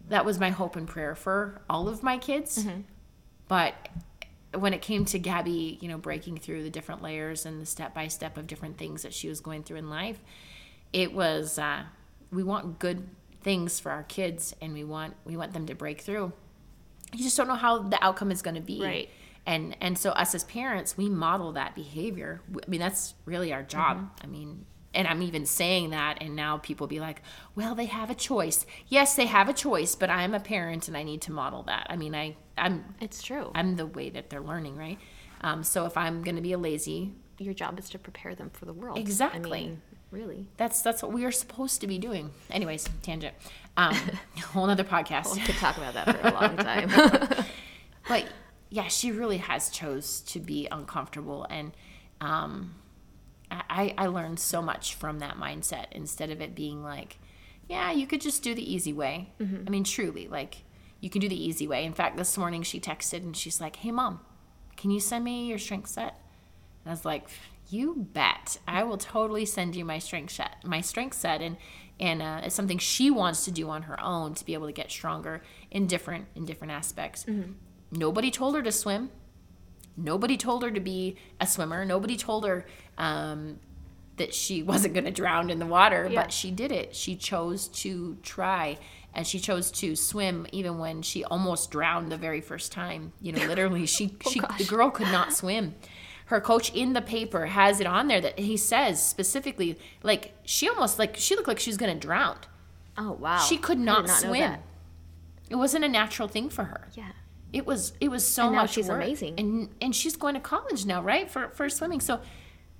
that 0.09 0.25
was 0.25 0.39
my 0.39 0.51
hope 0.51 0.77
and 0.77 0.87
prayer 0.87 1.17
for 1.17 1.63
all 1.69 1.89
of 1.89 2.05
my 2.05 2.19
kids. 2.19 2.65
But 3.49 3.75
when 4.55 4.73
it 4.75 4.81
came 4.81 5.05
to 5.07 5.19
Gabby, 5.19 5.77
you 5.81 5.89
know, 5.89 5.99
breaking 5.99 6.39
through 6.39 6.63
the 6.63 6.71
different 6.71 7.03
layers 7.03 7.47
and 7.47 7.61
the 7.61 7.67
step 7.67 7.95
by 7.95 8.07
step 8.07 8.37
of 8.39 8.47
different 8.47 8.79
things 8.79 9.03
that 9.03 9.13
she 9.13 9.29
was 9.29 9.41
going 9.41 9.65
through 9.65 9.79
in 9.79 9.91
life, 9.91 10.21
it 10.93 11.13
was 11.13 11.59
uh, 11.59 11.83
we 12.31 12.43
want 12.43 12.79
good 12.79 13.09
things 13.43 13.81
for 13.81 13.90
our 13.90 14.03
kids 14.05 14.55
and 14.61 14.73
we 14.75 14.85
want 14.85 15.14
we 15.25 15.37
want 15.37 15.53
them 15.53 15.66
to 15.66 15.75
break 15.75 16.01
through. 16.01 16.33
You 17.12 17.25
just 17.25 17.37
don't 17.37 17.49
know 17.49 17.55
how 17.55 17.79
the 17.79 18.03
outcome 18.05 18.31
is 18.31 18.43
going 18.43 18.55
to 18.57 18.61
be. 18.61 18.83
Right. 18.83 19.09
And 19.47 19.77
and 19.81 19.99
so 19.99 20.11
us 20.11 20.35
as 20.35 20.45
parents, 20.45 20.97
we 20.97 21.09
model 21.09 21.53
that 21.53 21.75
behavior. 21.75 22.43
I 22.55 22.69
mean, 22.69 22.81
that's 22.81 23.14
really 23.25 23.53
our 23.53 23.62
job. 23.62 24.11
I 24.23 24.27
mean, 24.27 24.66
and 24.93 25.09
I'm 25.09 25.23
even 25.23 25.47
saying 25.47 25.90
that 25.90 26.19
and 26.21 26.37
now 26.37 26.59
people 26.59 26.87
be 26.87 27.01
like, 27.01 27.23
"Well, 27.55 27.75
they 27.75 27.87
have 27.87 28.11
a 28.11 28.14
choice." 28.14 28.66
Yes, 28.88 29.16
they 29.16 29.27
have 29.27 29.49
a 29.49 29.53
choice, 29.55 29.95
but 29.95 30.11
I'm 30.11 30.35
a 30.35 30.40
parent 30.40 30.88
and 30.88 30.97
I 30.97 31.03
need 31.03 31.23
to 31.23 31.33
model 31.33 31.62
that. 31.64 31.87
I 31.88 31.97
mean, 31.97 32.14
I 32.14 32.37
I'm 32.59 32.85
It's 33.01 33.23
true. 33.23 33.51
I'm 33.55 33.77
the 33.77 33.87
way 33.87 34.11
that 34.11 34.29
they're 34.31 34.43
learning, 34.43 34.77
right? 34.77 34.99
Um, 35.40 35.64
so 35.64 35.87
if 35.87 35.97
I'm 35.97 36.23
going 36.23 36.37
to 36.37 36.43
be 36.43 36.53
a 36.53 36.59
lazy, 36.59 37.12
Your 37.38 37.55
job 37.55 37.79
is 37.79 37.88
to 37.90 37.99
prepare 37.99 38.35
them 38.35 38.51
for 38.51 38.66
the 38.66 38.75
world. 38.75 38.99
Exactly. 38.99 39.59
I 39.59 39.62
mean, 39.62 39.83
really. 40.11 40.46
that's 40.57 40.83
that's 40.83 41.03
what 41.03 41.12
we 41.12 41.25
are 41.25 41.33
supposed 41.33 41.81
to 41.81 41.87
be 41.87 41.99
doing. 41.99 42.31
Anyways, 42.51 42.88
tangent. 43.03 43.35
Um, 43.77 43.94
whole 44.53 44.66
nother 44.66 44.85
podcast. 44.85 45.35
We 45.35 45.40
could 45.40 45.57
talk 45.57 45.77
about 45.77 45.94
that 45.94 46.20
for 46.20 46.29
a 46.29 46.33
long 46.33 46.57
time. 46.59 46.90
but 48.09 48.27
yeah, 48.68 48.88
she 48.88 49.12
really 49.12 49.38
has 49.38 49.68
chose 49.70 50.20
to 50.23 50.40
be 50.40 50.68
uncomfortable, 50.70 51.46
and 51.51 51.73
um, 52.20 52.75
I, 53.51 53.94
I 53.96 54.07
learned 54.07 54.38
so 54.38 54.62
much 54.62 54.94
from 54.94 55.18
that 55.20 55.37
mindset 55.37 55.87
instead 55.92 56.31
of 56.31 56.40
it 56.40 56.55
being 56.55 56.83
like, 56.83 57.18
yeah, 57.68 57.90
you 57.90 58.07
could 58.07 58.20
just 58.20 58.42
do 58.42 58.55
the 58.55 58.73
easy 58.73 58.92
way. 58.92 59.33
I 59.40 59.70
mean, 59.70 59.85
truly, 59.85 60.29
like 60.29 60.59
you 61.01 61.11
can 61.11 61.20
do 61.20 61.29
the 61.29 61.42
easy 61.42 61.66
way. 61.66 61.85
In 61.85 61.94
fact, 61.94 62.16
this 62.16 62.37
morning 62.37 62.62
she 62.62 62.79
texted 62.81 63.23
and 63.23 63.37
she's 63.37 63.61
like, 63.61 63.77
"Hey, 63.77 63.90
mom, 63.90 64.20
can 64.77 64.90
you 64.90 65.01
send 65.01 65.25
me 65.25 65.46
your 65.46 65.59
strength 65.59 65.88
set?" 65.88 66.20
And 66.85 66.90
I 66.90 66.90
was 66.90 67.05
like, 67.05 67.29
"You 67.71 68.09
bet! 68.13 68.59
I 68.67 68.83
will 68.85 68.99
totally 68.99 69.45
send 69.47 69.77
you 69.77 69.85
my 69.85 69.99
strength 69.99 70.33
set. 70.35 70.57
My 70.65 70.81
strength 70.81 71.17
set, 71.17 71.41
and 71.41 71.57
and 71.99 72.23
uh, 72.23 72.41
it's 72.45 72.55
something 72.55 72.79
she 72.79 73.11
wants 73.11 73.45
to 73.45 73.51
do 73.51 73.68
on 73.68 73.83
her 73.83 74.01
own 74.03 74.35
to 74.35 74.45
be 74.45 74.55
able 74.55 74.66
to 74.66 74.73
get 74.73 74.91
stronger 74.91 75.43
in 75.71 75.87
different 75.87 76.27
in 76.35 76.45
different 76.47 76.73
aspects. 76.73 77.27
Nobody 77.93 78.31
told 78.31 78.55
her 78.55 78.62
to 78.62 78.73
swim. 78.73 79.11
Nobody 79.97 80.37
told 80.37 80.62
her 80.62 80.71
to 80.71 80.81
be 80.81 81.16
a 81.41 81.47
swimmer. 81.47 81.85
Nobody 81.85 82.16
told 82.16 82.47
her 82.47 82.64
um, 82.97 83.59
that 84.16 84.33
she 84.33 84.62
wasn't 84.73 84.95
going 84.95 85.05
to 85.05 85.11
drown 85.11 85.51
in 85.51 85.59
the 85.59 85.66
water, 85.66 86.09
Yeah. 86.11 86.23
but 86.23 86.33
she 86.33 86.51
did 86.51 86.73
it. 86.73 86.95
She 86.95 87.16
chose 87.16 87.68
to 87.68 88.16
try 88.23 88.79
and 89.12 89.27
she 89.27 89.41
chose 89.41 89.73
to 89.73 89.97
swim 89.97 90.47
even 90.53 90.79
when 90.79 91.03
she 91.03 91.25
almost 91.25 91.71
drowned 91.73 92.12
the 92.12 92.16
very 92.16 92.41
first 92.41 92.71
time. 92.71 93.12
You 93.21 93.33
know, 93.33 93.45
literally 93.47 93.85
she, 93.87 94.16
she 94.31 94.41
the 94.57 94.64
girl 94.68 94.91
could 94.91 95.09
not 95.09 95.33
swim. 95.41 95.75
Her 96.31 96.41
coach 96.41 96.70
in 96.74 96.93
the 96.93 97.03
paper 97.03 97.47
has 97.47 97.81
it 97.81 97.87
on 97.87 98.07
there 98.09 98.20
that 98.20 98.39
he 98.39 98.57
says 98.57 99.05
specifically 99.05 99.76
like 100.03 100.33
she 100.45 100.68
almost 100.68 100.99
like 100.99 101.16
she 101.16 101.35
looked 101.37 101.49
like 101.49 101.59
she 101.61 101.70
was 101.70 101.76
going 101.76 101.93
to 101.93 101.99
drown. 102.07 102.39
oh 102.97 103.12
wow. 103.12 103.39
She 103.39 103.57
could 103.57 103.78
not, 103.78 104.07
not 104.07 104.16
swim. 104.18 104.55
It 105.49 105.57
wasn't 105.57 105.85
a 105.85 105.89
natural 105.89 106.28
thing 106.28 106.49
for 106.49 106.64
her 106.64 106.83
Yeah. 106.95 107.11
it 107.53 107.66
was 107.66 107.93
it 108.01 108.11
was 108.11 108.24
so 108.26 108.45
And 108.47 108.53
now 108.55 108.62
much 108.62 108.72
she's 108.74 108.89
work. 108.89 109.03
amazing. 109.03 109.35
and 109.41 109.68
and 109.83 109.95
she's 109.95 110.16
going 110.16 110.35
to 110.35 110.41
college 110.41 110.87
now 110.87 111.03
right 111.03 111.28
for 111.28 111.49
for 111.51 111.68
swimming 111.68 112.01
so 112.01 112.20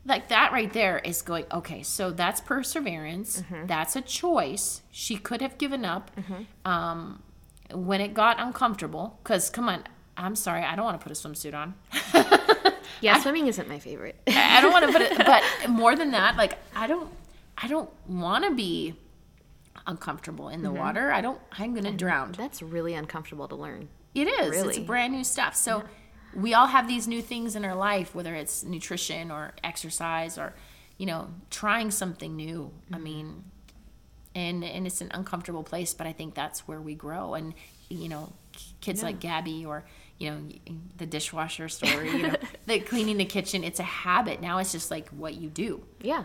like 0.07 0.29
that 0.29 0.53
right 0.53 0.73
there 0.73 0.99
is 1.01 1.21
going 1.23 1.45
okay 1.53 1.83
so 1.83 2.11
that's 2.13 2.41
perseverance 2.41 3.43
Mm-hmm. 3.43 3.67
that's 3.67 3.97
a 3.97 4.01
choice 4.01 4.83
she 4.93 5.17
could 5.17 5.41
have 5.43 5.59
given 5.59 5.85
up 5.85 6.11
um 6.65 7.23
when 7.73 8.01
it 8.01 8.15
got 8.15 8.41
uncomfortable, 8.41 9.19
because 9.23 9.49
come 9.49 9.69
on, 9.69 9.85
I'm 10.17 10.35
sorry, 10.35 10.63
I 10.65 10.75
don't 10.75 10.85
want 10.85 10.99
to 11.01 11.05
put 11.07 11.13
a 11.17 11.21
swimsuit 11.23 11.55
on. 11.55 11.75
Yeah, 13.01 13.21
swimming 13.21 13.47
isn't 13.47 13.69
my 13.69 13.79
favorite. 13.79 14.17
I 14.27 14.61
don't 14.61 14.73
want 14.73 14.87
to 14.87 14.93
put 14.93 15.03
it, 15.03 15.19
but 15.27 15.43
more 15.69 15.97
than 15.97 16.11
that, 16.13 16.37
like 16.37 16.59
I 16.75 16.87
don't, 16.87 17.11
I 17.57 17.69
don't 17.69 17.91
want 18.09 18.45
to 18.45 18.55
be 18.55 18.95
uncomfortable 19.87 20.49
in 20.49 20.63
the 20.63 20.69
mm-hmm. 20.69 20.79
water. 20.79 21.13
I 21.13 21.21
don't. 21.21 21.41
I'm 21.53 21.75
gonna 21.75 21.93
drown. 21.93 22.33
That's 22.33 22.63
really 22.63 22.95
uncomfortable 22.95 23.49
to 23.49 23.55
learn. 23.55 23.89
It 24.15 24.27
is. 24.27 24.49
It's 24.49 24.57
Really? 24.57 24.85
brand 24.85 25.13
new 25.13 25.25
stuff. 25.25 25.55
So 25.55 25.85
we 26.35 26.55
all 26.55 26.67
have 26.67 26.89
these 26.89 27.07
new 27.07 27.23
things 27.23 27.57
in 27.57 27.65
our 27.65 27.75
life, 27.75 28.15
whether 28.15 28.35
it's 28.35 28.65
nutrition 28.65 29.31
or 29.31 29.53
exercise 29.63 30.39
or, 30.39 30.55
you 30.99 31.07
know, 31.07 31.31
trying 31.51 31.91
something 31.91 32.35
new. 32.35 32.73
I 32.91 32.95
mm-hmm. 32.95 33.05
mean, 33.05 33.45
and 34.35 34.65
and 34.65 34.87
it's 34.87 35.01
an 35.01 35.11
uncomfortable 35.13 35.63
place, 35.63 35.95
but 35.95 36.07
I 36.07 36.13
think 36.13 36.35
that's 36.35 36.67
where 36.67 36.81
we 36.81 36.95
grow. 36.95 37.35
And 37.35 37.55
you 37.89 38.09
know, 38.09 38.33
kids 38.81 39.03
like 39.03 39.21
Gabby 39.21 39.65
or 39.65 39.85
you 40.21 40.31
know 40.31 40.41
the 40.99 41.07
dishwasher 41.07 41.69
story, 41.69 42.11
you 42.13 42.23
know, 42.29 42.37
the 42.67 42.79
cleaning 42.79 43.17
the 43.17 43.25
kitchen. 43.25 43.65
It's 43.65 43.81
a 43.81 43.85
habit 43.85 44.41
now. 44.41 44.59
It's 44.59 44.71
just 44.71 44.91
like 44.91 45.09
what 45.09 45.35
you 45.35 45.49
do. 45.49 45.83
Yeah. 46.01 46.23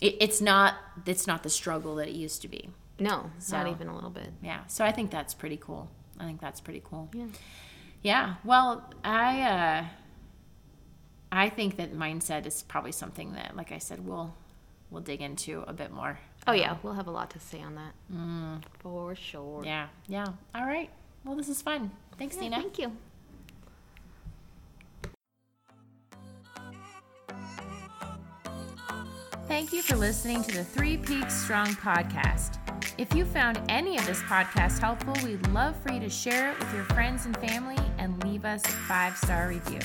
It, 0.00 0.16
it's 0.20 0.40
not. 0.42 0.74
It's 1.06 1.26
not 1.26 1.42
the 1.44 1.48
struggle 1.50 1.94
that 1.96 2.08
it 2.08 2.14
used 2.14 2.42
to 2.42 2.48
be. 2.48 2.68
No, 2.98 3.30
not 3.50 3.66
even 3.68 3.88
a 3.88 3.94
little 3.94 4.10
bit. 4.10 4.28
Yeah. 4.42 4.66
So 4.66 4.84
I 4.84 4.92
think 4.92 5.10
that's 5.10 5.32
pretty 5.34 5.56
cool. 5.56 5.88
I 6.20 6.24
think 6.24 6.40
that's 6.40 6.60
pretty 6.60 6.82
cool. 6.84 7.08
Yeah. 7.14 7.26
Yeah. 8.02 8.34
Well, 8.44 8.92
I 9.04 9.42
uh 9.42 9.84
I 11.30 11.48
think 11.48 11.76
that 11.76 11.94
mindset 11.94 12.46
is 12.46 12.62
probably 12.62 12.92
something 12.92 13.32
that 13.34 13.56
like 13.56 13.72
I 13.72 13.78
said 13.78 14.04
we'll 14.06 14.34
we'll 14.90 15.02
dig 15.02 15.22
into 15.22 15.62
a 15.66 15.72
bit 15.72 15.90
more. 15.92 16.18
Oh 16.46 16.52
yeah, 16.52 16.76
we'll 16.82 16.94
have 16.94 17.06
a 17.06 17.10
lot 17.12 17.30
to 17.30 17.40
say 17.40 17.62
on 17.62 17.76
that. 17.76 17.92
mm, 18.12 18.62
For 18.80 19.14
sure. 19.14 19.62
Yeah. 19.64 19.86
Yeah. 20.08 20.26
All 20.54 20.66
right. 20.66 20.90
Well, 21.24 21.36
this 21.36 21.48
is 21.48 21.62
fun. 21.62 21.92
Thanks, 22.18 22.34
Yeah, 22.36 22.42
Nina. 22.42 22.56
Thank 22.56 22.78
you. 22.78 22.92
Thank 29.48 29.72
you 29.72 29.82
for 29.82 29.96
listening 29.96 30.42
to 30.44 30.54
the 30.54 30.64
Three 30.64 30.96
Peaks 30.96 31.34
Strong 31.34 31.68
podcast. 31.74 32.58
If 32.96 33.14
you 33.14 33.24
found 33.24 33.60
any 33.68 33.98
of 33.98 34.06
this 34.06 34.20
podcast 34.22 34.78
helpful, 34.78 35.14
we'd 35.24 35.46
love 35.48 35.76
for 35.76 35.92
you 35.92 36.00
to 36.00 36.08
share 36.08 36.52
it 36.52 36.58
with 36.58 36.72
your 36.74 36.84
friends 36.84 37.26
and 37.26 37.36
family 37.38 37.76
and 37.98 38.22
leave 38.24 38.44
us 38.44 38.64
a 38.64 38.68
five 38.68 39.16
star 39.16 39.48
review. 39.48 39.80